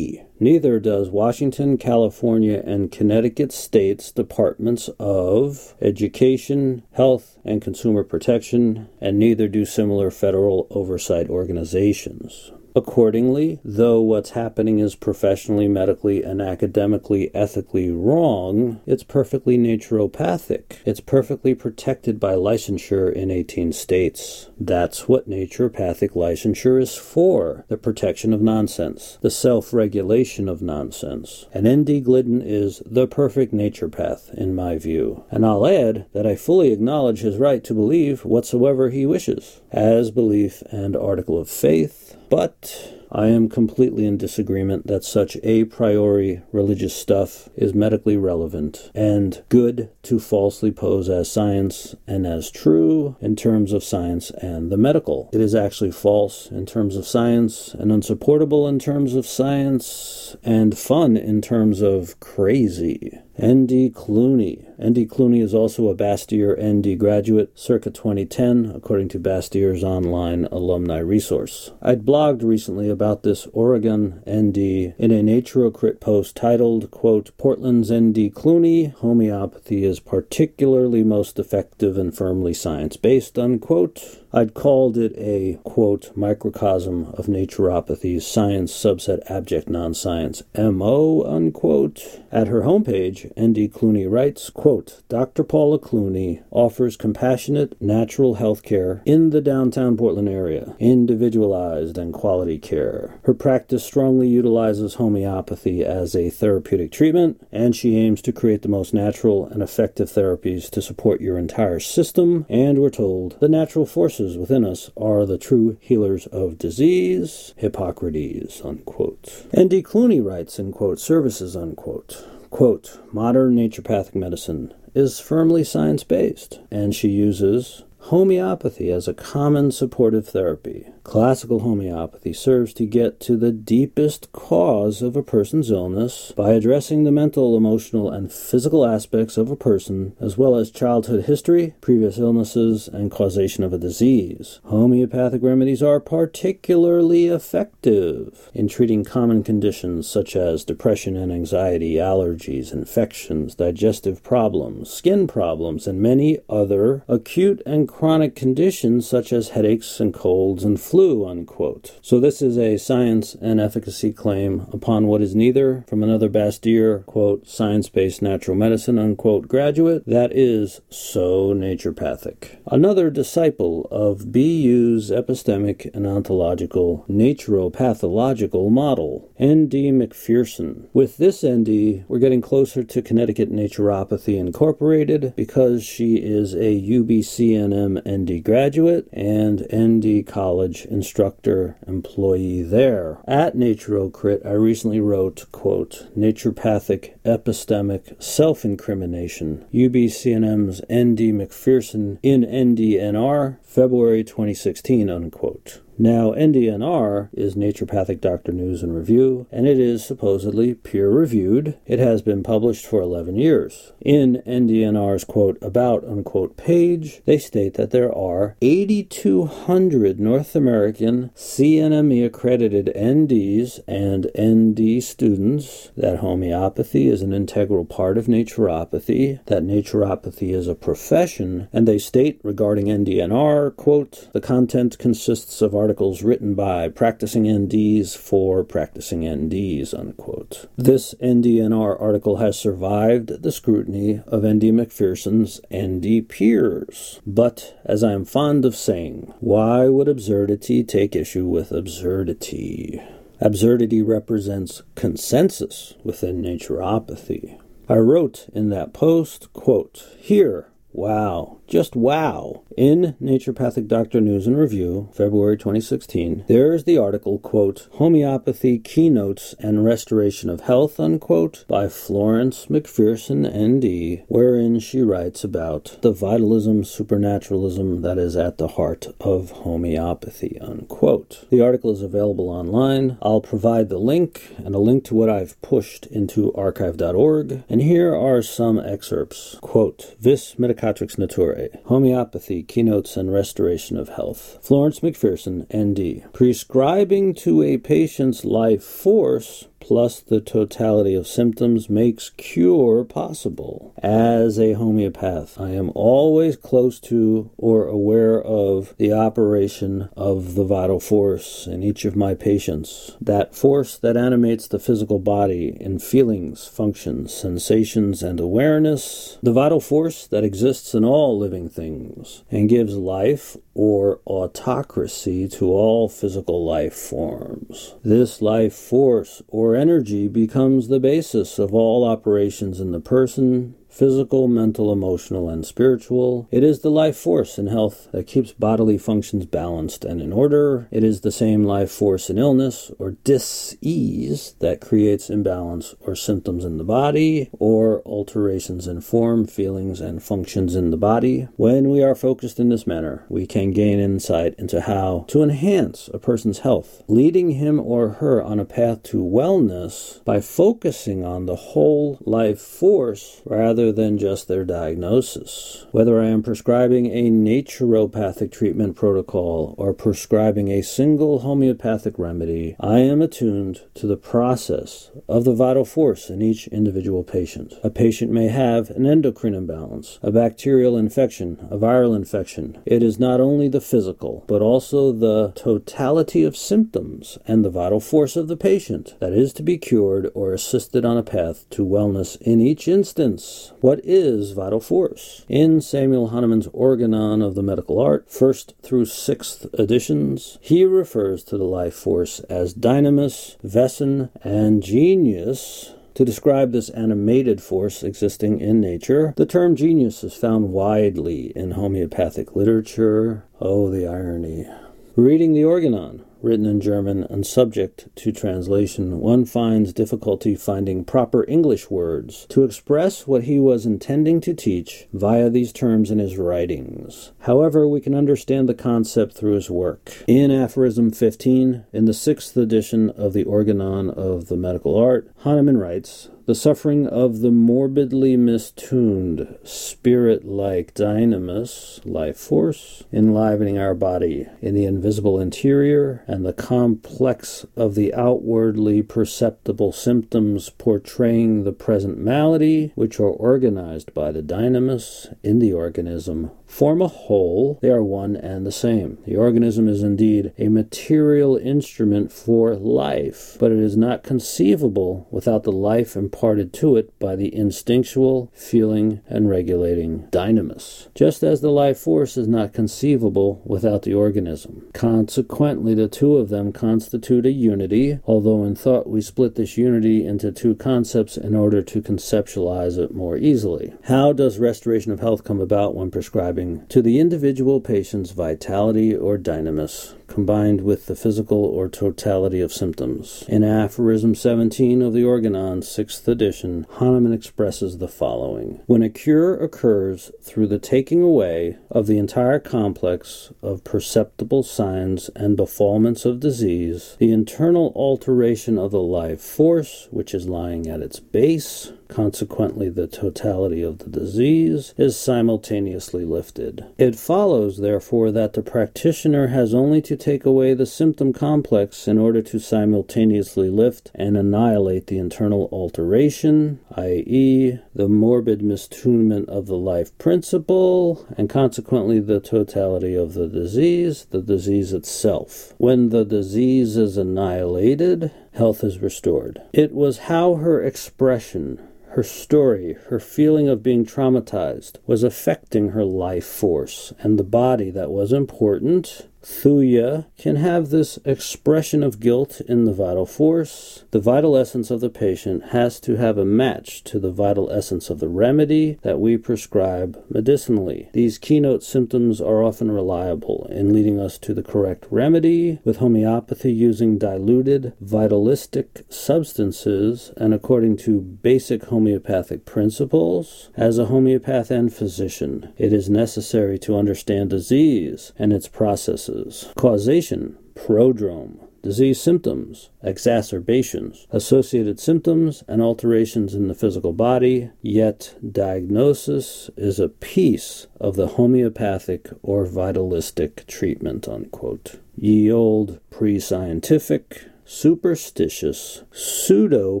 Neither 0.40 0.80
does 0.80 1.10
Washington, 1.10 1.78
California, 1.78 2.62
and 2.66 2.90
Connecticut 2.90 3.52
states' 3.52 4.10
departments 4.10 4.88
of 4.98 5.74
education, 5.80 6.82
health, 6.92 7.38
and 7.44 7.62
consumer 7.62 8.02
protection, 8.02 8.88
and 9.00 9.18
neither 9.18 9.46
do 9.46 9.64
similar 9.64 10.10
federal 10.10 10.66
oversight 10.70 11.28
organizations. 11.28 12.50
Accordingly, 12.76 13.60
though 13.64 14.00
what's 14.00 14.30
happening 14.30 14.80
is 14.80 14.96
professionally, 14.96 15.68
medically, 15.68 16.24
and 16.24 16.42
academically 16.42 17.32
ethically 17.32 17.92
wrong, 17.92 18.80
it's 18.84 19.04
perfectly 19.04 19.56
naturopathic. 19.56 20.78
It's 20.84 20.98
perfectly 20.98 21.54
protected 21.54 22.18
by 22.18 22.34
licensure 22.34 23.12
in 23.12 23.30
18 23.30 23.72
states. 23.72 24.50
That's 24.58 25.06
what 25.06 25.30
naturopathic 25.30 26.14
licensure 26.16 26.82
is 26.82 26.96
for 26.96 27.64
the 27.68 27.76
protection 27.76 28.32
of 28.32 28.42
nonsense, 28.42 29.18
the 29.20 29.30
self 29.30 29.72
regulation 29.72 30.48
of 30.48 30.60
nonsense. 30.60 31.46
And 31.54 31.68
N.D. 31.68 32.00
Glidden 32.00 32.42
is 32.42 32.82
the 32.84 33.06
perfect 33.06 33.54
naturopath, 33.54 34.34
in 34.34 34.52
my 34.52 34.78
view. 34.78 35.22
And 35.30 35.46
I'll 35.46 35.64
add 35.64 36.06
that 36.12 36.26
I 36.26 36.34
fully 36.34 36.72
acknowledge 36.72 37.20
his 37.20 37.36
right 37.36 37.62
to 37.62 37.72
believe 37.72 38.24
whatsoever 38.24 38.90
he 38.90 39.06
wishes, 39.06 39.60
as 39.70 40.10
belief 40.10 40.62
and 40.72 40.96
article 40.96 41.38
of 41.38 41.48
faith 41.48 42.16
but 42.28 42.94
I 43.16 43.28
am 43.28 43.48
completely 43.48 44.06
in 44.06 44.16
disagreement 44.16 44.88
that 44.88 45.04
such 45.04 45.36
a 45.44 45.64
priori 45.66 46.42
religious 46.50 46.96
stuff 46.96 47.48
is 47.54 47.72
medically 47.72 48.16
relevant 48.16 48.90
and 48.92 49.40
good 49.48 49.90
to 50.02 50.18
falsely 50.18 50.72
pose 50.72 51.08
as 51.08 51.30
science 51.30 51.94
and 52.08 52.26
as 52.26 52.50
true 52.50 53.14
in 53.20 53.36
terms 53.36 53.72
of 53.72 53.84
science 53.84 54.30
and 54.30 54.72
the 54.72 54.76
medical. 54.76 55.30
It 55.32 55.40
is 55.40 55.54
actually 55.54 55.92
false 55.92 56.50
in 56.50 56.66
terms 56.66 56.96
of 56.96 57.06
science 57.06 57.72
and 57.74 57.92
unsupportable 57.92 58.66
in 58.66 58.80
terms 58.80 59.14
of 59.14 59.26
science 59.26 60.34
and 60.42 60.76
fun 60.76 61.16
in 61.16 61.40
terms 61.40 61.82
of 61.82 62.18
crazy. 62.18 63.16
N.D. 63.36 63.90
Clooney. 63.90 64.66
N.D. 64.78 65.06
Clooney 65.06 65.42
is 65.42 65.54
also 65.54 65.88
a 65.88 65.94
Bastyr 65.94 66.56
ND 66.60 66.98
graduate, 66.98 67.56
circa 67.58 67.90
2010, 67.90 68.72
according 68.74 69.08
to 69.10 69.20
Bastyr's 69.20 69.84
online 69.84 70.46
alumni 70.46 70.98
resource. 70.98 71.70
I'd 71.80 72.04
blogged 72.04 72.42
recently 72.42 72.90
about 72.90 73.22
this 73.22 73.46
Oregon 73.52 74.22
ND 74.28 74.56
in 74.98 75.10
a 75.10 75.22
Naturocrit 75.22 76.00
post 76.00 76.34
titled, 76.34 76.90
quote, 76.90 77.36
Portland's 77.38 77.90
N.D. 77.90 78.30
Clooney, 78.30 78.92
homeopathy 78.94 79.84
is 79.84 80.00
particularly 80.00 81.04
most 81.04 81.38
effective 81.38 81.96
and 81.96 82.16
firmly 82.16 82.52
science-based, 82.54 83.38
unquote. 83.38 84.20
I'd 84.32 84.54
called 84.54 84.98
it 84.98 85.12
a, 85.16 85.60
quote, 85.62 86.10
microcosm 86.16 87.14
of 87.14 87.26
naturopathy's 87.26 88.26
science 88.26 88.72
subset 88.72 89.20
abject 89.30 89.68
non-science 89.68 90.42
MO, 90.56 91.22
unquote. 91.22 92.20
At 92.32 92.48
her 92.48 92.62
homepage, 92.62 93.26
ND 93.40 93.72
Clooney 93.72 94.10
writes, 94.10 94.50
quote, 94.64 95.02
Dr. 95.10 95.44
Paula 95.44 95.78
Clooney 95.78 96.42
offers 96.50 96.96
compassionate, 96.96 97.78
natural 97.82 98.36
health 98.36 98.62
care 98.62 99.02
in 99.04 99.28
the 99.28 99.42
downtown 99.42 99.94
Portland 99.94 100.26
area, 100.26 100.74
individualized 100.78 101.98
and 101.98 102.14
quality 102.14 102.58
care. 102.58 103.20
Her 103.24 103.34
practice 103.34 103.84
strongly 103.84 104.26
utilizes 104.26 104.94
homeopathy 104.94 105.84
as 105.84 106.16
a 106.16 106.30
therapeutic 106.30 106.92
treatment, 106.92 107.46
and 107.52 107.76
she 107.76 107.98
aims 107.98 108.22
to 108.22 108.32
create 108.32 108.62
the 108.62 108.70
most 108.70 108.94
natural 108.94 109.44
and 109.44 109.62
effective 109.62 110.08
therapies 110.08 110.70
to 110.70 110.80
support 110.80 111.20
your 111.20 111.36
entire 111.36 111.78
system, 111.78 112.46
and 112.48 112.78
we're 112.78 112.88
told 112.88 113.38
the 113.40 113.50
natural 113.50 113.84
forces 113.84 114.38
within 114.38 114.64
us 114.64 114.90
are 114.96 115.26
the 115.26 115.36
true 115.36 115.76
healers 115.78 116.24
of 116.28 116.56
disease, 116.56 117.52
Hippocrates, 117.58 118.62
unquote. 118.64 119.44
N.D. 119.52 119.82
Clooney 119.82 120.24
writes 120.24 120.58
in 120.58 120.72
quote, 120.72 120.98
services, 120.98 121.54
unquote, 121.54 122.24
quote, 122.54 123.00
modern 123.12 123.56
naturopathic 123.56 124.14
medicine 124.14 124.72
is 124.94 125.18
firmly 125.18 125.64
science 125.64 126.04
based, 126.04 126.60
and 126.70 126.94
she 126.94 127.08
uses 127.08 127.82
homeopathy 127.98 128.92
as 128.92 129.08
a 129.08 129.12
common 129.12 129.72
supportive 129.72 130.28
therapy. 130.28 130.86
Classical 131.04 131.60
homeopathy 131.60 132.32
serves 132.32 132.72
to 132.72 132.86
get 132.86 133.20
to 133.20 133.36
the 133.36 133.52
deepest 133.52 134.32
cause 134.32 135.02
of 135.02 135.14
a 135.14 135.22
person's 135.22 135.70
illness 135.70 136.32
by 136.34 136.52
addressing 136.52 137.04
the 137.04 137.12
mental, 137.12 137.56
emotional, 137.56 138.10
and 138.10 138.32
physical 138.32 138.86
aspects 138.86 139.36
of 139.36 139.50
a 139.50 139.54
person, 139.54 140.16
as 140.18 140.38
well 140.38 140.56
as 140.56 140.70
childhood 140.70 141.26
history, 141.26 141.74
previous 141.82 142.18
illnesses, 142.18 142.88
and 142.88 143.10
causation 143.10 143.62
of 143.62 143.72
a 143.72 143.78
disease. 143.78 144.60
Homeopathic 144.64 145.42
remedies 145.42 145.82
are 145.82 146.00
particularly 146.00 147.26
effective 147.28 148.50
in 148.54 148.66
treating 148.66 149.04
common 149.04 149.44
conditions 149.44 150.08
such 150.08 150.34
as 150.34 150.64
depression 150.64 151.16
and 151.16 151.30
anxiety, 151.30 151.94
allergies, 151.96 152.72
infections, 152.72 153.54
digestive 153.54 154.22
problems, 154.22 154.90
skin 154.90 155.26
problems, 155.26 155.86
and 155.86 156.00
many 156.00 156.38
other 156.48 157.04
acute 157.06 157.62
and 157.66 157.86
chronic 157.88 158.34
conditions 158.34 159.06
such 159.06 159.32
as 159.32 159.50
headaches 159.50 160.00
and 160.00 160.14
colds 160.14 160.64
and 160.64 160.80
flu, 160.80 160.93
unquote. 160.94 161.98
So 162.02 162.20
this 162.20 162.40
is 162.40 162.56
a 162.56 162.76
science 162.76 163.34
and 163.34 163.60
efficacy 163.60 164.12
claim 164.12 164.66
upon 164.72 165.08
what 165.08 165.22
is 165.22 165.34
neither 165.34 165.84
from 165.88 166.04
another 166.04 166.28
Bastyr, 166.28 167.04
quote, 167.06 167.48
science-based 167.48 168.22
natural 168.22 168.56
medicine, 168.56 168.96
unquote, 168.96 169.48
graduate. 169.48 170.04
That 170.06 170.30
is 170.32 170.82
so 170.90 171.52
naturopathic. 171.52 172.58
Another 172.70 173.10
disciple 173.10 173.88
of 173.90 174.30
BU's 174.30 175.10
epistemic 175.10 175.92
and 175.94 176.06
ontological 176.06 177.04
naturopathological 177.08 178.70
model, 178.70 179.32
N.D. 179.36 179.90
McPherson. 179.90 180.86
With 180.92 181.16
this 181.16 181.44
ND, 181.44 182.04
we're 182.06 182.20
getting 182.20 182.40
closer 182.40 182.84
to 182.84 183.02
Connecticut 183.02 183.50
Naturopathy 183.50 184.38
Incorporated 184.38 185.34
because 185.34 185.82
she 185.82 186.16
is 186.16 186.54
a 186.54 186.80
UBCNM 186.80 188.00
ND 188.08 188.44
graduate 188.44 189.08
and 189.12 189.66
ND 189.74 190.24
College 190.24 190.83
instructor 190.84 191.76
employee 191.86 192.62
there. 192.62 193.18
At 193.26 193.54
Naturocrit, 193.54 194.44
I 194.44 194.52
recently 194.52 195.00
wrote, 195.00 195.46
quote, 195.52 196.08
Naturopathic 196.16 197.18
Epistemic 197.24 198.22
Self-Incrimination, 198.22 199.64
UBCNM's 199.72 200.80
N.D. 200.88 201.32
McPherson 201.32 202.18
in 202.22 202.42
NDNR, 202.42 203.58
February 203.62 204.24
2016, 204.24 205.08
unquote. 205.08 205.80
Now, 205.96 206.32
NDNR 206.32 207.28
is 207.32 207.54
Naturopathic 207.54 208.20
Doctor 208.20 208.50
News 208.50 208.82
and 208.82 208.96
Review, 208.96 209.46
and 209.52 209.68
it 209.68 209.78
is 209.78 210.04
supposedly 210.04 210.74
peer 210.74 211.08
reviewed. 211.08 211.78
It 211.86 212.00
has 212.00 212.20
been 212.20 212.42
published 212.42 212.84
for 212.84 213.00
11 213.00 213.36
years. 213.36 213.92
In 214.00 214.42
NDNR's 214.44 215.22
quote 215.22 215.56
about 215.62 216.02
unquote 216.02 216.56
page, 216.56 217.22
they 217.26 217.38
state 217.38 217.74
that 217.74 217.92
there 217.92 218.12
are 218.12 218.56
8,200 218.60 220.18
North 220.18 220.56
American 220.56 221.30
CNME 221.36 222.26
accredited 222.26 222.92
NDs 222.96 223.78
and 223.86 224.26
ND 224.36 225.00
students, 225.00 225.92
that 225.96 226.18
homeopathy 226.18 227.06
is 227.06 227.22
an 227.22 227.32
integral 227.32 227.84
part 227.84 228.18
of 228.18 228.26
naturopathy, 228.26 229.44
that 229.46 229.62
naturopathy 229.62 230.52
is 230.52 230.66
a 230.66 230.74
profession, 230.74 231.68
and 231.72 231.86
they 231.86 231.98
state 231.98 232.40
regarding 232.42 232.86
NDNR, 232.86 233.76
quote, 233.76 234.28
the 234.32 234.40
content 234.40 234.98
consists 234.98 235.62
of 235.62 235.72
articles 235.84 236.22
written 236.22 236.54
by 236.54 236.88
practicing 236.88 237.44
NDs 237.44 238.16
for 238.16 238.64
practicing 238.64 239.20
NDs, 239.20 239.92
unquote. 239.92 240.66
This 240.78 241.14
NDNR 241.22 242.00
article 242.00 242.38
has 242.38 242.58
survived 242.58 243.42
the 243.42 243.52
scrutiny 243.52 244.22
of 244.26 244.44
ND 244.44 244.72
McPherson's 244.72 245.60
ND 245.70 246.26
peers. 246.26 247.20
But, 247.26 247.78
as 247.84 248.02
I 248.02 248.12
am 248.12 248.24
fond 248.24 248.64
of 248.64 248.74
saying, 248.74 249.34
why 249.40 249.88
would 249.88 250.08
absurdity 250.08 250.82
take 250.84 251.14
issue 251.14 251.44
with 251.44 251.70
absurdity? 251.70 253.02
Absurdity 253.38 254.00
represents 254.00 254.80
consensus 254.94 255.96
within 256.02 256.40
naturopathy. 256.40 257.60
I 257.90 257.96
wrote 257.96 258.48
in 258.54 258.70
that 258.70 258.94
post, 258.94 259.52
quote, 259.52 260.06
Here, 260.18 260.68
wow, 260.94 261.58
Just 261.66 261.96
wow. 261.96 262.62
In 262.76 263.16
Naturopathic 263.22 263.88
Doctor 263.88 264.20
News 264.20 264.46
and 264.46 264.58
Review, 264.58 265.08
February 265.14 265.56
2016, 265.56 266.44
there 266.46 266.74
is 266.74 266.84
the 266.84 266.98
article, 266.98 267.38
quote, 267.38 267.88
Homeopathy 267.92 268.78
Keynotes 268.78 269.54
and 269.58 269.84
Restoration 269.84 270.50
of 270.50 270.62
Health, 270.62 271.00
unquote, 271.00 271.64
by 271.66 271.88
Florence 271.88 272.66
McPherson, 272.66 273.46
ND, 273.48 274.24
wherein 274.28 274.78
she 274.78 275.00
writes 275.00 275.42
about 275.42 275.96
the 276.02 276.12
vitalism, 276.12 276.84
supernaturalism 276.84 278.02
that 278.02 278.18
is 278.18 278.36
at 278.36 278.58
the 278.58 278.68
heart 278.68 279.06
of 279.20 279.50
homeopathy, 279.50 280.58
unquote. 280.60 281.46
The 281.50 281.60
article 281.62 281.92
is 281.92 282.02
available 282.02 282.50
online. 282.50 283.16
I'll 283.22 283.40
provide 283.40 283.88
the 283.88 283.98
link 283.98 284.54
and 284.58 284.74
a 284.74 284.78
link 284.78 285.04
to 285.04 285.14
what 285.14 285.30
I've 285.30 285.60
pushed 285.62 286.06
into 286.06 286.52
archive.org. 286.54 287.62
And 287.68 287.80
here 287.80 288.14
are 288.14 288.42
some 288.42 288.78
excerpts. 288.78 289.56
Quote, 289.60 290.14
Vis 290.20 290.56
medicatrix 290.56 291.16
naturae, 291.16 291.53
homeopathy 291.86 292.62
Keynotes 292.62 293.16
and 293.16 293.32
Restoration 293.32 293.96
of 293.96 294.10
Health. 294.10 294.58
Florence 294.62 295.00
McPherson, 295.00 295.66
ND. 295.74 296.32
Prescribing 296.32 297.34
to 297.34 297.62
a 297.62 297.78
patient's 297.78 298.44
life 298.44 298.82
force 298.82 299.68
plus 299.84 300.20
the 300.20 300.40
totality 300.40 301.14
of 301.14 301.26
symptoms 301.26 301.90
makes 301.90 302.30
cure 302.30 303.04
possible. 303.04 303.92
As 304.02 304.58
a 304.58 304.72
homeopath, 304.72 305.60
I 305.60 305.72
am 305.72 305.92
always 305.94 306.56
close 306.56 306.98
to 307.00 307.50
or 307.58 307.86
aware 307.86 308.42
of 308.42 308.94
the 308.96 309.12
operation 309.12 310.08
of 310.16 310.54
the 310.54 310.64
vital 310.64 311.00
force 311.00 311.66
in 311.66 311.82
each 311.82 312.06
of 312.06 312.16
my 312.16 312.32
patients. 312.32 313.12
That 313.20 313.54
force 313.54 313.98
that 313.98 314.16
animates 314.16 314.66
the 314.66 314.78
physical 314.78 315.18
body 315.18 315.76
in 315.78 315.98
feelings, 315.98 316.66
functions, 316.66 317.34
sensations, 317.34 318.22
and 318.22 318.40
awareness. 318.40 319.38
The 319.42 319.52
vital 319.52 319.80
force 319.80 320.26
that 320.28 320.44
exists 320.44 320.94
in 320.94 321.04
all 321.04 321.38
living 321.38 321.68
things 321.68 322.42
and 322.50 322.70
gives 322.70 322.96
life 322.96 323.58
or 323.74 324.20
autocracy 324.24 325.48
to 325.48 325.66
all 325.66 326.08
physical 326.08 326.64
life 326.64 326.94
forms. 326.94 327.94
This 328.04 328.40
life 328.40 328.74
force 328.74 329.42
or 329.48 329.74
energy 329.74 330.28
becomes 330.28 330.88
the 330.88 331.00
basis 331.00 331.58
of 331.58 331.74
all 331.74 332.04
operations 332.04 332.80
in 332.80 332.92
the 332.92 333.00
person, 333.00 333.74
physical, 333.94 334.48
mental, 334.48 334.92
emotional, 334.92 335.48
and 335.48 335.64
spiritual. 335.64 336.48
It 336.50 336.64
is 336.64 336.80
the 336.80 336.90
life 336.90 337.16
force 337.16 337.58
in 337.58 337.68
health 337.68 338.08
that 338.12 338.26
keeps 338.26 338.52
bodily 338.52 338.98
functions 338.98 339.46
balanced 339.46 340.04
and 340.04 340.20
in 340.20 340.32
order. 340.32 340.88
It 340.90 341.04
is 341.04 341.20
the 341.20 341.30
same 341.30 341.64
life 341.64 341.92
force 341.92 342.28
in 342.28 342.36
illness 342.36 342.90
or 342.98 343.12
dis-ease 343.22 344.56
that 344.58 344.80
creates 344.80 345.30
imbalance 345.30 345.94
or 346.00 346.16
symptoms 346.16 346.64
in 346.64 346.76
the 346.76 346.84
body 346.84 347.50
or 347.52 348.02
alterations 348.02 348.88
in 348.88 349.00
form, 349.00 349.46
feelings, 349.46 350.00
and 350.00 350.22
functions 350.22 350.74
in 350.74 350.90
the 350.90 350.96
body. 350.96 351.48
When 351.56 351.88
we 351.88 352.02
are 352.02 352.16
focused 352.16 352.58
in 352.58 352.70
this 352.70 352.86
manner, 352.86 353.24
we 353.28 353.46
can 353.46 353.70
gain 353.70 354.00
insight 354.00 354.54
into 354.58 354.80
how 354.80 355.24
to 355.28 355.42
enhance 355.42 356.10
a 356.12 356.18
person's 356.18 356.60
health, 356.60 357.02
leading 357.06 357.50
him 357.50 357.78
or 357.78 358.08
her 358.14 358.42
on 358.42 358.58
a 358.58 358.64
path 358.64 359.04
to 359.04 359.18
wellness 359.18 360.24
by 360.24 360.40
focusing 360.40 361.24
on 361.24 361.46
the 361.46 361.56
whole 361.56 362.18
life 362.24 362.60
force 362.60 363.40
rather 363.44 363.83
rather 363.84 363.92
than 363.92 364.16
just 364.16 364.48
their 364.48 364.64
diagnosis. 364.64 365.84
Whether 365.90 366.18
I 366.18 366.28
am 366.28 366.42
prescribing 366.42 367.06
a 367.06 367.30
naturopathic 367.30 368.50
treatment 368.50 368.96
protocol 368.96 369.74
or 369.76 369.92
prescribing 369.92 370.68
a 370.68 370.82
single 370.82 371.40
homeopathic 371.40 372.18
remedy, 372.18 372.76
I 372.80 373.00
am 373.00 373.20
attuned 373.20 373.82
to 373.96 374.06
the 374.06 374.16
process 374.16 375.10
of 375.28 375.44
the 375.44 375.54
vital 375.54 375.84
force 375.84 376.30
in 376.30 376.40
each 376.40 376.66
individual 376.68 377.24
patient. 377.24 377.74
A 377.82 377.90
patient 377.90 378.32
may 378.32 378.48
have 378.48 378.88
an 378.88 379.04
endocrine 379.04 379.54
imbalance, 379.54 380.18
a 380.22 380.32
bacterial 380.32 380.96
infection, 380.96 381.68
a 381.70 381.76
viral 381.76 382.16
infection. 382.16 382.78
It 382.86 383.02
is 383.02 383.18
not 383.18 383.38
only 383.38 383.68
the 383.68 383.82
physical, 383.82 384.44
but 384.48 384.62
also 384.62 385.12
the 385.12 385.52
totality 385.56 386.42
of 386.42 386.56
symptoms 386.56 387.36
and 387.46 387.62
the 387.62 387.70
vital 387.70 388.00
force 388.00 388.34
of 388.34 388.48
the 388.48 388.56
patient 388.56 389.14
that 389.20 389.34
is 389.34 389.52
to 389.52 389.62
be 389.62 389.76
cured 389.76 390.30
or 390.34 390.54
assisted 390.54 391.04
on 391.04 391.18
a 391.18 391.22
path 391.22 391.68
to 391.68 391.84
wellness 391.84 392.40
in 392.40 392.62
each 392.62 392.88
instance. 392.88 393.73
What 393.84 394.00
is 394.02 394.52
vital 394.52 394.80
force? 394.80 395.44
In 395.46 395.82
Samuel 395.82 396.30
Hahnemann's 396.30 396.68
Organon 396.72 397.42
of 397.42 397.54
the 397.54 397.62
Medical 397.62 398.00
Art, 398.00 398.30
first 398.30 398.72
through 398.82 399.04
sixth 399.04 399.66
editions, 399.78 400.56
he 400.62 400.86
refers 400.86 401.44
to 401.44 401.58
the 401.58 401.64
life 401.64 401.92
force 401.92 402.40
as 402.48 402.72
dynamis, 402.72 403.58
wesen, 403.62 404.30
and 404.42 404.82
genius. 404.82 405.92
To 406.14 406.24
describe 406.24 406.72
this 406.72 406.88
animated 406.88 407.62
force 407.62 408.02
existing 408.02 408.58
in 408.58 408.80
nature, 408.80 409.34
the 409.36 409.44
term 409.44 409.76
genius 409.76 410.24
is 410.24 410.32
found 410.32 410.70
widely 410.70 411.52
in 411.54 411.72
homeopathic 411.72 412.56
literature. 412.56 413.44
Oh, 413.60 413.90
the 413.90 414.06
irony. 414.06 414.66
Reading 415.14 415.52
the 415.52 415.64
Organon, 415.64 416.24
written 416.44 416.66
in 416.66 416.80
German 416.80 417.24
and 417.24 417.46
subject 417.46 418.14
to 418.16 418.30
translation, 418.30 419.18
one 419.18 419.44
finds 419.46 419.92
difficulty 419.92 420.54
finding 420.54 421.04
proper 421.04 421.44
English 421.48 421.90
words 421.90 422.46
to 422.50 422.62
express 422.62 423.26
what 423.26 423.44
he 423.44 423.58
was 423.58 423.86
intending 423.86 424.40
to 424.42 424.52
teach 424.52 425.08
via 425.12 425.48
these 425.48 425.72
terms 425.72 426.10
in 426.10 426.18
his 426.18 426.36
writings. 426.36 427.32
However, 427.40 427.88
we 427.88 428.00
can 428.00 428.14
understand 428.14 428.68
the 428.68 428.74
concept 428.74 429.34
through 429.34 429.54
his 429.54 429.70
work. 429.70 430.22
In 430.26 430.50
Aphorism 430.50 431.10
15, 431.10 431.84
in 431.92 432.04
the 432.04 432.14
sixth 432.14 432.56
edition 432.56 433.10
of 433.10 433.32
the 433.32 433.44
Organon 433.44 434.10
of 434.10 434.48
the 434.48 434.56
Medical 434.56 434.96
Art, 434.96 435.30
Hahnemann 435.38 435.78
writes, 435.78 436.28
the 436.46 436.54
suffering 436.54 437.06
of 437.06 437.40
the 437.40 437.50
morbidly 437.50 438.36
mistuned, 438.36 439.56
spirit 439.66 440.44
like 440.44 440.92
dynamis, 440.94 442.00
life 442.04 442.36
force, 442.36 443.04
enlivening 443.12 443.78
our 443.78 443.94
body 443.94 444.46
in 444.60 444.74
the 444.74 444.84
invisible 444.84 445.40
interior, 445.40 446.22
and 446.26 446.44
the 446.44 446.52
complex 446.52 447.64
of 447.76 447.94
the 447.94 448.12
outwardly 448.12 449.02
perceptible 449.02 449.90
symptoms 449.90 450.68
portraying 450.68 451.64
the 451.64 451.72
present 451.72 452.18
malady, 452.18 452.92
which 452.94 453.18
are 453.18 453.24
organized 453.24 454.12
by 454.12 454.30
the 454.30 454.42
dynamis 454.42 455.34
in 455.42 455.60
the 455.60 455.72
organism 455.72 456.50
form 456.74 457.00
a 457.00 457.06
whole, 457.06 457.78
they 457.82 457.88
are 457.88 458.02
one 458.02 458.34
and 458.34 458.66
the 458.66 458.72
same. 458.72 459.18
The 459.26 459.36
organism 459.36 459.86
is 459.86 460.02
indeed 460.02 460.52
a 460.58 460.68
material 460.68 461.56
instrument 461.56 462.32
for 462.32 462.74
life, 462.74 463.56
but 463.60 463.70
it 463.70 463.78
is 463.78 463.96
not 463.96 464.24
conceivable 464.24 465.28
without 465.30 465.62
the 465.62 465.72
life 465.72 466.16
imparted 466.34 466.72
to 466.72 466.96
it 466.96 467.16
by 467.20 467.36
the 467.36 467.54
instinctual, 467.54 468.50
feeling, 468.52 469.20
and 469.28 469.48
regulating 469.48 470.26
dynamis. 470.30 471.06
Just 471.14 471.44
as 471.44 471.60
the 471.60 471.70
life 471.70 471.96
force 471.96 472.36
is 472.36 472.48
not 472.48 472.72
conceivable 472.72 473.62
without 473.64 474.02
the 474.02 474.12
organism. 474.12 474.88
Consequently, 474.92 475.94
the 475.94 476.08
two 476.08 476.36
of 476.36 476.48
them 476.48 476.72
constitute 476.72 477.46
a 477.46 477.52
unity, 477.52 478.18
although 478.26 478.64
in 478.64 478.74
thought 478.74 479.08
we 479.08 479.20
split 479.20 479.54
this 479.54 479.78
unity 479.78 480.26
into 480.26 480.50
two 480.50 480.74
concepts 480.74 481.36
in 481.36 481.54
order 481.54 481.82
to 481.82 482.02
conceptualize 482.02 482.98
it 482.98 483.14
more 483.14 483.36
easily. 483.36 483.94
How 484.04 484.32
does 484.32 484.58
restoration 484.58 485.12
of 485.12 485.20
health 485.20 485.44
come 485.44 485.60
about 485.60 485.94
when 485.94 486.10
prescribing 486.10 486.84
to 486.88 487.00
the 487.00 487.20
individual 487.20 487.80
patient's 487.80 488.32
vitality 488.32 489.14
or 489.14 489.38
dynamis 489.38 490.14
combined 490.26 490.80
with 490.80 491.06
the 491.06 491.16
physical 491.16 491.64
or 491.64 491.88
totality 491.88 492.60
of 492.60 492.72
symptoms. 492.72 493.44
In 493.48 493.62
Aphorism 493.62 494.34
17 494.34 495.02
of 495.02 495.12
the 495.12 495.24
Organon, 495.24 495.80
6th 495.80 496.26
edition, 496.26 496.86
Hahnemann 496.90 497.32
expresses 497.32 497.98
the 497.98 498.08
following 498.08 498.80
When 498.86 499.02
a 499.02 499.10
cure 499.10 499.54
occurs 499.54 500.30
through 500.42 500.68
the 500.68 500.78
taking 500.78 501.22
away 501.22 501.78
of 501.90 502.06
the 502.06 502.18
entire 502.18 502.58
complex 502.58 503.52
of 503.62 503.84
perceptible 503.84 504.62
signs 504.62 505.30
and 505.36 505.56
befallments 505.56 506.24
of 506.24 506.40
disease, 506.40 507.16
the 507.18 507.32
internal 507.32 507.92
alteration 507.94 508.78
of 508.78 508.90
the 508.90 509.02
life 509.02 509.40
force, 509.40 510.08
which 510.10 510.34
is 510.34 510.48
lying 510.48 510.88
at 510.88 511.00
its 511.00 511.20
base, 511.20 511.92
consequently 512.08 512.88
the 512.88 513.06
totality 513.06 513.82
of 513.82 513.98
the 513.98 514.10
disease, 514.10 514.94
is 514.96 515.18
simultaneously 515.18 516.24
lifted. 516.24 516.84
It 516.98 517.16
follows, 517.16 517.78
therefore, 517.78 518.30
that 518.32 518.52
the 518.52 518.62
practitioner 518.62 519.48
has 519.48 519.74
only 519.74 520.00
to 520.02 520.16
take 520.16 520.44
away 520.44 520.74
the 520.74 520.86
symptom 520.86 521.32
complex 521.32 522.06
in 522.06 522.18
order 522.18 522.42
to 522.42 522.58
simultaneously 522.58 523.68
lift 523.68 524.10
and 524.14 524.36
annihilate 524.36 525.06
the 525.06 525.18
internal 525.18 525.68
alteration, 525.72 526.80
i.e., 526.96 527.78
the 527.94 528.08
morbid 528.08 528.62
mistunement 528.62 529.48
of 529.48 529.66
the 529.66 529.76
life 529.76 530.16
principle, 530.18 531.26
and 531.36 531.48
consequently 531.48 532.20
the 532.20 532.40
totality 532.40 533.14
of 533.14 533.34
the 533.34 533.48
disease, 533.48 534.26
the 534.30 534.42
disease 534.42 534.92
itself. 534.92 535.74
When 535.78 536.10
the 536.10 536.24
disease 536.24 536.96
is 536.96 537.16
annihilated, 537.16 538.30
health 538.52 538.84
is 538.84 538.98
restored. 538.98 539.60
It 539.72 539.92
was 539.92 540.18
how 540.18 540.54
her 540.54 540.82
expression 540.82 541.80
her 542.14 542.22
story, 542.22 542.96
her 543.08 543.18
feeling 543.18 543.68
of 543.68 543.82
being 543.82 544.06
traumatized, 544.06 544.98
was 545.04 545.24
affecting 545.24 545.88
her 545.88 546.04
life 546.04 546.46
force, 546.46 547.12
and 547.18 547.36
the 547.36 547.42
body 547.44 547.90
that 547.90 548.08
was 548.08 548.32
important 548.32 549.26
Thuya 549.44 550.26
can 550.38 550.56
have 550.56 550.88
this 550.88 551.18
expression 551.24 552.02
of 552.02 552.18
guilt 552.18 552.60
in 552.62 552.84
the 552.84 552.92
vital 552.92 553.26
force. 553.26 554.04
The 554.10 554.18
vital 554.18 554.56
essence 554.56 554.90
of 554.90 555.00
the 555.00 555.10
patient 555.10 555.66
has 555.66 556.00
to 556.00 556.16
have 556.16 556.38
a 556.38 556.44
match 556.44 557.04
to 557.04 557.18
the 557.18 557.30
vital 557.30 557.70
essence 557.70 558.08
of 558.08 558.20
the 558.20 558.28
remedy 558.28 558.98
that 559.02 559.20
we 559.20 559.36
prescribe 559.36 560.22
medicinally. 560.30 561.10
These 561.12 561.38
keynote 561.38 561.82
symptoms 561.82 562.40
are 562.40 562.62
often 562.62 562.90
reliable 562.90 563.66
in 563.70 563.92
leading 563.92 564.18
us 564.18 564.38
to 564.38 564.54
the 564.54 564.62
correct 564.62 565.06
remedy, 565.10 565.78
with 565.84 565.98
homeopathy 565.98 566.72
using 566.72 567.18
diluted 567.18 567.92
vitalistic 568.00 569.04
substances 569.10 570.32
and 570.36 570.54
according 570.54 570.96
to 570.98 571.20
basic 571.20 571.84
homeopathic 571.84 572.64
principles. 572.64 573.70
As 573.76 573.98
a 573.98 574.06
homeopath 574.06 574.70
and 574.70 574.92
physician, 574.92 575.72
it 575.76 575.92
is 575.92 576.08
necessary 576.08 576.78
to 576.78 576.96
understand 576.96 577.50
disease 577.50 578.32
and 578.38 578.52
its 578.52 578.68
processes. 578.68 579.33
Causation, 579.76 580.56
prodrome, 580.74 581.58
disease 581.84 582.20
symptoms, 582.20 582.90
exacerbations, 583.02 584.26
associated 584.30 584.98
symptoms, 584.98 585.62
and 585.68 585.82
alterations 585.82 586.54
in 586.54 586.68
the 586.68 586.74
physical 586.74 587.12
body, 587.12 587.68
yet 587.82 588.34
diagnosis 588.50 589.68
is 589.76 590.00
a 590.00 590.08
piece 590.08 590.86
of 590.98 591.16
the 591.16 591.26
homeopathic 591.28 592.30
or 592.42 592.64
vitalistic 592.64 593.66
treatment. 593.66 594.26
Unquote. 594.26 594.98
Ye 595.16 595.52
old 595.52 596.00
pre 596.10 596.40
scientific, 596.40 597.44
superstitious 597.66 599.04
pseudo 599.12 600.00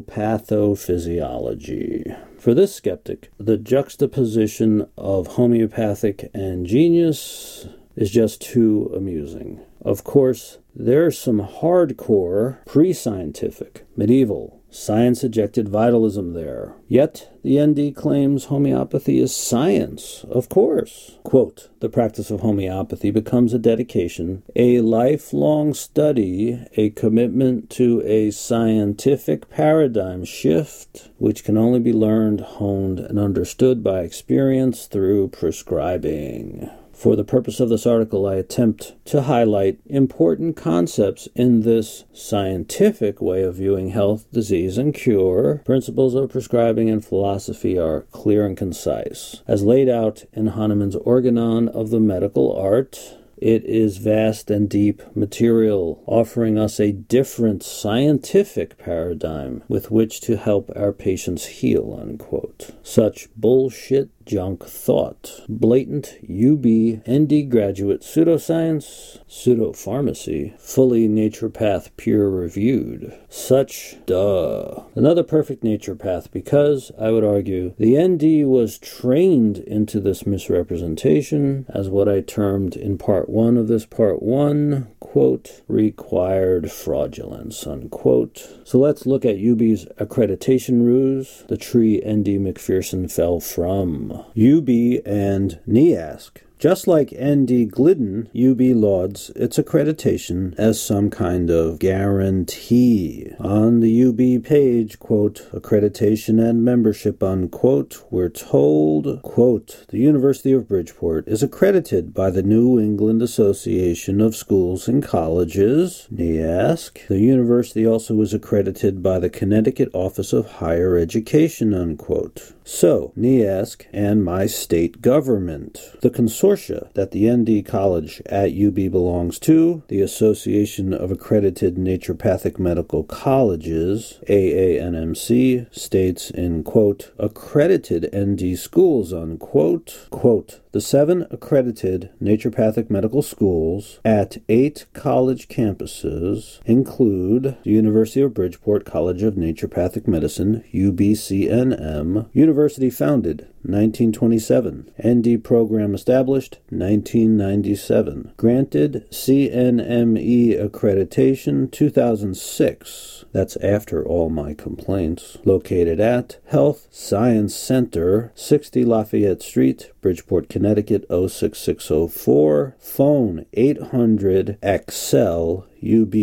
pathophysiology. 0.00 2.18
For 2.38 2.54
this 2.54 2.74
skeptic, 2.74 3.30
the 3.38 3.58
juxtaposition 3.58 4.86
of 4.96 5.26
homeopathic 5.28 6.30
and 6.34 6.66
genius 6.66 7.68
is 7.96 8.10
just 8.10 8.40
too 8.40 8.90
amusing. 8.94 9.60
Of 9.82 10.04
course, 10.04 10.58
there's 10.74 11.18
some 11.18 11.40
hardcore, 11.40 12.64
pre 12.66 12.92
scientific, 12.92 13.84
medieval, 13.96 14.60
science 14.74 15.22
ejected 15.22 15.68
vitalism 15.68 16.32
there. 16.32 16.74
Yet, 16.88 17.30
the 17.44 17.64
ND 17.64 17.94
claims 17.94 18.46
homeopathy 18.46 19.20
is 19.20 19.34
science, 19.34 20.24
of 20.28 20.48
course. 20.48 21.18
Quote 21.22 21.68
The 21.78 21.88
practice 21.88 22.30
of 22.30 22.40
homeopathy 22.40 23.12
becomes 23.12 23.54
a 23.54 23.58
dedication, 23.58 24.42
a 24.56 24.80
lifelong 24.80 25.74
study, 25.74 26.66
a 26.76 26.90
commitment 26.90 27.70
to 27.70 28.02
a 28.04 28.32
scientific 28.32 29.48
paradigm 29.48 30.24
shift, 30.24 31.10
which 31.18 31.44
can 31.44 31.56
only 31.56 31.78
be 31.78 31.92
learned, 31.92 32.40
honed, 32.40 32.98
and 32.98 33.18
understood 33.18 33.84
by 33.84 34.00
experience 34.00 34.86
through 34.86 35.28
prescribing. 35.28 36.68
For 36.94 37.16
the 37.16 37.24
purpose 37.24 37.60
of 37.60 37.68
this 37.68 37.86
article, 37.86 38.26
I 38.26 38.36
attempt 38.36 38.94
to 39.06 39.22
highlight 39.22 39.80
important 39.86 40.56
concepts 40.56 41.28
in 41.34 41.62
this 41.62 42.04
scientific 42.12 43.20
way 43.20 43.42
of 43.42 43.56
viewing 43.56 43.90
health, 43.90 44.26
disease, 44.32 44.78
and 44.78 44.94
cure. 44.94 45.60
Principles 45.64 46.14
of 46.14 46.30
prescribing 46.30 46.88
and 46.88 47.04
philosophy 47.04 47.78
are 47.78 48.02
clear 48.12 48.46
and 48.46 48.56
concise. 48.56 49.42
As 49.46 49.64
laid 49.64 49.88
out 49.88 50.24
in 50.32 50.48
Hahnemann's 50.48 50.96
Organon 50.96 51.68
of 51.68 51.90
the 51.90 52.00
Medical 52.00 52.56
Art, 52.56 53.16
it 53.36 53.64
is 53.64 53.98
vast 53.98 54.50
and 54.50 54.70
deep 54.70 55.02
material, 55.14 56.02
offering 56.06 56.56
us 56.56 56.80
a 56.80 56.92
different 56.92 57.62
scientific 57.62 58.78
paradigm 58.78 59.62
with 59.68 59.90
which 59.90 60.20
to 60.22 60.36
help 60.36 60.70
our 60.74 60.92
patients 60.92 61.46
heal. 61.46 61.98
Unquote. 62.00 62.70
Such 62.82 63.28
bullshit 63.36 64.23
junk 64.24 64.64
thought. 64.64 65.42
Blatant 65.48 66.16
UB 66.22 66.64
ND 67.08 67.50
graduate 67.50 68.02
pseudoscience, 68.02 69.18
pseudopharmacy, 69.28 70.58
fully 70.58 71.08
naturopath 71.08 71.90
peer 71.96 72.28
reviewed. 72.28 73.16
Such 73.28 73.96
duh. 74.06 74.84
Another 74.94 75.22
perfect 75.22 75.62
naturopath 75.62 76.30
because, 76.30 76.92
I 76.98 77.10
would 77.10 77.24
argue, 77.24 77.74
the 77.78 77.96
ND 77.96 78.46
was 78.48 78.78
trained 78.78 79.58
into 79.58 80.00
this 80.00 80.26
misrepresentation 80.26 81.66
as 81.68 81.88
what 81.88 82.08
I 82.08 82.20
termed 82.20 82.76
in 82.76 82.98
part 82.98 83.28
one 83.28 83.56
of 83.56 83.68
this 83.68 83.86
part 83.86 84.22
one, 84.22 84.88
quote, 85.00 85.62
required 85.68 86.70
fraudulence, 86.70 87.66
unquote. 87.66 88.48
So 88.64 88.78
let's 88.78 89.06
look 89.06 89.24
at 89.24 89.38
UB's 89.38 89.86
accreditation 89.98 90.84
ruse, 90.84 91.44
the 91.48 91.56
tree 91.56 91.98
ND 91.98 92.38
McPherson 92.40 93.10
fell 93.10 93.40
from. 93.40 94.13
UB 94.36 94.68
and 95.06 95.58
NEASC 95.66 96.42
just 96.64 96.88
like 96.88 97.12
ND 97.12 97.70
Glidden, 97.70 98.30
UB 98.34 98.58
lauds 98.74 99.28
its 99.36 99.58
accreditation 99.58 100.54
as 100.56 100.80
some 100.80 101.10
kind 101.10 101.50
of 101.50 101.78
guarantee. 101.78 103.30
On 103.38 103.80
the 103.80 104.04
UB 104.06 104.42
page, 104.42 104.98
quote, 104.98 105.46
accreditation 105.52 106.42
and 106.42 106.64
membership, 106.64 107.22
unquote, 107.22 108.02
we're 108.10 108.30
told, 108.30 109.20
quote, 109.20 109.84
the 109.90 109.98
University 109.98 110.52
of 110.54 110.66
Bridgeport 110.66 111.28
is 111.28 111.42
accredited 111.42 112.14
by 112.14 112.30
the 112.30 112.42
New 112.42 112.80
England 112.80 113.20
Association 113.20 114.22
of 114.22 114.34
Schools 114.34 114.88
and 114.88 115.04
Colleges, 115.04 116.08
NEASC. 116.10 117.08
The 117.08 117.20
university 117.20 117.86
also 117.86 118.18
is 118.22 118.32
accredited 118.32 119.02
by 119.02 119.18
the 119.18 119.28
Connecticut 119.28 119.90
Office 119.92 120.32
of 120.32 120.50
Higher 120.52 120.96
Education, 120.96 121.74
unquote. 121.74 122.54
So, 122.66 123.12
NEASC 123.14 123.84
and 123.92 124.24
my 124.24 124.46
state 124.46 125.02
government. 125.02 125.78
The 126.00 126.08
consortia 126.54 126.92
that 126.94 127.10
the 127.10 127.30
ND 127.30 127.64
College 127.66 128.22
at 128.26 128.52
UB 128.52 128.74
belongs 128.90 129.38
to, 129.40 129.82
the 129.88 130.00
Association 130.00 130.92
of 130.92 131.10
Accredited 131.10 131.76
Naturopathic 131.76 132.58
Medical 132.58 133.04
Colleges, 133.04 134.20
AANMC, 134.28 135.74
states 135.74 136.30
in 136.30 136.62
quote, 136.62 137.12
accredited 137.18 138.10
ND 138.14 138.58
schools, 138.58 139.12
unquote, 139.12 140.06
quote, 140.10 140.60
the 140.74 140.80
seven 140.80 141.24
accredited 141.30 142.10
naturopathic 142.20 142.90
medical 142.90 143.22
schools 143.22 144.00
at 144.04 144.38
eight 144.48 144.86
college 144.92 145.46
campuses 145.46 146.60
include 146.64 147.56
the 147.62 147.70
University 147.70 148.20
of 148.20 148.34
Bridgeport 148.34 148.84
College 148.84 149.22
of 149.22 149.34
Naturopathic 149.34 150.08
Medicine, 150.08 150.64
UBCNM, 150.74 152.28
University 152.32 152.90
founded 152.90 153.46
1927, 153.66 154.90
ND 155.02 155.42
program 155.42 155.94
established 155.94 156.58
1997, 156.68 158.32
granted 158.36 159.06
CNME 159.10 160.60
accreditation 160.62 161.70
2006. 161.70 163.24
That's 163.32 163.56
after 163.56 164.04
all 164.04 164.28
my 164.28 164.52
complaints. 164.52 165.38
Located 165.46 165.98
at 165.98 166.38
Health 166.46 166.88
Science 166.90 167.54
Center, 167.54 168.32
60 168.34 168.84
Lafayette 168.84 169.42
Street, 169.42 169.90
Bridgeport, 170.04 170.50
Connecticut 170.50 171.06
06604. 171.08 172.76
Phone 172.78 173.46
800 173.54 174.58
XL 174.62 175.60
UB, 175.82 176.14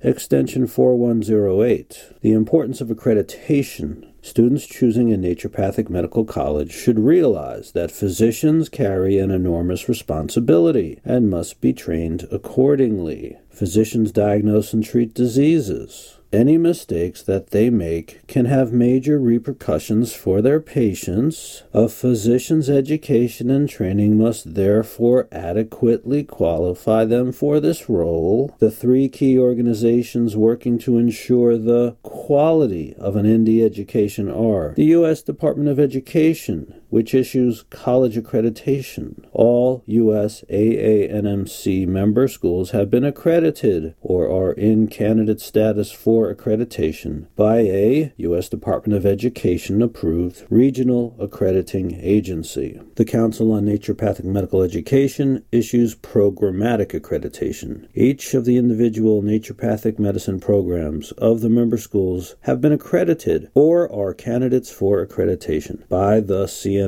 extension 0.00 0.66
4108. 0.66 2.14
The 2.22 2.32
importance 2.32 2.80
of 2.80 2.88
accreditation. 2.88 4.10
Students 4.20 4.66
choosing 4.66 5.12
a 5.12 5.16
naturopathic 5.16 5.88
medical 5.88 6.24
college 6.24 6.72
should 6.72 6.98
realize 6.98 7.70
that 7.70 7.92
physicians 7.92 8.68
carry 8.68 9.20
an 9.20 9.30
enormous 9.30 9.88
responsibility 9.88 10.98
and 11.04 11.30
must 11.30 11.60
be 11.60 11.72
trained 11.72 12.26
accordingly. 12.32 13.38
Physicians 13.48 14.10
diagnose 14.10 14.72
and 14.72 14.82
treat 14.82 15.14
diseases. 15.14 16.16
Any 16.32 16.58
mistakes 16.58 17.22
that 17.22 17.48
they 17.48 17.70
make 17.70 18.20
can 18.28 18.44
have 18.44 18.72
major 18.72 19.18
repercussions 19.18 20.12
for 20.12 20.40
their 20.40 20.60
patients. 20.60 21.64
A 21.74 21.88
physician's 21.88 22.70
education 22.70 23.50
and 23.50 23.68
training 23.68 24.16
must 24.16 24.54
therefore 24.54 25.26
adequately 25.32 26.22
qualify 26.22 27.04
them 27.04 27.32
for 27.32 27.58
this 27.58 27.88
role. 27.88 28.54
The 28.60 28.70
three 28.70 29.08
key 29.08 29.36
organizations 29.36 30.36
working 30.36 30.78
to 30.80 30.98
ensure 30.98 31.58
the 31.58 31.96
quality 32.04 32.94
of 32.96 33.16
an 33.16 33.26
ND 33.26 33.62
education 33.62 34.30
are 34.30 34.72
the 34.76 34.84
U.S. 34.84 35.22
Department 35.22 35.68
of 35.68 35.80
Education, 35.80 36.79
which 36.90 37.14
issues 37.14 37.64
college 37.70 38.16
accreditation. 38.16 39.26
All 39.32 39.82
U.S. 39.86 40.44
AANMC 40.50 41.86
member 41.86 42.28
schools 42.28 42.72
have 42.72 42.90
been 42.90 43.04
accredited 43.04 43.94
or 44.00 44.28
are 44.28 44.52
in 44.52 44.88
candidate 44.88 45.40
status 45.40 45.90
for 45.90 46.34
accreditation 46.34 47.26
by 47.36 47.60
a 47.60 48.12
U.S. 48.18 48.48
Department 48.48 48.96
of 48.96 49.06
Education 49.06 49.80
approved 49.80 50.44
regional 50.50 51.16
accrediting 51.18 51.98
agency. 52.00 52.80
The 52.96 53.04
Council 53.04 53.52
on 53.52 53.64
Naturopathic 53.64 54.24
Medical 54.24 54.62
Education 54.62 55.44
issues 55.52 55.94
programmatic 55.94 56.98
accreditation. 56.98 57.88
Each 57.94 58.34
of 58.34 58.44
the 58.44 58.56
individual 58.56 59.22
naturopathic 59.22 59.98
medicine 59.98 60.40
programs 60.40 61.12
of 61.12 61.40
the 61.40 61.48
member 61.48 61.78
schools 61.78 62.34
have 62.42 62.60
been 62.60 62.72
accredited 62.72 63.50
or 63.54 63.90
are 63.92 64.12
candidates 64.14 64.70
for 64.70 65.04
accreditation 65.04 65.88
by 65.88 66.20
the 66.20 66.44
CN 66.44 66.79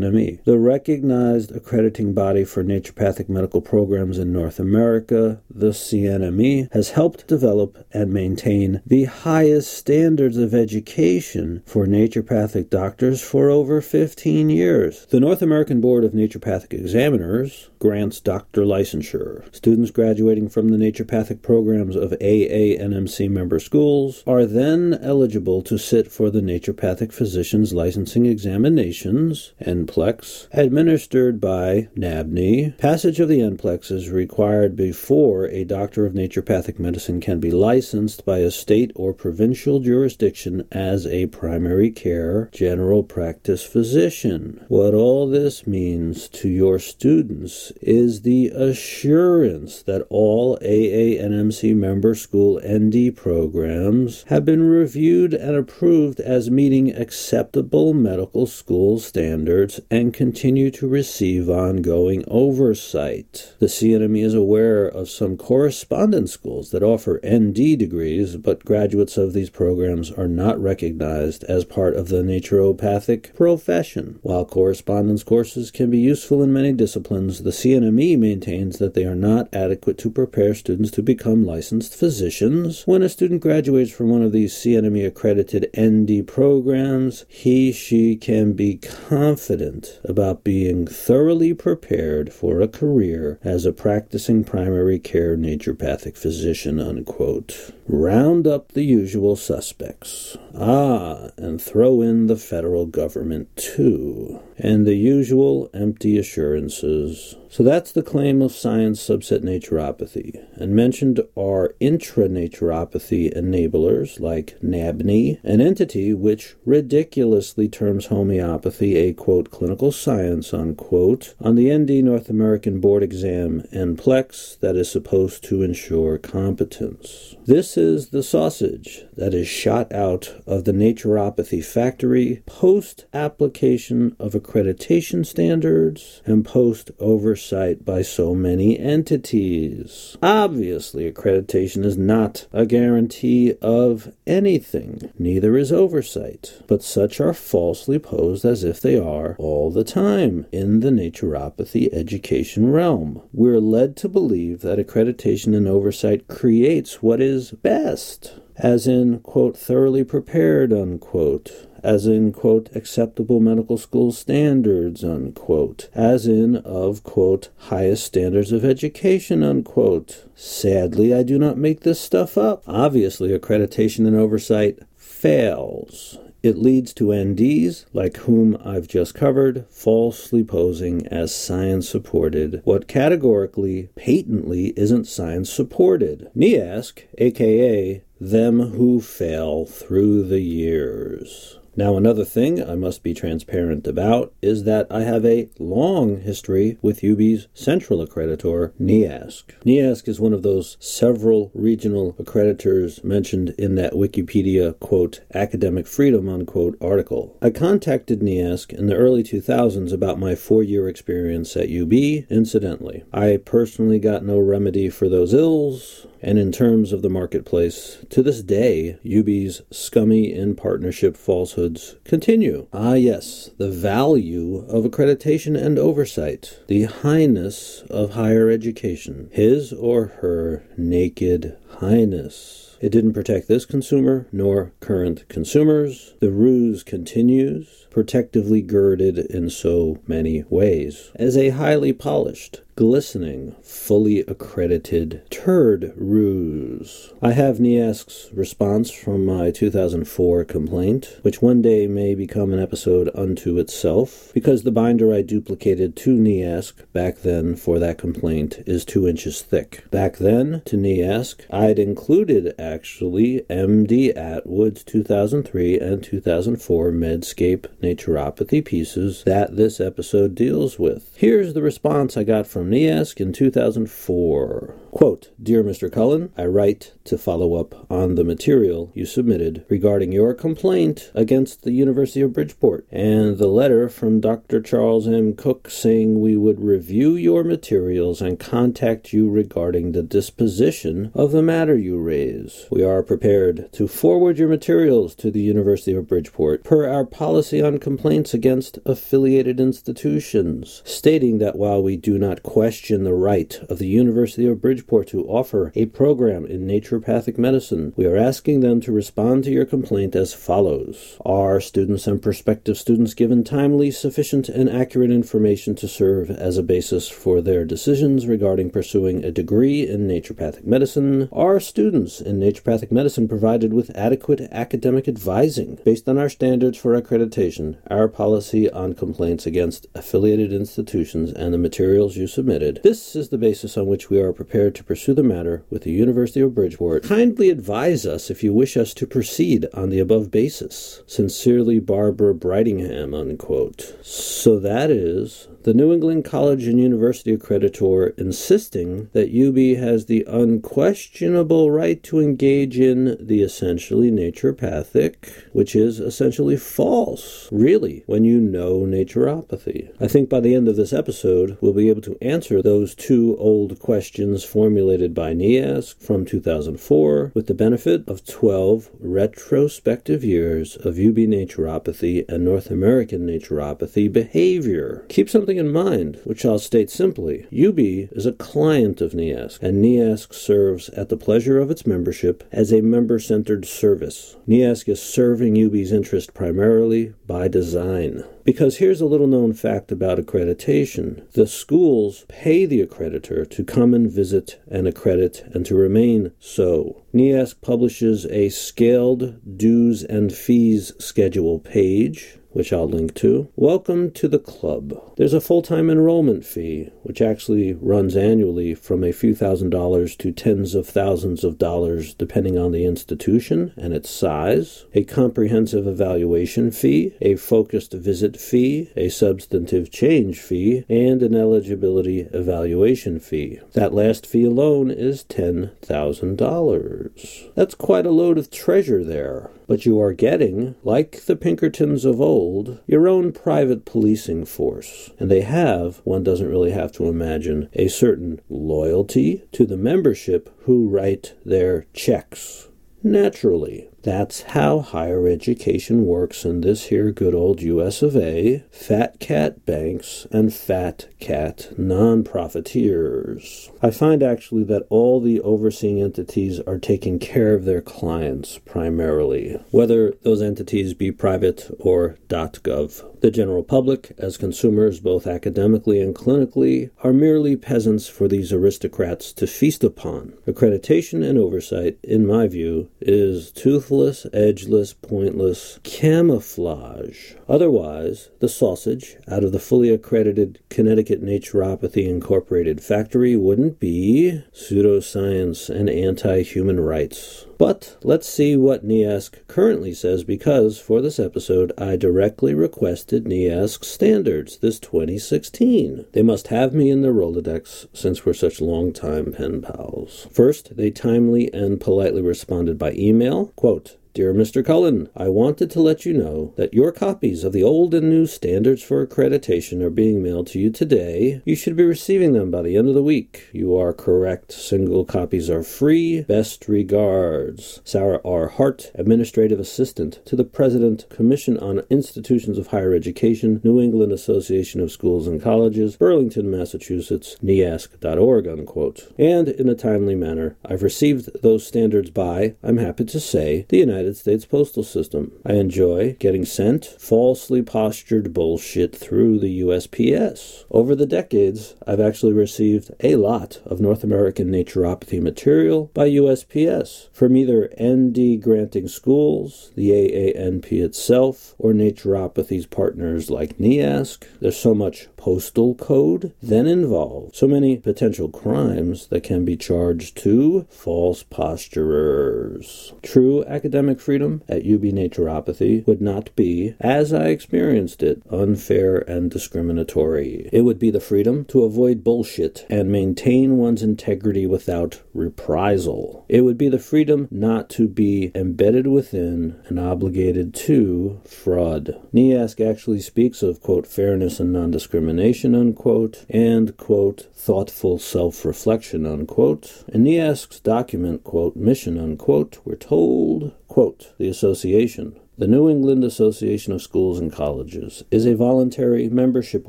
The 0.44 0.58
recognized 0.58 1.54
accrediting 1.54 2.14
body 2.14 2.44
for 2.44 2.64
naturopathic 2.64 3.28
medical 3.28 3.60
programs 3.60 4.18
in 4.18 4.32
North 4.32 4.58
America. 4.58 5.40
The 5.50 5.70
CNME 5.70 6.72
has 6.72 6.90
helped 6.90 7.26
develop 7.26 7.86
and 7.92 8.12
maintain 8.12 8.82
the 8.86 9.04
highest 9.04 9.72
standards 9.72 10.36
of 10.36 10.54
education 10.54 11.62
for 11.66 11.86
naturopathic 11.86 12.70
doctors 12.70 13.22
for 13.22 13.50
over 13.50 13.80
15 13.80 14.50
years. 14.50 15.06
The 15.06 15.20
North 15.20 15.42
American 15.42 15.80
Board 15.80 16.04
of 16.04 16.12
Naturopathic 16.12 16.72
Examiners 16.72 17.70
grants 17.78 18.20
doctor 18.20 18.62
licensure. 18.62 19.52
Students 19.54 19.90
graduating 19.90 20.48
from 20.48 20.68
the 20.68 20.76
naturopathic 20.76 21.42
programs 21.42 21.96
of 21.96 22.12
AANMC 22.12 23.28
member 23.28 23.58
schools 23.58 24.22
are 24.26 24.46
then 24.46 24.98
eligible 25.02 25.62
to 25.62 25.78
sit 25.78 26.10
for 26.10 26.30
the 26.30 26.40
naturopathic 26.40 27.12
physician's 27.12 27.72
licensing 27.72 28.26
examinations, 28.26 29.52
NPLEX, 29.86 30.48
administered 30.52 31.40
by 31.40 31.88
NABNE. 31.96 32.78
Passage 32.78 33.20
of 33.20 33.28
the 33.28 33.40
NPLEX 33.40 33.90
is 33.90 34.10
required 34.10 34.76
before 34.76 35.46
a 35.46 35.64
doctor 35.64 36.06
of 36.06 36.12
naturopathic 36.12 36.78
medicine 36.78 37.20
can 37.20 37.40
be 37.40 37.50
licensed 37.50 38.24
by 38.24 38.38
a 38.38 38.50
state 38.50 38.92
or 38.94 39.12
provincial 39.12 39.80
jurisdiction 39.80 40.66
as 40.70 41.06
a 41.06 41.26
primary 41.26 41.90
care 41.90 42.48
general 42.52 43.02
practice 43.02 43.64
physician. 43.64 44.64
What 44.68 44.94
all 44.94 45.28
this 45.28 45.66
means 45.66 46.28
to 46.28 46.48
your 46.48 46.78
students 46.78 47.72
is 47.80 48.22
the 48.22 48.48
assurance 48.48 49.82
that 49.82 50.06
all 50.10 50.58
AANMC 50.58 51.74
member 51.74 52.14
school 52.14 52.60
ND 52.66 53.16
programs 53.16 54.24
have 54.28 54.44
been 54.44 54.62
reviewed 54.62 55.34
and 55.34 55.56
approved 55.56 56.20
as 56.20 56.50
meeting 56.50 56.94
acceptable 56.94 57.94
medical 57.94 58.46
school 58.46 58.98
standards 58.98 59.71
and 59.90 60.12
continue 60.12 60.70
to 60.70 60.88
receive 60.88 61.48
ongoing 61.48 62.24
oversight. 62.26 63.54
The 63.58 63.66
CNME 63.66 64.24
is 64.24 64.34
aware 64.34 64.86
of 64.86 65.08
some 65.08 65.36
correspondence 65.36 66.32
schools 66.32 66.70
that 66.70 66.82
offer 66.82 67.20
ND 67.26 67.78
degrees, 67.78 68.36
but 68.36 68.64
graduates 68.64 69.16
of 69.16 69.32
these 69.32 69.50
programs 69.50 70.10
are 70.10 70.28
not 70.28 70.60
recognized 70.60 71.44
as 71.44 71.64
part 71.64 71.94
of 71.94 72.08
the 72.08 72.22
naturopathic 72.22 73.34
profession. 73.34 74.18
While 74.22 74.44
correspondence 74.44 75.22
courses 75.22 75.70
can 75.70 75.90
be 75.90 75.98
useful 75.98 76.42
in 76.42 76.52
many 76.52 76.72
disciplines, 76.72 77.42
the 77.42 77.50
CNME 77.50 78.18
maintains 78.18 78.78
that 78.78 78.94
they 78.94 79.04
are 79.04 79.14
not 79.14 79.48
adequate 79.54 79.98
to 79.98 80.10
prepare 80.10 80.54
students 80.54 80.90
to 80.92 81.02
become 81.02 81.46
licensed 81.46 81.94
physicians. 81.94 82.82
When 82.86 83.02
a 83.02 83.08
student 83.08 83.40
graduates 83.40 83.92
from 83.92 84.08
one 84.10 84.22
of 84.22 84.32
these 84.32 84.54
CNME 84.54 85.06
accredited 85.06 85.70
ND 85.78 86.26
programs, 86.26 87.24
he 87.28 87.72
she 87.72 88.16
can 88.16 88.52
be 88.52 88.76
confident 88.76 89.61
about 90.04 90.44
being 90.44 90.86
thoroughly 90.86 91.54
prepared 91.54 92.32
for 92.32 92.60
a 92.60 92.68
career 92.68 93.38
as 93.42 93.64
a 93.64 93.72
practicing 93.72 94.44
primary 94.44 94.98
care 94.98 95.36
naturopathic 95.36 96.16
physician. 96.16 96.80
Unquote. 96.80 97.72
Round 97.86 98.46
up 98.46 98.72
the 98.72 98.84
usual 98.84 99.36
suspects. 99.36 100.36
Ah, 100.54 101.30
and 101.36 101.60
throw 101.60 102.00
in 102.00 102.26
the 102.26 102.36
federal 102.36 102.86
government 102.86 103.54
too. 103.56 104.40
And 104.58 104.86
the 104.86 104.94
usual 104.94 105.70
empty 105.74 106.18
assurances 106.18 107.36
so 107.52 107.62
that's 107.62 107.92
the 107.92 108.02
claim 108.02 108.40
of 108.40 108.52
science 108.52 109.06
subset 109.06 109.40
naturopathy. 109.40 110.42
And 110.54 110.74
mentioned 110.74 111.20
are 111.36 111.74
intranaturopathy 111.82 113.36
enablers 113.36 114.18
like 114.18 114.58
NABNE, 114.62 115.38
an 115.44 115.60
entity 115.60 116.14
which 116.14 116.56
ridiculously 116.64 117.68
terms 117.68 118.06
homeopathy 118.06 118.96
a 118.96 119.12
quote 119.12 119.50
clinical 119.52 119.92
science 119.92 120.52
unquote 120.52 121.34
on 121.38 121.54
the 121.54 121.72
ND 121.72 122.02
North 122.02 122.28
American 122.28 122.80
board 122.80 123.02
exam 123.02 123.62
NPLEX 123.72 124.58
that 124.60 124.74
is 124.74 124.90
supposed 124.90 125.44
to 125.44 125.62
ensure 125.62 126.18
competence. 126.18 127.36
This 127.44 127.76
is 127.76 128.08
the 128.08 128.22
sausage 128.22 129.04
that 129.14 129.34
is 129.34 129.46
shot 129.46 129.92
out 129.92 130.34
of 130.46 130.64
the 130.64 130.72
naturopathy 130.72 131.64
factory 131.64 132.42
post 132.46 133.04
application 133.12 134.16
of 134.18 134.32
accreditation 134.32 135.24
standards 135.24 136.22
and 136.24 136.44
post 136.44 136.90
oversight 136.98 137.84
by 137.84 138.00
so 138.00 138.34
many 138.34 138.78
entities. 138.78 140.16
Obviously, 140.22 141.10
accreditation 141.12 141.84
is 141.84 141.98
not 141.98 142.46
a 142.52 142.64
guarantee 142.64 143.54
of 143.60 144.12
anything, 144.26 145.12
neither 145.18 145.56
is 145.58 145.70
oversight, 145.70 146.62
but 146.66 146.82
such 146.82 147.20
are 147.20 147.34
falsely 147.34 147.98
posed 147.98 148.46
as 148.46 148.64
if 148.64 148.80
they 148.80 148.98
are 148.98 149.31
all 149.38 149.70
the 149.70 149.84
time 149.84 150.46
in 150.52 150.80
the 150.80 150.90
naturopathy 150.90 151.92
education 151.92 152.70
realm. 152.70 153.22
We're 153.32 153.60
led 153.60 153.96
to 153.98 154.08
believe 154.08 154.60
that 154.60 154.78
accreditation 154.78 155.56
and 155.56 155.66
oversight 155.66 156.28
creates 156.28 157.02
what 157.02 157.20
is 157.20 157.50
best 157.50 158.34
as 158.56 158.86
in, 158.86 159.18
quote, 159.20 159.56
thoroughly 159.56 160.04
prepared, 160.04 160.72
unquote, 160.72 161.66
as 161.82 162.06
in, 162.06 162.32
quote, 162.32 162.68
acceptable 162.74 163.40
medical 163.40 163.76
school 163.76 164.12
standards, 164.12 165.02
unquote, 165.02 165.88
as 165.94 166.26
in, 166.26 166.56
of, 166.56 167.02
quote, 167.02 167.48
highest 167.56 168.04
standards 168.04 168.52
of 168.52 168.64
education, 168.64 169.42
unquote. 169.42 170.26
Sadly, 170.34 171.14
I 171.14 171.22
do 171.22 171.38
not 171.38 171.58
make 171.58 171.80
this 171.80 172.00
stuff 172.00 172.38
up. 172.38 172.62
Obviously, 172.66 173.36
accreditation 173.36 174.06
and 174.06 174.16
oversight 174.16 174.78
fails. 174.96 176.18
It 176.42 176.58
leads 176.58 176.92
to 176.94 177.12
NDs, 177.12 177.84
like 177.92 178.16
whom 178.16 178.56
I've 178.64 178.88
just 178.88 179.14
covered, 179.14 179.64
falsely 179.70 180.42
posing 180.42 181.06
as 181.06 181.32
science 181.32 181.88
supported 181.88 182.62
what 182.64 182.88
categorically, 182.88 183.90
patently 183.94 184.72
isn't 184.76 185.06
science 185.06 185.50
supported. 185.50 186.30
NEASC, 186.34 187.04
aka 187.18 188.02
them 188.20 188.60
who 188.72 189.00
fail 189.00 189.66
through 189.66 190.24
the 190.24 190.40
years. 190.40 191.60
Now, 191.74 191.96
another 191.96 192.26
thing 192.26 192.62
I 192.62 192.74
must 192.74 193.02
be 193.02 193.14
transparent 193.14 193.86
about 193.86 194.34
is 194.42 194.64
that 194.64 194.86
I 194.90 195.04
have 195.04 195.24
a 195.24 195.48
long 195.58 196.20
history 196.20 196.76
with 196.82 197.02
UB's 197.02 197.48
central 197.54 198.06
accreditor, 198.06 198.72
NEASC. 198.78 199.44
NEASC 199.64 200.06
is 200.06 200.20
one 200.20 200.34
of 200.34 200.42
those 200.42 200.76
several 200.80 201.50
regional 201.54 202.12
accreditors 202.14 203.02
mentioned 203.02 203.54
in 203.56 203.76
that 203.76 203.94
Wikipedia, 203.94 204.78
quote, 204.80 205.20
academic 205.32 205.86
freedom, 205.86 206.28
unquote, 206.28 206.76
article. 206.78 207.38
I 207.40 207.48
contacted 207.48 208.20
NEASC 208.20 208.74
in 208.74 208.86
the 208.86 208.96
early 208.96 209.22
2000s 209.22 209.94
about 209.94 210.18
my 210.18 210.34
four 210.34 210.62
year 210.62 210.88
experience 210.88 211.56
at 211.56 211.70
UB, 211.70 211.94
incidentally. 211.94 213.02
I 213.14 213.38
personally 213.42 213.98
got 213.98 214.26
no 214.26 214.38
remedy 214.38 214.90
for 214.90 215.08
those 215.08 215.32
ills, 215.32 216.06
and 216.20 216.38
in 216.38 216.52
terms 216.52 216.92
of 216.92 217.02
the 217.02 217.08
marketplace, 217.08 217.98
to 218.10 218.22
this 218.22 218.42
day, 218.42 218.98
UB's 219.04 219.62
scummy 219.70 220.32
in 220.32 220.54
partnership 220.54 221.16
falsehoods 221.62 221.96
continue. 222.04 222.66
Ah, 222.72 222.94
yes, 222.94 223.50
the 223.58 223.70
value 223.70 224.66
of 224.68 224.84
accreditation 224.84 225.56
and 225.56 225.78
oversight, 225.78 226.58
the 226.66 226.84
highness 226.84 227.82
of 227.88 228.12
higher 228.12 228.50
education, 228.50 229.28
his 229.32 229.72
or 229.72 230.06
her 230.20 230.64
naked 230.76 231.56
highness. 231.78 232.71
It 232.82 232.90
didn't 232.90 233.12
protect 233.12 233.46
this 233.46 233.64
consumer 233.64 234.26
nor 234.32 234.72
current 234.80 235.28
consumers. 235.28 236.14
The 236.18 236.32
ruse 236.32 236.82
continues, 236.82 237.86
protectively 237.90 238.60
girded 238.60 239.18
in 239.18 239.50
so 239.50 240.00
many 240.08 240.42
ways. 240.50 241.12
As 241.14 241.36
a 241.36 241.50
highly 241.50 241.92
polished, 241.92 242.62
glistening, 242.74 243.54
fully 243.62 244.20
accredited 244.20 245.22
turd 245.30 245.92
ruse. 245.94 247.12
I 247.20 247.32
have 247.32 247.60
NEASC's 247.60 248.30
response 248.32 248.90
from 248.90 249.26
my 249.26 249.50
2004 249.50 250.44
complaint, 250.44 251.18
which 251.22 251.42
one 251.42 251.60
day 251.60 251.86
may 251.86 252.14
become 252.14 252.52
an 252.52 252.58
episode 252.58 253.10
unto 253.14 253.58
itself, 253.58 254.32
because 254.32 254.62
the 254.62 254.72
binder 254.72 255.12
I 255.12 255.22
duplicated 255.22 255.96
to 255.96 256.16
NEASC 256.16 256.72
back 256.92 257.18
then 257.18 257.56
for 257.56 257.78
that 257.78 257.98
complaint 257.98 258.62
is 258.66 258.84
two 258.84 259.06
inches 259.06 259.42
thick. 259.42 259.84
Back 259.90 260.16
then, 260.16 260.62
to 260.64 260.76
NEASC, 260.76 261.42
I'd 261.50 261.78
included 261.78 262.54
actually 262.72 263.42
MD 263.50 264.16
Atwood's 264.16 264.82
2003 264.84 265.78
and 265.78 266.02
2004 266.02 266.90
Medscape 266.92 267.66
naturopathy 267.82 268.64
pieces 268.64 269.24
that 269.24 269.56
this 269.56 269.80
episode 269.80 270.34
deals 270.34 270.78
with. 270.78 271.14
Here's 271.16 271.54
the 271.54 271.62
response 271.62 272.16
I 272.16 272.24
got 272.24 272.46
from 272.46 272.70
NEASC 272.70 273.20
in 273.20 273.32
2004. 273.32 274.74
Quote, 274.92 275.30
Dear 275.42 275.64
Mr. 275.64 275.90
Cullen, 275.90 276.34
I 276.36 276.44
write 276.44 276.92
to 277.04 277.16
follow 277.16 277.54
up 277.54 277.90
on 277.90 278.14
the 278.14 278.24
material 278.24 278.92
you 278.94 279.06
submitted 279.06 279.64
regarding 279.70 280.12
your 280.12 280.34
complaint 280.34 281.10
against 281.14 281.62
the 281.62 281.72
University 281.72 282.20
of 282.20 282.34
Bridgeport 282.34 282.86
and 282.92 283.38
the 283.38 283.46
letter 283.46 283.88
from 283.88 284.20
Dr. 284.20 284.60
Charles 284.60 285.08
M. 285.08 285.32
Cook 285.32 285.70
saying 285.70 286.20
we 286.20 286.36
would 286.36 286.60
review 286.60 287.16
your 287.16 287.42
materials 287.42 288.20
and 288.20 288.38
contact 288.38 289.14
you 289.14 289.30
regarding 289.30 289.92
the 289.92 290.02
disposition 290.02 291.10
of 291.14 291.32
the 291.32 291.42
matter 291.42 291.76
you 291.76 291.98
raise. 291.98 292.66
We 292.70 292.84
are 292.84 293.02
prepared 293.02 293.72
to 293.72 293.88
forward 293.88 294.36
your 294.36 294.48
materials 294.48 295.14
to 295.16 295.30
the 295.30 295.40
University 295.40 295.94
of 295.94 296.06
Bridgeport 296.06 296.64
per 296.64 296.86
our 296.86 297.06
policy 297.06 297.62
on 297.62 297.78
complaints 297.78 298.34
against 298.34 298.78
affiliated 298.84 299.58
institutions, 299.58 300.82
stating 300.84 301.38
that 301.38 301.56
while 301.56 301.82
we 301.82 301.96
do 301.96 302.18
not 302.18 302.42
question 302.42 303.04
the 303.04 303.14
right 303.14 303.58
of 303.70 303.78
the 303.78 303.88
University 303.88 304.46
of 304.46 304.60
Bridgeport 304.60 304.81
to 304.82 305.24
offer 305.26 305.72
a 305.74 305.86
program 305.86 306.44
in 306.44 306.66
naturopathic 306.66 307.38
medicine, 307.38 307.92
we 307.96 308.04
are 308.04 308.16
asking 308.16 308.60
them 308.60 308.80
to 308.80 308.92
respond 308.92 309.44
to 309.44 309.50
your 309.50 309.64
complaint 309.64 310.14
as 310.14 310.34
follows. 310.34 311.16
Are 311.24 311.60
students 311.60 312.06
and 312.06 312.20
prospective 312.20 312.76
students 312.76 313.14
given 313.14 313.42
timely, 313.44 313.90
sufficient, 313.90 314.48
and 314.48 314.68
accurate 314.68 315.10
information 315.10 315.74
to 315.76 315.88
serve 315.88 316.30
as 316.30 316.58
a 316.58 316.62
basis 316.62 317.08
for 317.08 317.40
their 317.40 317.64
decisions 317.64 318.26
regarding 318.26 318.70
pursuing 318.70 319.24
a 319.24 319.30
degree 319.30 319.88
in 319.88 320.06
naturopathic 320.06 320.64
medicine? 320.64 321.28
Are 321.32 321.60
students 321.60 322.20
in 322.20 322.40
naturopathic 322.40 322.90
medicine 322.90 323.28
provided 323.28 323.72
with 323.72 323.96
adequate 323.96 324.40
academic 324.52 325.08
advising 325.08 325.78
based 325.84 326.08
on 326.08 326.18
our 326.18 326.28
standards 326.28 326.76
for 326.76 327.00
accreditation, 327.00 327.78
our 327.90 328.08
policy 328.08 328.70
on 328.70 328.94
complaints 328.94 329.46
against 329.46 329.86
affiliated 329.94 330.52
institutions, 330.52 331.32
and 331.32 331.54
the 331.54 331.58
materials 331.58 332.16
you 332.16 332.26
submitted? 332.26 332.80
This 332.82 333.16
is 333.16 333.28
the 333.28 333.38
basis 333.38 333.76
on 333.76 333.86
which 333.86 334.10
we 334.10 334.20
are 334.20 334.32
prepared 334.32 334.71
to 334.74 334.84
pursue 334.84 335.14
the 335.14 335.22
matter 335.22 335.64
with 335.70 335.82
the 335.82 335.92
University 335.92 336.40
of 336.40 336.54
Bridgeport. 336.54 337.04
Kindly 337.04 337.50
advise 337.50 338.06
us 338.06 338.30
if 338.30 338.42
you 338.42 338.52
wish 338.52 338.76
us 338.76 338.94
to 338.94 339.06
proceed 339.06 339.66
on 339.74 339.90
the 339.90 339.98
above 339.98 340.30
basis. 340.30 341.02
Sincerely, 341.06 341.78
Barbara 341.78 342.34
Brittingham, 342.34 343.14
unquote. 343.18 343.94
So 344.02 344.58
that 344.58 344.90
is 344.90 345.48
the 345.64 345.74
New 345.74 345.92
England 345.92 346.24
College 346.24 346.66
and 346.66 346.80
University 346.80 347.36
accreditor 347.36 348.18
insisting 348.18 349.08
that 349.12 349.30
UB 349.30 349.78
has 349.78 350.06
the 350.06 350.24
unquestionable 350.26 351.70
right 351.70 352.02
to 352.02 352.18
engage 352.18 352.78
in 352.80 353.16
the 353.20 353.42
essentially 353.42 354.10
naturopathic, 354.10 355.30
which 355.52 355.76
is 355.76 356.00
essentially 356.00 356.56
false, 356.56 357.48
really, 357.52 358.02
when 358.06 358.24
you 358.24 358.40
know 358.40 358.80
naturopathy. 358.80 359.90
I 360.00 360.08
think 360.08 360.28
by 360.28 360.40
the 360.40 360.54
end 360.54 360.66
of 360.66 360.76
this 360.76 360.92
episode, 360.92 361.56
we'll 361.60 361.72
be 361.72 361.88
able 361.88 362.02
to 362.02 362.18
answer 362.20 362.60
those 362.60 362.94
two 362.94 363.36
old 363.38 363.78
questions 363.78 364.44
formulated 364.44 365.14
by 365.14 365.32
NEASC 365.32 366.02
from 366.02 366.24
2004 366.24 367.32
with 367.34 367.46
the 367.46 367.54
benefit 367.54 368.06
of 368.08 368.26
12 368.26 368.90
retrospective 368.98 370.24
years 370.24 370.76
of 370.76 370.98
UB 370.98 371.16
naturopathy 371.16 372.28
and 372.28 372.44
North 372.44 372.70
American 372.70 373.26
naturopathy 373.26 374.12
behavior. 374.12 375.04
Keep 375.08 375.30
something 375.30 375.51
something 375.52 375.66
in 375.66 375.72
mind, 375.72 376.18
which 376.24 376.46
I'll 376.46 376.58
state 376.58 376.88
simply. 376.88 377.44
UB 377.52 377.78
is 377.78 378.24
a 378.24 378.32
client 378.32 379.02
of 379.02 379.12
NEASC, 379.12 379.62
and 379.62 379.84
NEASC 379.84 380.32
serves 380.32 380.88
at 380.90 381.10
the 381.10 381.16
pleasure 381.18 381.58
of 381.58 381.70
its 381.70 381.86
membership 381.86 382.42
as 382.50 382.72
a 382.72 382.80
member 382.80 383.18
centered 383.18 383.66
service. 383.66 384.36
NEASC 384.48 384.88
is 384.88 385.02
serving 385.02 385.62
UB's 385.62 385.92
interest 385.92 386.32
primarily 386.32 387.12
by 387.26 387.48
design. 387.48 388.24
Because 388.44 388.78
here's 388.78 389.02
a 389.02 389.06
little 389.06 389.26
known 389.26 389.52
fact 389.52 389.92
about 389.92 390.18
accreditation 390.18 391.30
the 391.32 391.46
schools 391.46 392.24
pay 392.28 392.64
the 392.64 392.84
accreditor 392.84 393.48
to 393.50 393.64
come 393.64 393.92
and 393.92 394.10
visit 394.10 394.58
and 394.68 394.88
accredit 394.88 395.44
and 395.52 395.66
to 395.66 395.74
remain 395.74 396.32
so. 396.40 397.02
NEASC 397.12 397.60
publishes 397.60 398.24
a 398.26 398.48
scaled 398.48 399.58
dues 399.58 400.02
and 400.02 400.32
fees 400.32 400.92
schedule 400.98 401.58
page 401.58 402.38
which 402.52 402.72
I'll 402.72 402.88
link 402.88 403.14
to. 403.16 403.48
Welcome 403.56 404.10
to 404.12 404.28
the 404.28 404.38
club. 404.38 404.94
There's 405.16 405.34
a 405.34 405.40
full 405.40 405.62
time 405.62 405.90
enrollment 405.90 406.44
fee, 406.44 406.90
which 407.02 407.20
actually 407.20 407.74
runs 407.74 408.16
annually 408.16 408.74
from 408.74 409.04
a 409.04 409.12
few 409.12 409.34
thousand 409.34 409.70
dollars 409.70 410.16
to 410.16 410.32
tens 410.32 410.74
of 410.74 410.88
thousands 410.88 411.44
of 411.44 411.58
dollars, 411.58 412.14
depending 412.14 412.58
on 412.58 412.72
the 412.72 412.84
institution 412.84 413.72
and 413.76 413.92
its 413.92 414.10
size, 414.10 414.86
a 414.94 415.04
comprehensive 415.04 415.86
evaluation 415.86 416.70
fee, 416.70 417.14
a 417.20 417.36
focused 417.36 417.92
visit 417.92 418.36
fee, 418.36 418.90
a 418.96 419.08
substantive 419.08 419.90
change 419.90 420.40
fee, 420.40 420.84
and 420.88 421.22
an 421.22 421.34
eligibility 421.34 422.20
evaluation 422.32 423.20
fee. 423.20 423.60
That 423.72 423.94
last 423.94 424.26
fee 424.26 424.44
alone 424.44 424.90
is 424.90 425.24
$10,000. 425.24 427.54
That's 427.54 427.74
quite 427.74 428.06
a 428.06 428.10
load 428.10 428.38
of 428.38 428.50
treasure 428.50 429.04
there. 429.04 429.50
But 429.72 429.86
you 429.86 429.98
are 430.02 430.12
getting, 430.12 430.74
like 430.84 431.22
the 431.24 431.34
Pinkertons 431.34 432.04
of 432.04 432.20
old, 432.20 432.80
your 432.86 433.08
own 433.08 433.32
private 433.32 433.86
policing 433.86 434.44
force. 434.44 435.12
And 435.18 435.30
they 435.30 435.40
have, 435.40 436.02
one 436.04 436.22
doesn't 436.22 436.50
really 436.50 436.72
have 436.72 436.92
to 436.92 437.08
imagine, 437.08 437.70
a 437.72 437.88
certain 437.88 438.42
loyalty 438.50 439.44
to 439.52 439.64
the 439.64 439.78
membership 439.78 440.54
who 440.64 440.90
write 440.90 441.32
their 441.42 441.86
checks. 441.94 442.68
Naturally, 443.02 443.88
that's 444.02 444.42
how 444.42 444.80
higher 444.80 445.26
education 445.26 446.04
works 446.04 446.44
in 446.44 446.60
this 446.60 446.88
here 446.88 447.10
good 447.10 447.34
old 447.34 447.62
US 447.62 448.02
of 448.02 448.14
A, 448.14 448.64
fat 448.70 449.20
cat 449.20 449.64
banks 449.64 450.26
and 450.30 450.52
fat 450.52 451.08
cat 451.22 451.68
non-profiteers. 451.78 453.70
I 453.80 453.92
find 453.92 454.24
actually 454.24 454.64
that 454.64 454.84
all 454.90 455.20
the 455.20 455.40
overseeing 455.40 456.02
entities 456.02 456.58
are 456.60 456.78
taking 456.78 457.20
care 457.20 457.54
of 457.54 457.64
their 457.64 457.80
clients 457.80 458.58
primarily, 458.58 459.60
whether 459.70 460.14
those 460.22 460.42
entities 460.42 460.94
be 460.94 461.12
private 461.12 461.70
or 461.78 462.16
.gov. 462.28 463.20
The 463.20 463.30
general 463.30 463.62
public, 463.62 464.12
as 464.18 464.36
consumers 464.36 464.98
both 464.98 465.28
academically 465.28 466.00
and 466.00 466.12
clinically, 466.12 466.90
are 467.04 467.12
merely 467.12 467.54
peasants 467.56 468.08
for 468.08 468.26
these 468.26 468.52
aristocrats 468.52 469.32
to 469.34 469.46
feast 469.46 469.84
upon. 469.84 470.32
Accreditation 470.46 471.22
and 471.24 471.38
oversight, 471.38 471.98
in 472.02 472.26
my 472.26 472.48
view, 472.48 472.90
is 473.00 473.52
toothless, 473.52 474.26
edgeless, 474.32 474.92
pointless 474.92 475.78
camouflage. 475.84 477.34
Otherwise, 477.48 478.30
the 478.40 478.48
sausage 478.48 479.16
out 479.28 479.44
of 479.44 479.52
the 479.52 479.60
fully 479.60 479.90
accredited 479.90 480.58
Connecticut 480.68 481.11
Naturopathy 481.20 482.08
Incorporated 482.08 482.80
factory 482.80 483.36
wouldn't 483.36 483.80
be 483.80 484.42
pseudoscience 484.52 485.68
and 485.68 485.90
anti 485.90 486.42
human 486.42 486.80
rights. 486.80 487.46
But 487.58 487.96
let's 488.02 488.28
see 488.28 488.56
what 488.56 488.86
NEASC 488.86 489.46
currently 489.48 489.92
says 489.92 490.24
because 490.24 490.78
for 490.78 491.00
this 491.00 491.18
episode 491.18 491.72
I 491.76 491.96
directly 491.96 492.54
requested 492.54 493.24
NEASC 493.24 493.84
standards 493.84 494.58
this 494.58 494.78
2016. 494.78 496.06
They 496.12 496.22
must 496.22 496.48
have 496.48 496.72
me 496.72 496.90
in 496.90 497.02
their 497.02 497.12
Rolodex 497.12 497.86
since 497.92 498.24
we're 498.24 498.32
such 498.32 498.60
long-time 498.60 499.32
pen 499.32 499.62
pals. 499.62 500.28
First, 500.32 500.76
they 500.76 500.90
timely 500.90 501.52
and 501.52 501.80
politely 501.80 502.22
responded 502.22 502.78
by 502.78 502.92
email. 502.92 503.52
Quote, 503.56 503.96
Dear 504.14 504.34
Mr. 504.34 504.62
Cullen, 504.62 505.08
I 505.16 505.30
wanted 505.30 505.70
to 505.70 505.80
let 505.80 506.04
you 506.04 506.12
know 506.12 506.52
that 506.58 506.74
your 506.74 506.92
copies 506.92 507.44
of 507.44 507.54
the 507.54 507.62
old 507.62 507.94
and 507.94 508.10
new 508.10 508.26
standards 508.26 508.82
for 508.82 509.06
accreditation 509.06 509.80
are 509.80 509.88
being 509.88 510.22
mailed 510.22 510.48
to 510.48 510.58
you 510.58 510.68
today. 510.68 511.40
You 511.46 511.56
should 511.56 511.76
be 511.76 511.82
receiving 511.82 512.34
them 512.34 512.50
by 512.50 512.60
the 512.60 512.76
end 512.76 512.88
of 512.88 512.94
the 512.94 513.02
week. 513.02 513.48
You 513.54 513.74
are 513.74 513.94
correct. 513.94 514.52
Single 514.52 515.06
copies 515.06 515.48
are 515.48 515.62
free. 515.62 516.20
Best 516.24 516.68
regards. 516.68 517.80
Sarah 517.84 518.20
R. 518.22 518.48
Hart, 518.48 518.90
Administrative 518.96 519.58
Assistant 519.58 520.20
to 520.26 520.36
the 520.36 520.44
President, 520.44 521.08
Commission 521.08 521.56
on 521.56 521.80
Institutions 521.88 522.58
of 522.58 522.66
Higher 522.66 522.92
Education, 522.92 523.62
New 523.64 523.80
England 523.80 524.12
Association 524.12 524.82
of 524.82 524.92
Schools 524.92 525.26
and 525.26 525.40
Colleges, 525.40 525.96
Burlington, 525.96 526.50
Massachusetts, 526.50 527.36
NEASC.org, 527.42 528.46
unquote. 528.46 529.10
And 529.18 529.48
in 529.48 529.70
a 529.70 529.74
timely 529.74 530.16
manner, 530.16 530.58
I've 530.66 530.82
received 530.82 531.30
those 531.42 531.66
standards 531.66 532.10
by, 532.10 532.56
I'm 532.62 532.76
happy 532.76 533.06
to 533.06 533.18
say, 533.18 533.64
the 533.70 533.78
United 533.78 534.01
United 534.02 534.16
States 534.16 534.44
postal 534.44 534.82
system. 534.82 535.30
I 535.46 535.52
enjoy 535.52 536.16
getting 536.18 536.44
sent 536.44 536.84
falsely 536.98 537.62
postured 537.62 538.32
bullshit 538.32 538.96
through 538.96 539.38
the 539.38 539.60
USPS. 539.60 540.64
Over 540.72 540.96
the 540.96 541.06
decades, 541.06 541.76
I've 541.86 542.00
actually 542.00 542.32
received 542.32 542.90
a 543.00 543.14
lot 543.14 543.60
of 543.64 543.80
North 543.80 544.02
American 544.02 544.50
naturopathy 544.50 545.22
material 545.22 545.92
by 545.94 546.10
USPS 546.10 547.10
from 547.12 547.36
either 547.36 547.70
ND 547.80 548.42
granting 548.42 548.88
schools, 548.88 549.70
the 549.76 549.90
AANP 549.90 550.72
itself, 550.72 551.54
or 551.58 551.72
naturopathy's 551.72 552.66
partners 552.66 553.30
like 553.30 553.58
NEASC. 553.58 554.24
There's 554.40 554.56
so 554.56 554.74
much 554.74 555.06
postal 555.16 555.76
code 555.76 556.32
then 556.42 556.66
involved, 556.66 557.36
so 557.36 557.46
many 557.46 557.76
potential 557.76 558.28
crimes 558.28 559.06
that 559.08 559.22
can 559.22 559.44
be 559.44 559.56
charged 559.56 560.16
to 560.16 560.66
false 560.70 561.22
posturers. 561.22 562.92
True 563.02 563.44
academic 563.44 563.91
academic 563.92 564.04
freedom 564.06 564.42
at 564.48 564.62
UB 564.62 564.84
Naturopathy 564.84 565.86
would 565.86 566.00
not 566.00 566.34
be, 566.34 566.74
as 566.80 567.12
I 567.12 567.26
experienced 567.26 568.02
it, 568.02 568.22
unfair 568.30 568.96
and 568.96 569.30
discriminatory. 569.30 570.48
It 570.50 570.62
would 570.62 570.78
be 570.78 570.90
the 570.90 570.98
freedom 570.98 571.44
to 571.46 571.64
avoid 571.64 572.02
bullshit 572.02 572.64
and 572.70 572.90
maintain 572.90 573.58
one's 573.58 573.82
integrity 573.82 574.46
without 574.46 575.02
reprisal. 575.14 576.24
It 576.28 576.42
would 576.42 576.58
be 576.58 576.68
the 576.68 576.78
freedom 576.78 577.28
not 577.30 577.68
to 577.70 577.88
be 577.88 578.30
embedded 578.34 578.86
within 578.86 579.60
and 579.66 579.78
obligated 579.78 580.54
to 580.54 581.20
fraud. 581.24 582.00
NEASC 582.12 582.60
actually 582.60 583.00
speaks 583.00 583.42
of, 583.42 583.60
quote, 583.60 583.86
fairness 583.86 584.40
and 584.40 584.52
non 584.52 584.70
discrimination, 584.70 585.54
unquote, 585.54 586.24
and, 586.28 586.76
quote, 586.76 587.28
thoughtful 587.34 587.98
self 587.98 588.44
reflection, 588.44 589.06
unquote. 589.06 589.84
In 589.88 590.04
NEASC's 590.04 590.60
document, 590.60 591.24
quote, 591.24 591.56
mission, 591.56 591.98
unquote, 591.98 592.58
we're 592.64 592.76
told, 592.76 593.52
quote, 593.68 594.12
the 594.18 594.28
association 594.28 595.18
the 595.42 595.48
New 595.48 595.68
England 595.68 596.04
Association 596.04 596.72
of 596.72 596.80
Schools 596.80 597.18
and 597.18 597.32
Colleges 597.32 598.04
is 598.12 598.26
a 598.26 598.36
voluntary 598.36 599.08
membership 599.08 599.68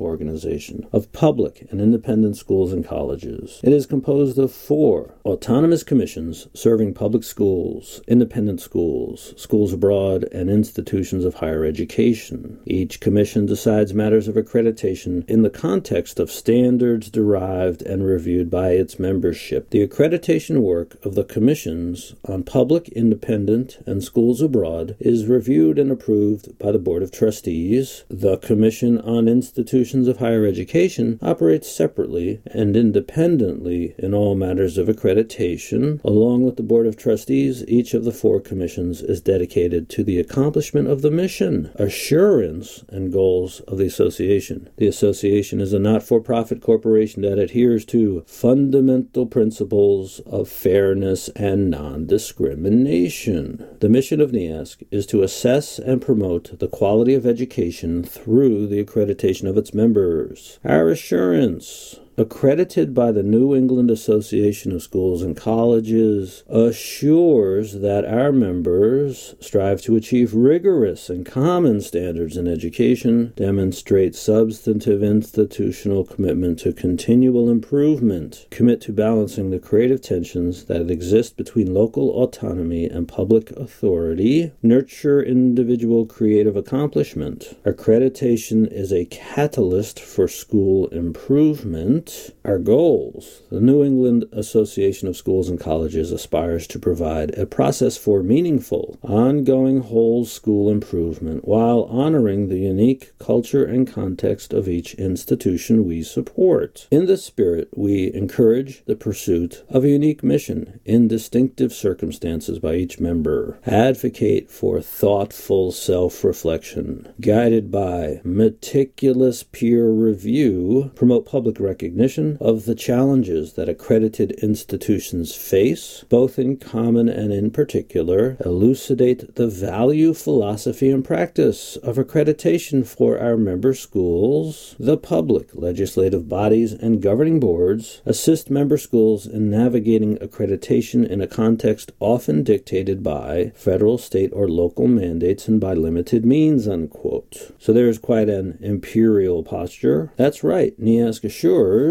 organization 0.00 0.86
of 0.92 1.10
public 1.10 1.66
and 1.68 1.80
independent 1.80 2.36
schools 2.36 2.72
and 2.72 2.86
colleges. 2.86 3.58
It 3.64 3.72
is 3.72 3.84
composed 3.84 4.38
of 4.38 4.52
four 4.52 5.14
autonomous 5.24 5.82
commissions 5.82 6.46
serving 6.54 6.94
public 6.94 7.24
schools, 7.24 8.00
independent 8.06 8.60
schools, 8.60 9.34
schools 9.36 9.72
abroad, 9.72 10.22
and 10.30 10.48
institutions 10.48 11.24
of 11.24 11.34
higher 11.34 11.64
education. 11.64 12.60
Each 12.66 13.00
commission 13.00 13.44
decides 13.44 13.92
matters 13.92 14.28
of 14.28 14.36
accreditation 14.36 15.28
in 15.28 15.42
the 15.42 15.50
context 15.50 16.20
of 16.20 16.30
standards 16.30 17.10
derived 17.10 17.82
and 17.82 18.06
reviewed 18.06 18.48
by 18.48 18.70
its 18.70 19.00
membership. 19.00 19.70
The 19.70 19.84
accreditation 19.84 20.60
work 20.60 21.04
of 21.04 21.16
the 21.16 21.24
commissions 21.24 22.14
on 22.28 22.44
public, 22.44 22.90
independent, 22.90 23.82
and 23.86 24.04
schools 24.04 24.40
abroad 24.40 24.94
is 25.00 25.26
reviewed 25.26 25.63
reviewed 25.64 25.78
and 25.78 25.90
approved 25.90 26.58
by 26.58 26.70
the 26.70 26.78
Board 26.78 27.02
of 27.02 27.10
Trustees. 27.10 28.04
The 28.10 28.36
Commission 28.36 29.00
on 29.00 29.28
Institutions 29.28 30.08
of 30.08 30.18
Higher 30.18 30.44
Education 30.44 31.18
operates 31.22 31.74
separately 31.74 32.42
and 32.46 32.76
independently 32.76 33.94
in 33.96 34.12
all 34.12 34.34
matters 34.34 34.76
of 34.76 34.88
accreditation. 34.88 36.04
Along 36.04 36.44
with 36.44 36.56
the 36.56 36.62
Board 36.62 36.86
of 36.86 36.98
Trustees, 36.98 37.64
each 37.66 37.94
of 37.94 38.04
the 38.04 38.12
four 38.12 38.40
commissions 38.40 39.00
is 39.00 39.22
dedicated 39.22 39.88
to 39.88 40.04
the 40.04 40.20
accomplishment 40.20 40.86
of 40.88 41.00
the 41.00 41.10
mission, 41.10 41.70
assurance, 41.76 42.84
and 42.90 43.10
goals 43.10 43.60
of 43.60 43.78
the 43.78 43.86
association. 43.86 44.68
The 44.76 44.86
association 44.86 45.62
is 45.62 45.72
a 45.72 45.78
not 45.78 46.02
for 46.02 46.20
profit 46.20 46.60
corporation 46.60 47.22
that 47.22 47.38
adheres 47.38 47.86
to 47.86 48.22
fundamental 48.26 49.24
principles 49.24 50.20
of 50.26 50.46
fairness 50.46 51.28
and 51.30 51.70
non 51.70 52.06
discrimination. 52.06 53.66
The 53.80 53.88
mission 53.88 54.20
of 54.20 54.32
NEASC 54.32 54.86
is 54.90 55.06
to 55.06 55.22
assess 55.22 55.43
assess 55.44 55.78
and 55.78 56.00
promote 56.00 56.58
the 56.58 56.66
quality 56.66 57.12
of 57.12 57.26
education 57.26 58.02
through 58.02 58.66
the 58.66 58.82
accreditation 58.82 59.46
of 59.46 59.58
its 59.58 59.74
members. 59.74 60.58
Our 60.64 60.88
assurance 60.88 62.00
accredited 62.16 62.94
by 62.94 63.10
the 63.10 63.22
New 63.22 63.54
England 63.54 63.90
Association 63.90 64.72
of 64.72 64.82
Schools 64.82 65.22
and 65.22 65.36
Colleges, 65.36 66.44
assures 66.48 67.80
that 67.80 68.04
our 68.04 68.30
members 68.30 69.34
strive 69.40 69.80
to 69.82 69.96
achieve 69.96 70.34
rigorous 70.34 71.10
and 71.10 71.26
common 71.26 71.80
standards 71.80 72.36
in 72.36 72.46
education, 72.46 73.32
demonstrate 73.36 74.14
substantive 74.14 75.02
institutional 75.02 76.04
commitment 76.04 76.58
to 76.60 76.72
continual 76.72 77.50
improvement, 77.50 78.46
commit 78.50 78.80
to 78.80 78.92
balancing 78.92 79.50
the 79.50 79.58
creative 79.58 80.00
tensions 80.00 80.64
that 80.66 80.90
exist 80.90 81.36
between 81.36 81.74
local 81.74 82.10
autonomy 82.10 82.86
and 82.86 83.08
public 83.08 83.50
authority, 83.52 84.52
nurture 84.62 85.22
individual 85.22 86.06
creative 86.06 86.56
accomplishment. 86.56 87.56
Accreditation 87.64 88.70
is 88.70 88.92
a 88.92 89.06
catalyst 89.06 89.98
for 90.00 90.28
school 90.28 90.86
improvement 90.88 92.03
our 92.44 92.58
goals. 92.58 93.42
The 93.50 93.60
New 93.60 93.82
England 93.82 94.26
Association 94.32 95.08
of 95.08 95.16
Schools 95.16 95.48
and 95.48 95.58
Colleges 95.58 96.12
aspires 96.12 96.66
to 96.68 96.78
provide 96.78 97.36
a 97.38 97.46
process 97.46 97.96
for 97.96 98.22
meaningful, 98.22 98.98
ongoing 99.02 99.80
whole 99.80 100.24
school 100.24 100.70
improvement 100.70 101.46
while 101.46 101.84
honoring 101.84 102.48
the 102.48 102.58
unique 102.58 103.12
culture 103.18 103.64
and 103.64 103.90
context 103.90 104.52
of 104.52 104.68
each 104.68 104.94
institution 104.94 105.86
we 105.86 106.02
support. 106.02 106.86
In 106.90 107.06
this 107.06 107.24
spirit, 107.24 107.68
we 107.74 108.12
encourage 108.12 108.84
the 108.84 108.96
pursuit 108.96 109.64
of 109.68 109.84
a 109.84 109.88
unique 109.88 110.22
mission 110.22 110.80
in 110.84 111.08
distinctive 111.08 111.72
circumstances 111.72 112.58
by 112.58 112.74
each 112.74 113.00
member, 113.00 113.58
advocate 113.66 114.50
for 114.50 114.80
thoughtful 114.82 115.72
self 115.72 116.22
reflection, 116.22 117.12
guided 117.20 117.70
by 117.70 118.20
meticulous 118.22 119.42
peer 119.42 119.88
review, 119.88 120.92
promote 120.94 121.24
public 121.24 121.58
recognition 121.58 121.93
recognition 121.94 122.36
of 122.40 122.64
the 122.64 122.74
challenges 122.74 123.52
that 123.52 123.68
accredited 123.68 124.32
institutions 124.42 125.32
face, 125.32 126.04
both 126.08 126.40
in 126.40 126.56
common 126.56 127.08
and 127.08 127.32
in 127.32 127.52
particular, 127.52 128.36
elucidate 128.44 129.36
the 129.36 129.46
value, 129.46 130.12
philosophy, 130.12 130.90
and 130.90 131.04
practice 131.04 131.76
of 131.76 131.96
accreditation 131.96 132.84
for 132.84 133.20
our 133.20 133.36
member 133.36 133.72
schools, 133.72 134.74
the 134.76 134.96
public, 134.96 135.50
legislative 135.54 136.28
bodies, 136.28 136.72
and 136.72 137.00
governing 137.00 137.38
boards, 137.38 138.02
assist 138.04 138.50
member 138.50 138.76
schools 138.76 139.24
in 139.24 139.48
navigating 139.48 140.16
accreditation 140.16 141.08
in 141.08 141.20
a 141.20 141.28
context 141.28 141.92
often 142.00 142.42
dictated 142.42 143.04
by 143.04 143.52
federal, 143.54 143.98
state, 143.98 144.30
or 144.32 144.48
local 144.48 144.88
mandates 144.88 145.46
and 145.46 145.60
by 145.60 145.74
limited 145.74 146.26
means, 146.26 146.66
unquote. 146.66 147.52
So 147.60 147.72
there's 147.72 147.98
quite 147.98 148.28
an 148.28 148.58
imperial 148.60 149.44
posture. 149.44 150.12
That's 150.16 150.42
right, 150.42 150.74
NEASC 150.80 151.22
assures 151.22 151.83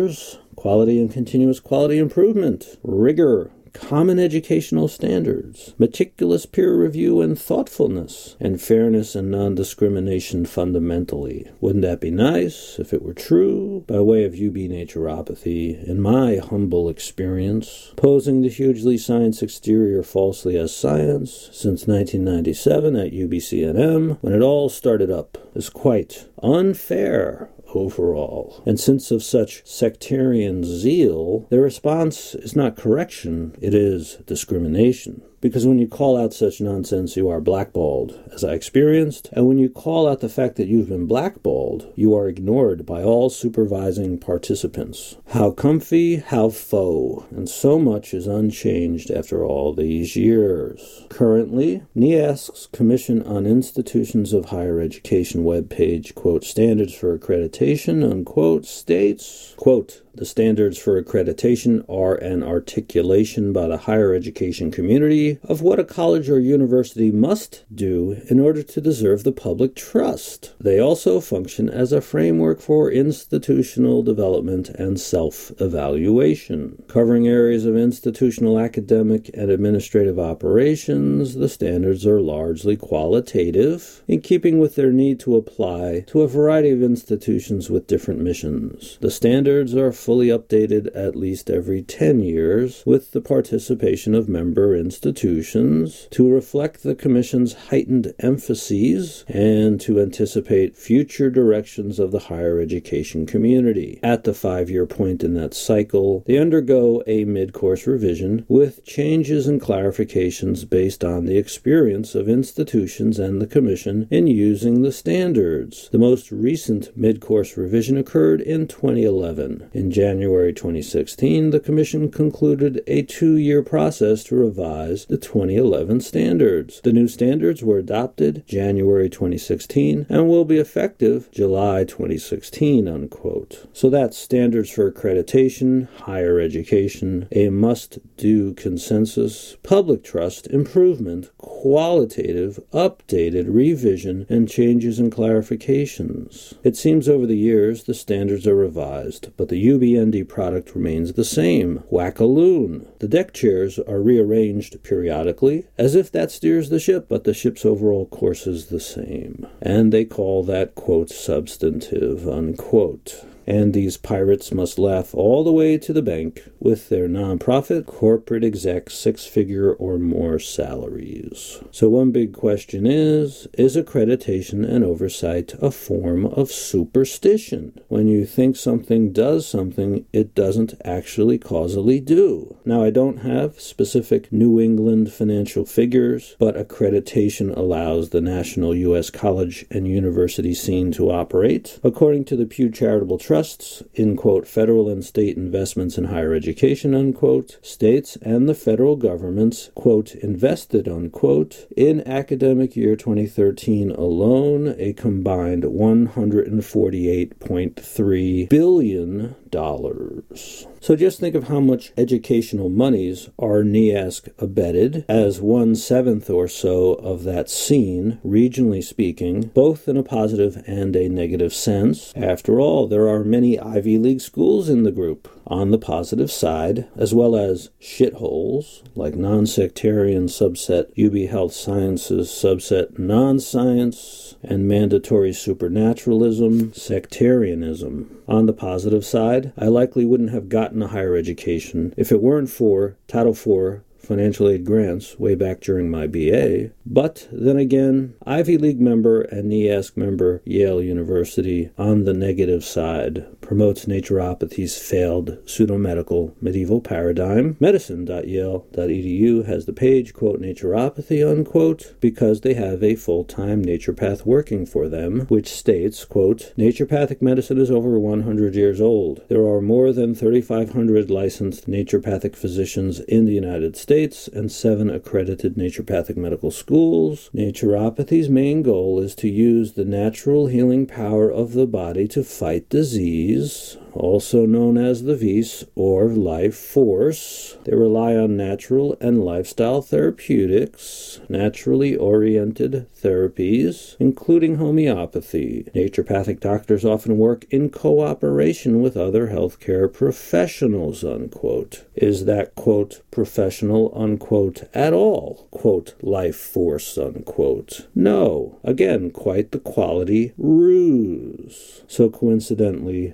quality 0.55 0.99
and 0.99 1.11
continuous 1.11 1.59
quality 1.59 1.97
improvement, 1.99 2.77
rigor, 2.83 3.51
common 3.73 4.19
educational 4.19 4.87
standards, 4.87 5.73
meticulous 5.77 6.45
peer 6.45 6.75
review 6.75 7.21
and 7.21 7.39
thoughtfulness, 7.39 8.35
and 8.39 8.61
fairness 8.61 9.15
and 9.15 9.29
non 9.29 9.55
discrimination 9.55 10.45
fundamentally. 10.45 11.47
Wouldn't 11.59 11.81
that 11.83 11.99
be 11.99 12.11
nice 12.11 12.77
if 12.79 12.93
it 12.93 13.01
were 13.01 13.13
true? 13.13 13.83
By 13.87 13.99
way 13.99 14.23
of 14.23 14.33
UB 14.33 14.55
naturopathy, 14.55 15.83
in 15.87 16.01
my 16.01 16.37
humble 16.37 16.87
experience, 16.87 17.91
posing 17.97 18.41
the 18.41 18.49
hugely 18.49 18.97
science 18.97 19.41
exterior 19.41 20.03
falsely 20.03 20.57
as 20.57 20.75
science 20.75 21.49
since 21.51 21.87
1997 21.87 22.95
at 22.95 23.11
UBCNM, 23.11 24.17
when 24.21 24.33
it 24.33 24.41
all 24.41 24.69
started 24.69 25.09
up, 25.09 25.37
is 25.55 25.69
quite 25.69 26.29
unfair 26.41 27.49
overall. 27.75 28.63
And 28.65 28.79
since 28.79 29.11
of 29.11 29.23
such 29.23 29.65
sectarian 29.65 30.63
zeal, 30.63 31.47
their 31.49 31.61
response 31.61 32.35
is 32.35 32.55
not 32.55 32.77
correction, 32.77 33.55
it 33.61 33.73
is 33.73 34.17
discrimination. 34.25 35.21
Because 35.43 35.67
when 35.67 35.77
you 35.77 35.89
call 35.89 36.15
out 36.15 36.33
such 36.33 36.61
nonsense, 36.61 37.17
you 37.17 37.27
are 37.27 37.41
blackballed, 37.41 38.17
as 38.31 38.45
I 38.45 38.53
experienced. 38.53 39.27
And 39.33 39.45
when 39.45 39.57
you 39.57 39.67
call 39.67 40.07
out 40.07 40.21
the 40.21 40.29
fact 40.29 40.55
that 40.55 40.69
you've 40.69 40.87
been 40.87 41.05
blackballed, 41.05 41.91
you 41.97 42.15
are 42.15 42.29
ignored 42.29 42.85
by 42.85 43.03
all 43.03 43.29
supervising 43.29 44.19
participants. 44.19 45.17
How 45.31 45.51
comfy, 45.51 46.15
how 46.15 46.47
faux. 46.47 47.29
And 47.29 47.49
so 47.49 47.77
much 47.77 48.13
is 48.13 48.25
unchanged 48.25 49.11
after 49.11 49.43
all 49.43 49.73
these 49.73 50.15
years. 50.15 51.05
Currently, 51.09 51.83
NEASC's 51.93 52.69
Commission 52.71 53.21
on 53.23 53.45
Institutions 53.45 54.31
of 54.31 54.45
Higher 54.45 54.79
Education 54.79 55.43
webpage, 55.43 56.15
quote, 56.15 56.45
standards 56.45 56.95
for 56.95 57.19
accreditation, 57.19 58.09
unquote, 58.09 58.65
states, 58.65 59.55
quote, 59.57 60.02
the 60.15 60.25
standards 60.25 60.77
for 60.77 61.01
accreditation 61.01 61.83
are 61.89 62.13
an 62.15 62.43
articulation 62.43 63.51
by 63.51 63.67
the 63.67 63.77
higher 63.77 64.13
education 64.13 64.69
community 64.69 65.39
of 65.43 65.61
what 65.61 65.79
a 65.79 65.83
college 65.83 66.29
or 66.29 66.39
university 66.39 67.11
must 67.11 67.63
do 67.73 68.21
in 68.29 68.39
order 68.39 68.61
to 68.61 68.79
deserve 68.79 69.23
the 69.23 69.31
public 69.31 69.75
trust. 69.75 70.53
They 70.59 70.79
also 70.79 71.19
function 71.19 71.67
as 71.67 71.91
a 71.91 72.01
framework 72.01 72.61
for 72.61 72.91
institutional 72.91 74.03
development 74.03 74.69
and 74.69 74.99
self 74.99 75.51
evaluation. 75.59 76.83
Covering 76.87 77.27
areas 77.27 77.65
of 77.65 77.75
institutional 77.75 78.59
academic 78.59 79.31
and 79.33 79.49
administrative 79.49 80.19
operations, 80.19 81.35
the 81.35 81.49
standards 81.49 82.05
are 82.05 82.21
largely 82.21 82.77
qualitative, 82.77 84.03
in 84.07 84.21
keeping 84.21 84.59
with 84.59 84.75
their 84.75 84.91
need 84.91 85.19
to 85.21 85.35
apply 85.35 86.03
to 86.07 86.21
a 86.21 86.27
variety 86.27 86.69
of 86.69 86.83
institutions 86.83 87.69
with 87.69 87.87
different 87.87 88.19
missions. 88.19 88.99
The 89.01 89.09
standards 89.09 89.73
are 89.75 89.91
fully 90.03 90.27
updated 90.27 90.93
at 90.93 91.15
least 91.15 91.49
every 91.49 91.81
10 91.81 92.19
years 92.19 92.83
with 92.85 93.11
the 93.11 93.21
participation 93.21 94.13
of 94.13 94.27
member 94.27 94.75
institutions 94.75 96.09
to 96.11 96.29
reflect 96.29 96.83
the 96.83 96.93
Commission's 96.93 97.53
heightened 97.69 98.13
emphases 98.19 99.23
and 99.29 99.79
to 99.79 100.01
anticipate 100.01 100.75
future 100.75 101.29
directions 101.29 101.99
of 101.99 102.11
the 102.11 102.19
higher 102.19 102.59
education 102.59 103.25
community. 103.25 103.97
At 104.03 104.25
the 104.25 104.33
five 104.33 104.69
year 104.69 104.85
point 104.85 105.23
in 105.23 105.35
that 105.35 105.53
cycle, 105.53 106.23
they 106.27 106.37
undergo 106.37 107.01
a 107.07 107.23
mid 107.23 107.53
course 107.53 107.87
revision 107.87 108.45
with 108.49 108.83
changes 108.83 109.47
and 109.47 109.61
clarifications 109.61 110.69
based 110.69 111.05
on 111.05 111.25
the 111.25 111.37
experience 111.37 112.13
of 112.13 112.27
institutions 112.27 113.19
and 113.19 113.41
the 113.41 113.47
Commission 113.47 114.07
in 114.11 114.27
using 114.27 114.81
the 114.81 114.91
standards. 114.91 115.87
The 115.91 115.97
most 115.97 116.29
recent 116.29 116.95
mid 116.97 117.21
course 117.21 117.55
revision 117.55 117.97
occurred 117.97 118.41
in 118.41 118.67
2011. 118.67 119.69
In 119.73 119.92
January 119.93 120.51
2016, 120.51 121.51
the 121.51 121.59
Commission 121.59 122.09
concluded 122.09 122.81
a 122.87 123.03
two 123.03 123.37
year 123.37 123.61
process 123.61 124.23
to 124.23 124.35
revise 124.35 125.05
the 125.05 125.17
2011 125.17 126.01
standards. 126.01 126.81
The 126.81 126.91
new 126.91 127.07
standards 127.07 127.61
were 127.61 127.77
adopted 127.77 128.43
January 128.47 129.07
2016 129.07 130.07
and 130.09 130.27
will 130.27 130.45
be 130.45 130.57
effective 130.57 131.29
July 131.31 131.83
2016. 131.83 132.87
Unquote. 132.87 133.67
So 133.71 133.89
that's 133.91 134.17
standards 134.17 134.71
for 134.71 134.91
accreditation, 134.91 135.87
higher 135.99 136.39
education, 136.39 137.27
a 137.31 137.49
must 137.49 137.99
do 138.17 138.53
consensus, 138.55 139.57
public 139.61 140.03
trust, 140.03 140.47
improvement, 140.47 141.29
qualitative, 141.37 142.59
updated, 142.73 143.45
revision, 143.47 144.25
and 144.27 144.49
changes 144.49 144.97
and 144.97 145.11
clarifications. 145.11 146.55
It 146.63 146.75
seems 146.75 147.07
over 147.07 147.27
the 147.27 147.37
years 147.37 147.83
the 147.83 147.93
standards 147.93 148.47
are 148.47 148.55
revised, 148.55 149.31
but 149.37 149.49
the 149.49 149.59
UBND 149.83 150.27
product 150.29 150.75
remains 150.75 151.13
the 151.13 151.25
same. 151.25 151.83
Wackaloon. 151.91 152.87
The 152.99 153.07
deck 153.07 153.33
chairs 153.33 153.77
are 153.79 154.01
rearranged 154.01 154.81
periodically, 154.81 155.65
as 155.77 155.93
if 155.95 156.11
that 156.11 156.31
steers 156.31 156.69
the 156.69 156.79
ship, 156.79 157.07
but 157.09 157.25
the 157.25 157.33
ship's 157.33 157.65
overall 157.65 158.05
course 158.05 158.47
is 158.47 158.67
the 158.67 158.79
same. 158.79 159.45
And 159.61 159.91
they 159.91 160.05
call 160.05 160.43
that, 160.43 160.75
quote, 160.75 161.09
substantive, 161.09 162.27
unquote 162.27 163.25
and 163.45 163.73
these 163.73 163.97
pirates 163.97 164.51
must 164.51 164.79
laugh 164.79 165.13
all 165.13 165.43
the 165.43 165.51
way 165.51 165.77
to 165.77 165.93
the 165.93 166.01
bank 166.01 166.43
with 166.59 166.89
their 166.89 167.07
nonprofit 167.07 167.85
corporate 167.85 168.43
exec 168.43 168.89
six 168.89 169.25
figure 169.25 169.73
or 169.73 169.97
more 169.97 170.39
salaries. 170.39 171.59
So, 171.71 171.89
one 171.89 172.11
big 172.11 172.33
question 172.33 172.85
is 172.85 173.47
Is 173.53 173.75
accreditation 173.75 174.67
and 174.67 174.83
oversight 174.83 175.53
a 175.61 175.71
form 175.71 176.25
of 176.25 176.51
superstition? 176.51 177.79
When 177.87 178.07
you 178.07 178.25
think 178.25 178.55
something 178.55 179.11
does 179.11 179.47
something, 179.47 180.05
it 180.13 180.33
doesn't 180.35 180.73
actually 180.85 181.37
causally 181.37 181.99
do. 181.99 182.57
Now, 182.65 182.83
I 182.83 182.89
don't 182.89 183.17
have 183.17 183.59
specific 183.59 184.31
New 184.31 184.59
England 184.59 185.11
financial 185.11 185.65
figures, 185.65 186.35
but 186.39 186.55
accreditation 186.55 187.55
allows 187.55 188.09
the 188.09 188.21
national 188.21 188.75
U.S. 188.75 189.09
college 189.09 189.65
and 189.69 189.87
university 189.87 190.53
scene 190.53 190.91
to 190.93 191.11
operate. 191.11 191.79
According 191.83 192.25
to 192.25 192.35
the 192.35 192.45
Pew 192.45 192.69
Charitable 192.69 193.17
Trust, 193.17 193.32
trusts 193.33 193.81
in 193.95 194.15
quote 194.15 194.47
federal 194.47 194.87
and 194.87 195.03
state 195.03 195.35
investments 195.35 195.97
in 195.97 196.03
higher 196.03 196.35
education 196.35 196.93
unquote 196.93 197.57
states 197.63 198.15
and 198.17 198.47
the 198.47 198.53
federal 198.53 198.95
governments 198.95 199.71
quote 199.73 200.13
invested 200.13 200.87
unquote 200.87 201.65
in 201.75 202.07
academic 202.07 202.75
year 202.75 202.95
2013 202.95 203.89
alone 203.89 204.75
a 204.77 204.93
combined 204.93 205.63
148.3 205.63 208.49
billion 208.49 209.35
dollars 209.53 210.67
so 210.83 210.97
just 210.97 211.21
think 211.21 211.33
of 211.33 211.47
how 211.47 211.61
much 211.61 211.93
educational 211.97 212.67
monies 212.67 213.29
are 213.39 213.63
NEASC 213.63 214.27
abetted 214.37 215.05
as 215.07 215.39
one 215.39 215.75
seventh 215.75 216.29
or 216.29 216.49
so 216.49 216.95
of 216.95 217.23
that 217.23 217.49
scene, 217.49 218.19
regionally 218.25 218.83
speaking, 218.83 219.43
both 219.53 219.87
in 219.87 219.95
a 219.95 220.03
positive 220.03 220.61
and 220.67 220.93
a 220.97 221.07
negative 221.07 221.53
sense. 221.53 222.11
After 222.17 222.59
all, 222.59 222.87
there 222.87 223.07
are 223.07 223.23
many 223.23 223.57
Ivy 223.57 223.97
League 223.97 224.19
schools 224.19 224.67
in 224.67 224.83
the 224.83 224.91
group 224.91 225.29
on 225.47 225.71
the 225.71 225.77
positive 225.77 226.31
side, 226.31 226.87
as 226.95 227.13
well 227.13 227.35
as 227.35 227.69
shitholes 227.81 228.81
like 228.95 229.15
non 229.15 229.45
sectarian 229.45 230.27
subset 230.27 230.87
UB 230.97 231.29
Health 231.29 231.53
Sciences 231.53 232.29
subset 232.29 232.97
non 232.97 233.39
science 233.39 234.35
and 234.43 234.67
mandatory 234.67 235.33
supernaturalism, 235.33 236.73
sectarianism. 236.73 238.17
On 238.27 238.45
the 238.45 238.53
positive 238.53 239.05
side, 239.05 239.53
I 239.57 239.67
likely 239.67 240.05
wouldn't 240.05 240.31
have 240.31 240.49
gotten 240.49 240.81
a 240.81 240.87
higher 240.87 241.15
education 241.15 241.93
if 241.97 242.11
it 242.11 242.21
weren't 242.21 242.49
for 242.49 242.95
Title 243.07 243.33
IV 243.33 243.81
financial 244.03 244.49
aid 244.49 244.65
grants 244.65 245.17
way 245.17 245.33
back 245.33 245.61
during 245.61 245.89
my 245.89 246.07
BA. 246.07 246.69
But 246.85 247.27
then 247.31 247.57
again, 247.57 248.15
Ivy 248.25 248.57
League 248.57 248.81
member 248.81 249.21
and 249.21 249.51
NEASC 249.51 249.95
member 249.95 250.41
Yale 250.45 250.81
University 250.81 251.69
on 251.77 252.03
the 252.03 252.13
negative 252.13 252.65
side 252.65 253.25
promotes 253.41 253.85
naturopathy's 253.85 254.77
failed 254.77 255.37
pseudomedical 255.45 256.33
medieval 256.41 256.81
paradigm. 256.81 257.55
Medicine.yale.edu 257.59 259.45
has 259.45 259.65
the 259.65 259.73
page, 259.73 260.13
quote, 260.13 260.41
naturopathy, 260.41 261.27
unquote, 261.29 261.95
because 262.01 262.41
they 262.41 262.53
have 262.53 262.83
a 262.83 262.95
full-time 262.95 263.63
naturopath 263.63 264.25
working 264.25 264.65
for 264.65 264.89
them, 264.89 265.21
which 265.27 265.47
states, 265.47 266.03
quote, 266.03 266.53
naturopathic 266.57 267.21
medicine 267.21 267.59
is 267.59 267.71
over 267.71 267.97
100 267.97 268.55
years 268.55 268.81
old. 268.81 269.21
There 269.29 269.45
are 269.45 269.61
more 269.61 269.93
than 269.93 270.13
3,500 270.13 271.09
licensed 271.09 271.69
naturopathic 271.69 272.35
physicians 272.35 272.99
in 273.01 273.25
the 273.25 273.33
United 273.33 273.77
States 273.77 273.92
States 273.93 274.27
and 274.27 274.51
seven 274.51 274.89
accredited 274.89 275.53
naturopathic 275.53 276.17
medical 276.17 276.49
schools. 276.49 277.29
Naturopathy's 277.31 278.27
main 278.27 278.63
goal 278.63 278.99
is 278.99 279.13
to 279.13 279.29
use 279.29 279.73
the 279.73 279.85
natural 279.85 280.47
healing 280.47 280.87
power 280.87 281.31
of 281.31 281.53
the 281.53 281.67
body 281.67 282.07
to 282.07 282.23
fight 282.23 282.67
disease, 282.69 283.77
also 283.93 284.45
known 284.45 284.77
as 284.77 285.03
the 285.03 285.15
vis 285.15 285.63
or 285.75 286.07
life 286.09 286.55
force. 286.55 287.57
They 287.65 287.75
rely 287.75 288.15
on 288.15 288.37
natural 288.37 288.97
and 288.99 289.23
lifestyle 289.23 289.81
therapeutics, 289.81 291.19
naturally 291.29 291.95
oriented 291.95 292.87
therapies, 292.93 293.95
including 293.99 294.55
homeopathy. 294.55 295.69
Naturopathic 295.75 296.39
doctors 296.39 296.85
often 296.85 297.17
work 297.17 297.45
in 297.49 297.69
cooperation 297.69 298.81
with 298.81 298.97
other 298.97 299.27
healthcare 299.27 299.91
professionals, 299.91 301.03
unquote. 301.03 301.85
Is 301.95 302.25
that, 302.25 302.55
quote, 302.55 303.01
professional, 303.11 303.91
unquote, 303.95 304.63
at 304.73 304.93
all, 304.93 305.47
quote, 305.51 305.93
life 306.01 306.35
force, 306.35 306.97
unquote? 306.97 307.87
No. 307.93 308.59
Again, 308.63 309.11
quite 309.11 309.51
the 309.51 309.59
quality 309.59 310.33
ruse. 310.37 311.81
So 311.87 312.09
coincidentally, 312.09 313.11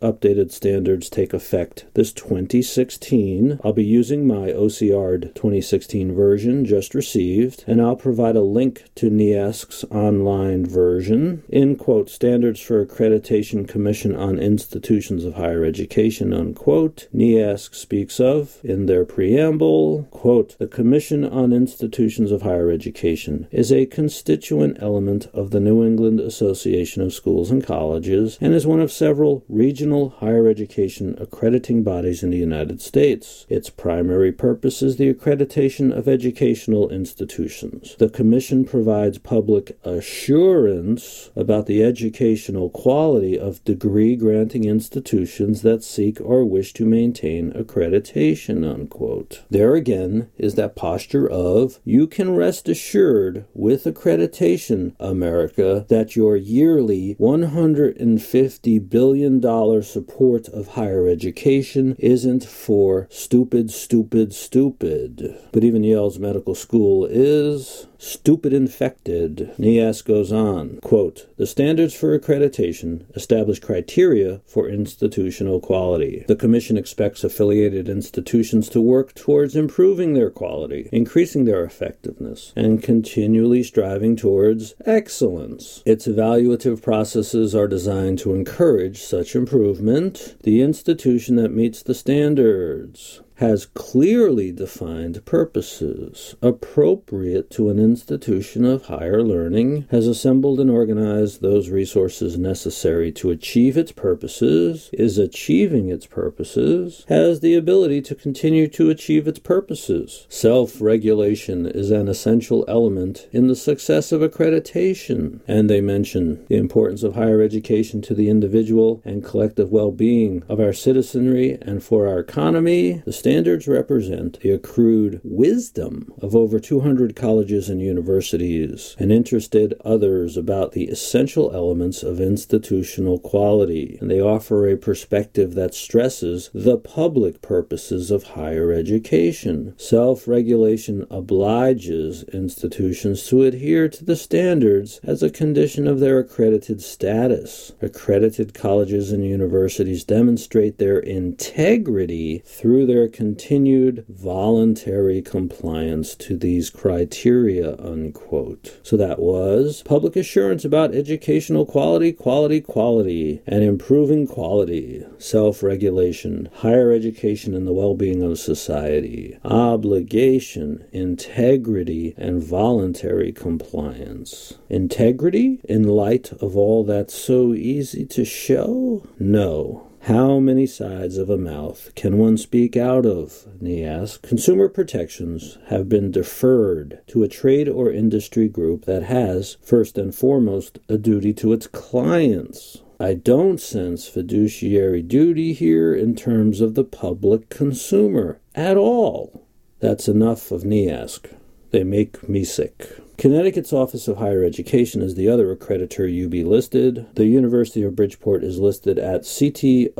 Updated 0.00 0.52
standards 0.52 1.10
take 1.10 1.32
effect 1.32 1.86
this 1.94 2.12
2016. 2.12 3.60
I'll 3.64 3.72
be 3.72 3.84
using 3.84 4.26
my 4.26 4.48
OCR 4.48 5.20
2016 5.34 6.14
version 6.14 6.64
just 6.64 6.94
received, 6.94 7.64
and 7.66 7.80
I'll 7.80 7.96
provide 7.96 8.36
a 8.36 8.42
link 8.42 8.84
to 8.96 9.10
NEASC's 9.10 9.84
online 9.90 10.66
version. 10.66 11.42
In 11.48 11.76
quote, 11.76 12.08
Standards 12.08 12.60
for 12.60 12.84
Accreditation 12.84 13.66
Commission 13.66 14.14
on 14.14 14.38
Institutions 14.38 15.24
of 15.24 15.34
Higher 15.34 15.64
Education, 15.64 16.32
unquote, 16.32 17.08
NEASC 17.14 17.74
speaks 17.74 18.20
of 18.20 18.58
in 18.62 18.86
their 18.86 19.04
preamble, 19.04 20.04
quote, 20.10 20.56
The 20.58 20.66
Commission 20.66 21.24
on 21.24 21.52
Institutions 21.52 22.30
of 22.30 22.42
Higher 22.42 22.70
Education 22.70 23.48
is 23.50 23.72
a 23.72 23.86
constituent 23.86 24.78
element 24.80 25.26
of 25.32 25.50
the 25.50 25.60
New 25.60 25.84
England 25.84 26.20
Association 26.20 27.02
of 27.02 27.12
Schools 27.12 27.50
and 27.50 27.64
Colleges 27.64 28.38
and 28.40 28.54
is 28.54 28.66
one 28.66 28.80
of 28.80 28.92
several 28.92 29.44
regional 29.48 29.79
regional 29.80 30.10
higher 30.18 30.46
education 30.46 31.16
accrediting 31.18 31.82
bodies 31.82 32.22
in 32.22 32.28
the 32.28 32.36
United 32.36 32.82
States. 32.82 33.46
Its 33.48 33.70
primary 33.70 34.30
purpose 34.30 34.82
is 34.82 34.98
the 34.98 35.10
accreditation 35.10 35.90
of 35.90 36.06
educational 36.06 36.90
institutions. 36.90 37.96
The 37.98 38.10
Commission 38.10 38.66
provides 38.66 39.16
public 39.16 39.78
assurance 39.82 41.30
about 41.34 41.64
the 41.64 41.82
educational 41.82 42.68
quality 42.68 43.38
of 43.38 43.64
degree 43.64 44.16
granting 44.16 44.64
institutions 44.64 45.62
that 45.62 45.82
seek 45.82 46.20
or 46.20 46.44
wish 46.44 46.74
to 46.74 46.84
maintain 46.84 47.50
accreditation. 47.52 48.70
Unquote. 48.70 49.44
There 49.48 49.74
again 49.74 50.28
is 50.36 50.56
that 50.56 50.76
posture 50.76 51.26
of 51.26 51.78
you 51.86 52.06
can 52.06 52.36
rest 52.36 52.68
assured 52.68 53.46
with 53.54 53.84
accreditation, 53.84 54.94
America, 55.00 55.86
that 55.88 56.16
your 56.16 56.36
yearly 56.36 57.16
$150 57.18 58.90
billion 58.90 59.40
support 59.82 60.48
of 60.48 60.68
higher 60.68 61.08
education 61.08 61.94
isn't 61.98 62.44
for 62.44 63.06
stupid, 63.10 63.70
stupid, 63.70 64.34
stupid. 64.34 65.38
But 65.52 65.64
even 65.64 65.84
Yale's 65.84 66.18
medical 66.18 66.54
school 66.54 67.06
is 67.06 67.86
stupid 68.00 68.52
infected. 68.52 69.52
NEASC 69.58 70.04
goes 70.06 70.32
on, 70.32 70.78
quote, 70.82 71.26
The 71.36 71.46
standards 71.46 71.94
for 71.94 72.18
accreditation 72.18 73.04
establish 73.14 73.60
criteria 73.60 74.40
for 74.46 74.68
institutional 74.68 75.60
quality. 75.60 76.24
The 76.26 76.36
Commission 76.36 76.76
expects 76.76 77.22
affiliated 77.22 77.88
institutions 77.88 78.68
to 78.70 78.80
work 78.80 79.14
towards 79.14 79.54
improving 79.54 80.14
their 80.14 80.30
quality, 80.30 80.88
increasing 80.90 81.44
their 81.44 81.62
effectiveness, 81.62 82.52
and 82.56 82.82
continually 82.82 83.62
striving 83.62 84.16
towards 84.16 84.74
excellence. 84.86 85.82
Its 85.84 86.06
evaluative 86.06 86.82
processes 86.82 87.54
are 87.54 87.68
designed 87.68 88.18
to 88.20 88.34
encourage 88.34 89.02
such 89.02 89.36
improvement. 89.36 90.36
The 90.42 90.62
institution 90.62 91.36
that 91.36 91.52
meets 91.52 91.82
the 91.82 91.94
standards 91.94 93.20
has 93.40 93.64
clearly 93.64 94.52
defined 94.52 95.24
purposes 95.24 96.36
appropriate 96.42 97.48
to 97.48 97.70
an 97.70 97.78
institution 97.78 98.66
of 98.66 98.84
higher 98.84 99.22
learning, 99.22 99.86
has 99.90 100.06
assembled 100.06 100.60
and 100.60 100.70
organized 100.70 101.40
those 101.40 101.70
resources 101.70 102.36
necessary 102.36 103.10
to 103.10 103.30
achieve 103.30 103.78
its 103.78 103.92
purposes, 103.92 104.90
is 104.92 105.16
achieving 105.16 105.88
its 105.88 106.04
purposes, 106.04 107.06
has 107.08 107.40
the 107.40 107.54
ability 107.54 108.02
to 108.02 108.14
continue 108.14 108.68
to 108.68 108.90
achieve 108.90 109.26
its 109.26 109.38
purposes. 109.38 110.26
Self 110.28 110.78
regulation 110.78 111.64
is 111.64 111.90
an 111.90 112.08
essential 112.08 112.62
element 112.68 113.26
in 113.32 113.46
the 113.46 113.56
success 113.56 114.12
of 114.12 114.20
accreditation, 114.20 115.40
and 115.48 115.70
they 115.70 115.80
mention 115.80 116.44
the 116.48 116.56
importance 116.56 117.02
of 117.02 117.14
higher 117.14 117.40
education 117.40 118.02
to 118.02 118.12
the 118.12 118.28
individual 118.28 119.00
and 119.02 119.24
collective 119.24 119.70
well 119.70 119.92
being 119.92 120.42
of 120.46 120.60
our 120.60 120.74
citizenry 120.74 121.56
and 121.62 121.82
for 121.82 122.06
our 122.06 122.18
economy. 122.18 123.02
The 123.06 123.29
standards 123.30 123.68
represent 123.68 124.40
the 124.40 124.50
accrued 124.50 125.20
wisdom 125.22 126.12
of 126.20 126.34
over 126.34 126.58
200 126.58 127.14
colleges 127.14 127.70
and 127.70 127.80
universities 127.80 128.96
and 128.98 129.12
interested 129.12 129.72
others 129.84 130.36
about 130.36 130.72
the 130.72 130.86
essential 130.86 131.54
elements 131.54 132.02
of 132.02 132.20
institutional 132.20 133.20
quality, 133.20 133.96
and 134.00 134.10
they 134.10 134.20
offer 134.20 134.66
a 134.68 134.76
perspective 134.76 135.54
that 135.54 135.72
stresses 135.72 136.50
the 136.52 136.76
public 136.76 137.40
purposes 137.40 138.10
of 138.10 138.24
higher 138.34 138.72
education. 138.72 139.74
Self 139.78 140.26
regulation 140.26 141.06
obliges 141.08 142.24
institutions 142.32 143.24
to 143.28 143.44
adhere 143.44 143.88
to 143.88 144.04
the 144.04 144.16
standards 144.16 144.98
as 145.04 145.22
a 145.22 145.30
condition 145.30 145.86
of 145.86 146.00
their 146.00 146.18
accredited 146.18 146.82
status. 146.82 147.70
Accredited 147.80 148.54
colleges 148.54 149.12
and 149.12 149.24
universities 149.24 150.02
demonstrate 150.02 150.78
their 150.78 150.98
integrity 150.98 152.42
through 152.44 152.86
their 152.86 153.06
continued 153.20 154.02
voluntary 154.08 155.20
compliance 155.20 156.14
to 156.14 156.38
these 156.38 156.70
criteria, 156.70 157.76
unquote. 157.78 158.78
So 158.82 158.96
that 158.96 159.18
was 159.18 159.82
public 159.82 160.16
assurance 160.16 160.64
about 160.64 160.94
educational 160.94 161.66
quality, 161.66 162.14
quality, 162.14 162.62
quality, 162.62 163.42
and 163.46 163.62
improving 163.62 164.26
quality, 164.26 165.04
self 165.18 165.62
regulation, 165.62 166.48
higher 166.60 166.92
education, 166.92 167.54
and 167.54 167.66
the 167.66 167.74
well 167.74 167.94
being 167.94 168.22
of 168.22 168.38
society, 168.38 169.38
obligation, 169.44 170.86
integrity, 170.90 172.14
and 172.16 172.42
voluntary 172.42 173.32
compliance. 173.32 174.54
Integrity 174.70 175.60
in 175.64 175.82
light 175.82 176.32
of 176.40 176.56
all 176.56 176.84
that's 176.84 177.12
so 177.12 177.52
easy 177.52 178.06
to 178.06 178.24
show? 178.24 179.06
No. 179.18 179.89
How 180.04 180.40
many 180.40 180.66
sides 180.66 181.18
of 181.18 181.28
a 181.28 181.36
mouth 181.36 181.94
can 181.94 182.16
one 182.16 182.38
speak 182.38 182.74
out 182.74 183.04
of? 183.04 183.46
He 183.60 183.84
asked. 183.84 184.22
Consumer 184.22 184.70
protections 184.70 185.58
have 185.66 185.90
been 185.90 186.10
deferred 186.10 187.00
to 187.08 187.22
a 187.22 187.28
trade 187.28 187.68
or 187.68 187.92
industry 187.92 188.48
group 188.48 188.86
that 188.86 189.02
has, 189.02 189.58
first 189.60 189.98
and 189.98 190.14
foremost, 190.14 190.78
a 190.88 190.96
duty 190.96 191.34
to 191.34 191.52
its 191.52 191.66
clients. 191.66 192.82
I 192.98 193.12
don't 193.12 193.60
sense 193.60 194.08
fiduciary 194.08 195.02
duty 195.02 195.52
here 195.52 195.94
in 195.94 196.16
terms 196.16 196.62
of 196.62 196.74
the 196.74 196.84
public 196.84 197.50
consumer 197.50 198.40
at 198.54 198.78
all. 198.78 199.46
That's 199.80 200.08
enough 200.08 200.50
of 200.50 200.62
NEASC. 200.62 201.26
They 201.72 201.84
make 201.84 202.26
me 202.26 202.44
sick. 202.44 203.00
Connecticut's 203.20 203.72
Office 203.74 204.08
of 204.08 204.16
Higher 204.16 204.42
Education 204.42 205.02
is 205.02 205.14
the 205.14 205.28
other 205.28 205.54
accreditor 205.54 206.08
UB 206.08 206.32
listed. 206.46 207.06
The 207.16 207.26
University 207.26 207.82
of 207.82 207.94
Bridgeport 207.94 208.42
is 208.42 208.58
listed 208.58 208.98
at 208.98 209.24
ctohe.org 209.24 209.92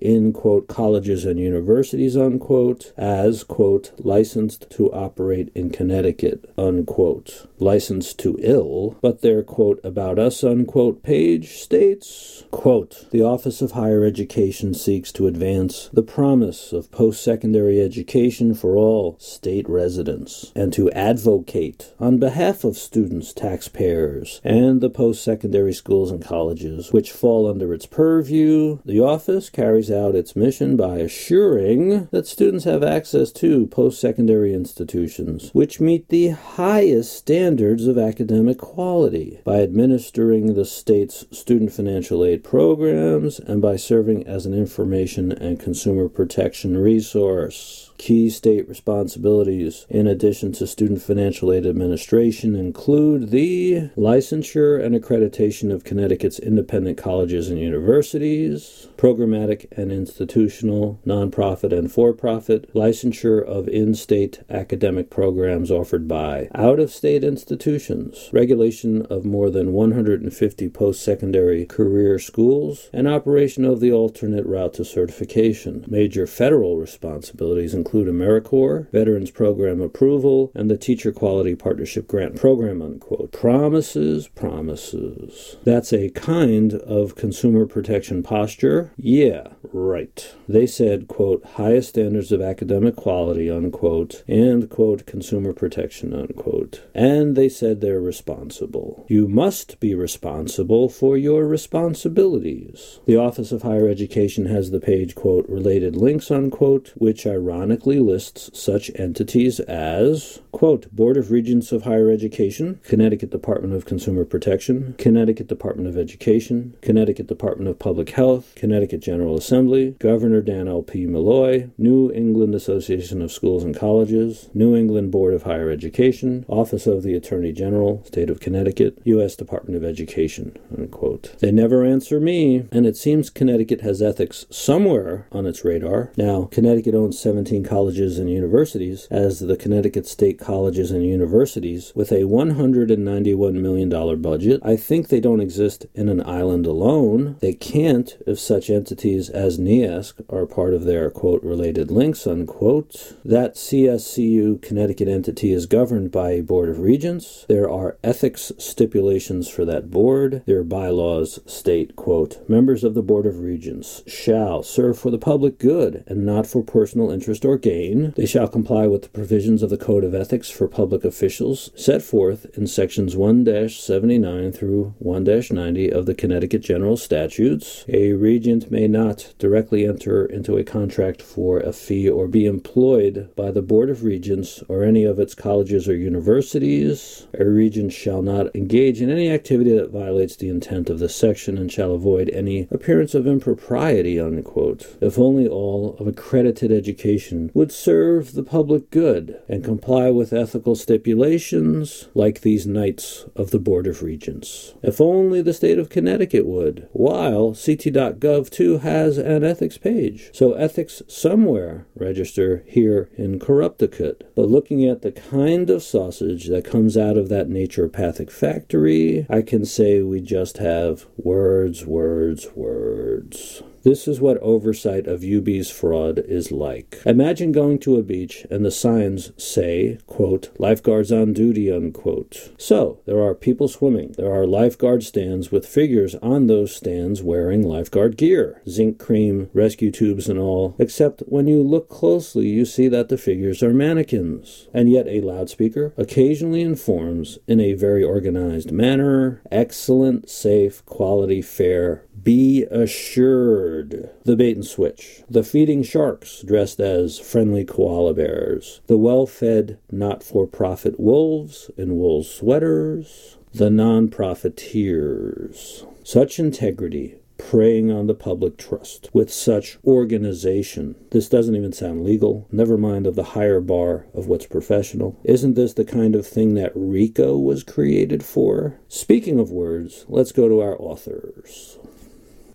in 0.00 0.32
quote 0.32 0.66
colleges 0.66 1.26
and 1.26 1.38
universities 1.38 2.16
unquote 2.16 2.94
as 2.96 3.44
quote 3.44 3.92
licensed 3.98 4.70
to 4.70 4.90
operate 4.94 5.52
in 5.54 5.68
Connecticut 5.68 6.50
unquote 6.56 7.46
licensed 7.58 8.18
to 8.20 8.38
ill, 8.40 8.96
but 9.02 9.20
their 9.20 9.42
quote 9.42 9.78
about 9.84 10.18
us 10.18 10.42
unquote 10.42 11.02
page 11.02 11.58
states 11.58 12.44
quote 12.50 13.10
the 13.10 13.20
Office 13.20 13.60
of 13.60 13.72
Higher 13.72 14.06
Education 14.06 14.72
seeks 14.72 15.12
to 15.12 15.26
advance 15.26 15.90
the 15.92 16.02
promise 16.02 16.72
of 16.72 16.90
post-secondary 16.90 17.78
education 17.78 18.54
for 18.54 18.78
all 18.78 19.18
state 19.18 19.68
residents 19.68 20.50
and 20.56 20.72
to 20.72 20.90
advocate 20.92 21.25
advocate 21.26 21.92
on 21.98 22.18
behalf 22.18 22.62
of 22.62 22.76
students, 22.76 23.32
taxpayers, 23.32 24.40
and 24.44 24.80
the 24.80 24.88
post 24.88 25.24
secondary 25.24 25.72
schools 25.72 26.12
and 26.12 26.24
colleges 26.24 26.92
which 26.92 27.10
fall 27.10 27.50
under 27.50 27.74
its 27.74 27.84
purview. 27.84 28.78
The 28.84 29.00
office 29.00 29.50
carries 29.50 29.90
out 29.90 30.14
its 30.14 30.36
mission 30.36 30.76
by 30.76 30.98
assuring 30.98 32.06
that 32.12 32.28
students 32.28 32.64
have 32.64 32.84
access 32.84 33.32
to 33.32 33.66
post 33.66 34.00
secondary 34.00 34.54
institutions 34.54 35.50
which 35.52 35.80
meet 35.80 36.10
the 36.10 36.28
highest 36.28 37.12
standards 37.12 37.88
of 37.88 37.98
academic 37.98 38.58
quality 38.58 39.40
by 39.44 39.62
administering 39.62 40.54
the 40.54 40.64
state's 40.64 41.24
student 41.36 41.72
financial 41.72 42.24
aid 42.24 42.44
programs 42.44 43.40
and 43.40 43.60
by 43.60 43.74
serving 43.74 44.24
as 44.28 44.46
an 44.46 44.54
information 44.54 45.32
and 45.32 45.58
consumer 45.58 46.08
protection 46.08 46.78
resource. 46.78 47.85
Key 47.98 48.28
state 48.30 48.68
responsibilities, 48.68 49.86
in 49.88 50.06
addition 50.06 50.52
to 50.52 50.66
student 50.66 51.02
financial 51.02 51.50
aid 51.50 51.66
administration, 51.66 52.54
include 52.54 53.30
the 53.30 53.90
licensure 53.96 54.82
and 54.82 54.94
accreditation 54.94 55.72
of 55.72 55.82
Connecticut's 55.82 56.38
independent 56.38 56.98
colleges 56.98 57.48
and 57.48 57.58
universities, 57.58 58.88
programmatic 58.96 59.66
and 59.76 59.90
institutional, 59.90 61.00
nonprofit 61.06 61.76
and 61.76 61.90
for 61.90 62.12
profit, 62.12 62.72
licensure 62.74 63.42
of 63.42 63.66
in 63.66 63.94
state 63.94 64.40
academic 64.50 65.08
programs 65.08 65.70
offered 65.70 66.06
by 66.06 66.48
out 66.54 66.78
of 66.78 66.92
state 66.92 67.24
institutions, 67.24 68.28
regulation 68.32 69.06
of 69.06 69.24
more 69.24 69.50
than 69.50 69.72
150 69.72 70.68
post 70.68 71.02
secondary 71.02 71.64
career 71.64 72.18
schools, 72.18 72.90
and 72.92 73.08
operation 73.08 73.64
of 73.64 73.80
the 73.80 73.90
alternate 73.90 74.44
route 74.44 74.74
to 74.74 74.84
certification. 74.84 75.84
Major 75.88 76.26
federal 76.26 76.76
responsibilities 76.76 77.72
include 77.72 77.85
AmeriCorps, 77.92 78.90
Veterans 78.90 79.30
Program 79.30 79.80
Approval, 79.80 80.50
and 80.54 80.70
the 80.70 80.76
Teacher 80.76 81.12
Quality 81.12 81.54
Partnership 81.54 82.06
Grant 82.06 82.36
Program, 82.36 82.82
unquote. 82.82 83.32
Promises, 83.32 84.28
promises. 84.28 85.56
That's 85.64 85.92
a 85.92 86.10
kind 86.10 86.74
of 86.74 87.14
consumer 87.14 87.66
protection 87.66 88.22
posture. 88.22 88.92
Yeah, 88.96 89.48
right. 89.72 90.34
They 90.48 90.66
said, 90.66 91.08
quote, 91.08 91.44
highest 91.44 91.90
standards 91.90 92.32
of 92.32 92.40
academic 92.40 92.96
quality, 92.96 93.50
unquote, 93.50 94.22
and, 94.28 94.68
quote, 94.68 95.06
consumer 95.06 95.52
protection, 95.52 96.12
unquote. 96.12 96.82
And 96.94 97.36
they 97.36 97.48
said 97.48 97.80
they're 97.80 98.00
responsible. 98.00 99.06
You 99.08 99.28
must 99.28 99.78
be 99.80 99.94
responsible 99.94 100.88
for 100.88 101.16
your 101.16 101.46
responsibilities. 101.46 103.00
The 103.06 103.16
Office 103.16 103.52
of 103.52 103.62
Higher 103.62 103.88
Education 103.88 104.46
has 104.46 104.70
the 104.70 104.80
page, 104.80 105.14
quote, 105.14 105.48
related 105.48 105.96
links, 105.96 106.30
unquote, 106.30 106.92
which 106.96 107.26
ironically 107.26 107.75
lists 107.84 108.50
such 108.58 108.90
entities 108.94 109.60
as, 109.60 110.40
quote, 110.52 110.90
Board 110.92 111.16
of 111.16 111.30
Regents 111.30 111.72
of 111.72 111.82
Higher 111.82 112.10
Education, 112.10 112.80
Connecticut 112.84 113.30
Department 113.30 113.74
of 113.74 113.84
Consumer 113.84 114.24
Protection, 114.24 114.94
Connecticut 114.96 115.48
Department 115.48 115.88
of 115.88 115.98
Education, 115.98 116.76
Connecticut 116.80 117.26
Department 117.26 117.68
of 117.68 117.78
Public 117.78 118.10
Health, 118.10 118.52
Connecticut 118.54 119.00
General 119.00 119.36
Assembly, 119.36 119.96
Governor 119.98 120.40
Dannel 120.40 120.86
P. 120.86 121.06
Malloy, 121.06 121.68
New 121.76 122.10
England 122.12 122.54
Association 122.54 123.20
of 123.20 123.32
Schools 123.32 123.64
and 123.64 123.76
Colleges, 123.76 124.48
New 124.54 124.74
England 124.76 125.10
Board 125.10 125.34
of 125.34 125.42
Higher 125.42 125.70
Education, 125.70 126.46
Office 126.48 126.86
of 126.86 127.02
the 127.02 127.14
Attorney 127.14 127.52
General, 127.52 128.02
State 128.06 128.30
of 128.30 128.40
Connecticut, 128.40 128.98
U.S. 129.04 129.36
Department 129.36 129.76
of 129.76 129.84
Education, 129.84 130.56
unquote. 130.76 131.36
They 131.40 131.50
never 131.50 131.84
answer 131.84 132.20
me, 132.20 132.66
and 132.70 132.86
it 132.86 132.96
seems 132.96 133.28
Connecticut 133.28 133.80
has 133.80 134.00
ethics 134.00 134.46
somewhere 134.50 135.26
on 135.32 135.46
its 135.46 135.64
radar. 135.64 136.12
Now, 136.16 136.44
Connecticut 136.52 136.94
owns 136.94 137.18
17 137.18 137.64
colleges 137.66 138.18
and 138.18 138.30
universities 138.30 139.08
as 139.10 139.40
the 139.40 139.56
Connecticut 139.56 140.06
State 140.06 140.38
Colleges 140.38 140.90
and 140.90 141.04
Universities 141.04 141.92
with 141.94 142.12
a 142.12 142.22
$191 142.22 143.54
million 143.54 144.22
budget. 144.22 144.60
I 144.62 144.76
think 144.76 145.08
they 145.08 145.20
don't 145.20 145.40
exist 145.40 145.86
in 145.94 146.08
an 146.08 146.24
island 146.24 146.66
alone. 146.66 147.36
They 147.40 147.54
can't 147.54 148.16
if 148.26 148.38
such 148.38 148.70
entities 148.70 149.28
as 149.30 149.56
as 149.56 149.58
NEASC 149.58 150.20
are 150.28 150.44
part 150.44 150.74
of 150.74 150.84
their 150.84 151.10
quote 151.10 151.42
related 151.42 151.90
links 151.90 152.26
unquote. 152.26 153.14
That 153.24 153.54
CSCU 153.54 154.60
Connecticut 154.60 155.08
entity 155.08 155.52
is 155.52 155.66
governed 155.66 156.10
by 156.10 156.32
a 156.32 156.42
board 156.42 156.68
of 156.68 156.80
regents. 156.80 157.46
There 157.48 157.70
are 157.70 157.96
ethics 158.02 158.52
stipulations 158.58 159.48
for 159.48 159.64
that 159.64 159.90
board. 159.90 160.42
Their 160.46 160.64
bylaws 160.64 161.38
state 161.46 161.96
quote 161.96 162.48
members 162.48 162.82
of 162.84 162.94
the 162.94 163.02
board 163.02 163.26
of 163.26 163.40
regents 163.40 164.02
shall 164.06 164.62
serve 164.62 164.98
for 164.98 165.10
the 165.10 165.18
public 165.18 165.58
good 165.58 166.04
and 166.06 166.26
not 166.26 166.46
for 166.46 166.62
personal 166.62 167.10
interest 167.10 167.44
or 167.44 167.55
gain. 167.56 168.12
They 168.16 168.26
shall 168.26 168.48
comply 168.48 168.86
with 168.86 169.02
the 169.02 169.08
provisions 169.08 169.62
of 169.62 169.70
the 169.70 169.76
code 169.76 170.04
of 170.04 170.14
ethics 170.14 170.50
for 170.50 170.68
public 170.68 171.04
officials 171.04 171.70
set 171.74 172.02
forth 172.02 172.46
in 172.56 172.66
sections 172.66 173.14
1-79 173.14 174.54
through 174.54 174.94
1-90 175.02 175.92
of 175.92 176.06
the 176.06 176.14
Connecticut 176.14 176.62
General 176.62 176.96
Statutes. 176.96 177.84
A 177.88 178.12
regent 178.12 178.70
may 178.70 178.88
not 178.88 179.32
directly 179.38 179.86
enter 179.86 180.24
into 180.24 180.56
a 180.56 180.64
contract 180.64 181.22
for 181.22 181.58
a 181.60 181.72
fee 181.72 182.08
or 182.08 182.28
be 182.28 182.46
employed 182.46 183.28
by 183.36 183.50
the 183.50 183.62
Board 183.62 183.90
of 183.90 184.04
Regents 184.04 184.62
or 184.68 184.84
any 184.84 185.04
of 185.04 185.18
its 185.18 185.34
colleges 185.34 185.88
or 185.88 185.96
universities. 185.96 187.26
A 187.38 187.44
regent 187.44 187.92
shall 187.92 188.22
not 188.22 188.54
engage 188.54 189.00
in 189.00 189.10
any 189.10 189.30
activity 189.30 189.76
that 189.76 189.90
violates 189.90 190.36
the 190.36 190.48
intent 190.48 190.90
of 190.90 190.98
this 190.98 191.14
section 191.14 191.58
and 191.58 191.70
shall 191.70 191.92
avoid 191.92 192.30
any 192.30 192.68
appearance 192.70 193.14
of 193.14 193.26
impropriety, 193.26 194.18
unquote, 194.20 194.96
if 195.00 195.18
only 195.18 195.46
all 195.46 195.96
of 195.98 196.06
accredited 196.06 196.72
education 196.72 197.45
would 197.54 197.72
serve 197.72 198.32
the 198.32 198.42
public 198.42 198.90
good 198.90 199.40
and 199.48 199.64
comply 199.64 200.10
with 200.10 200.32
ethical 200.32 200.74
stipulations 200.74 202.08
like 202.14 202.40
these 202.40 202.66
knights 202.66 203.26
of 203.34 203.50
the 203.50 203.58
Board 203.58 203.86
of 203.86 204.02
Regents. 204.02 204.74
If 204.82 205.00
only 205.00 205.42
the 205.42 205.54
state 205.54 205.78
of 205.78 205.88
Connecticut 205.88 206.46
would, 206.46 206.88
while 206.92 207.54
CT.gov 207.54 208.50
too 208.50 208.78
has 208.78 209.18
an 209.18 209.44
ethics 209.44 209.78
page. 209.78 210.30
So 210.32 210.52
ethics 210.54 211.02
somewhere 211.08 211.86
register 211.94 212.64
here 212.66 213.10
in 213.16 213.38
Corrupticut. 213.38 214.22
But 214.34 214.48
looking 214.48 214.84
at 214.84 215.02
the 215.02 215.12
kind 215.12 215.70
of 215.70 215.82
sausage 215.82 216.46
that 216.48 216.64
comes 216.64 216.96
out 216.96 217.16
of 217.16 217.28
that 217.28 217.48
naturopathic 217.48 218.30
factory, 218.30 219.26
I 219.28 219.42
can 219.42 219.64
say 219.64 220.02
we 220.02 220.20
just 220.20 220.58
have 220.58 221.06
words, 221.16 221.84
words, 221.84 222.48
words. 222.54 223.62
This 223.86 224.08
is 224.08 224.20
what 224.20 224.38
oversight 224.38 225.06
of 225.06 225.22
UB's 225.22 225.70
fraud 225.70 226.18
is 226.18 226.50
like. 226.50 227.00
Imagine 227.06 227.52
going 227.52 227.78
to 227.78 227.94
a 227.94 228.02
beach 228.02 228.44
and 228.50 228.64
the 228.64 228.72
signs 228.72 229.30
say, 229.40 230.00
quote, 230.08 230.50
lifeguards 230.58 231.12
on 231.12 231.32
duty, 231.32 231.70
unquote. 231.70 232.50
So, 232.58 232.98
there 233.06 233.22
are 233.22 233.32
people 233.32 233.68
swimming. 233.68 234.16
There 234.18 234.34
are 234.34 234.44
lifeguard 234.44 235.04
stands 235.04 235.52
with 235.52 235.68
figures 235.68 236.16
on 236.16 236.48
those 236.48 236.74
stands 236.74 237.22
wearing 237.22 237.62
lifeguard 237.62 238.16
gear, 238.16 238.60
zinc 238.68 238.98
cream, 238.98 239.50
rescue 239.54 239.92
tubes, 239.92 240.28
and 240.28 240.36
all. 240.36 240.74
Except 240.80 241.22
when 241.28 241.46
you 241.46 241.62
look 241.62 241.88
closely, 241.88 242.48
you 242.48 242.64
see 242.64 242.88
that 242.88 243.08
the 243.08 243.16
figures 243.16 243.62
are 243.62 243.72
mannequins. 243.72 244.66
And 244.74 244.90
yet, 244.90 245.06
a 245.06 245.20
loudspeaker 245.20 245.94
occasionally 245.96 246.62
informs 246.62 247.38
in 247.46 247.60
a 247.60 247.74
very 247.74 248.02
organized 248.02 248.72
manner 248.72 249.42
excellent, 249.52 250.28
safe, 250.28 250.84
quality, 250.86 251.40
fair, 251.40 252.02
be 252.20 252.64
assured. 252.64 253.75
The 253.82 254.36
bait 254.36 254.56
and 254.56 254.64
switch. 254.64 255.22
The 255.28 255.42
feeding 255.42 255.82
sharks 255.82 256.42
dressed 256.42 256.80
as 256.80 257.18
friendly 257.18 257.64
koala 257.64 258.14
bears. 258.14 258.80
The 258.86 258.98
well 258.98 259.26
fed, 259.26 259.78
not 259.90 260.22
for 260.22 260.46
profit 260.46 260.98
wolves 260.98 261.70
in 261.76 261.96
wool 261.96 262.24
sweaters. 262.24 263.38
The 263.52 263.70
non 263.70 264.08
profiteers. 264.08 265.84
Such 266.02 266.38
integrity, 266.38 267.16
preying 267.38 267.90
on 267.90 268.06
the 268.06 268.14
public 268.14 268.56
trust 268.56 269.10
with 269.12 269.32
such 269.32 269.78
organization. 269.84 270.94
This 271.10 271.28
doesn't 271.28 271.54
even 271.54 271.72
sound 271.72 272.04
legal, 272.04 272.46
never 272.50 272.76
mind 272.76 273.06
of 273.06 273.14
the 273.14 273.24
higher 273.34 273.60
bar 273.60 274.06
of 274.14 274.26
what's 274.26 274.46
professional. 274.46 275.18
Isn't 275.24 275.54
this 275.54 275.74
the 275.74 275.84
kind 275.84 276.14
of 276.14 276.26
thing 276.26 276.54
that 276.54 276.72
RICO 276.74 277.38
was 277.38 277.62
created 277.62 278.24
for? 278.24 278.78
Speaking 278.88 279.38
of 279.38 279.50
words, 279.50 280.04
let's 280.08 280.32
go 280.32 280.48
to 280.48 280.60
our 280.60 280.80
authors 280.80 281.78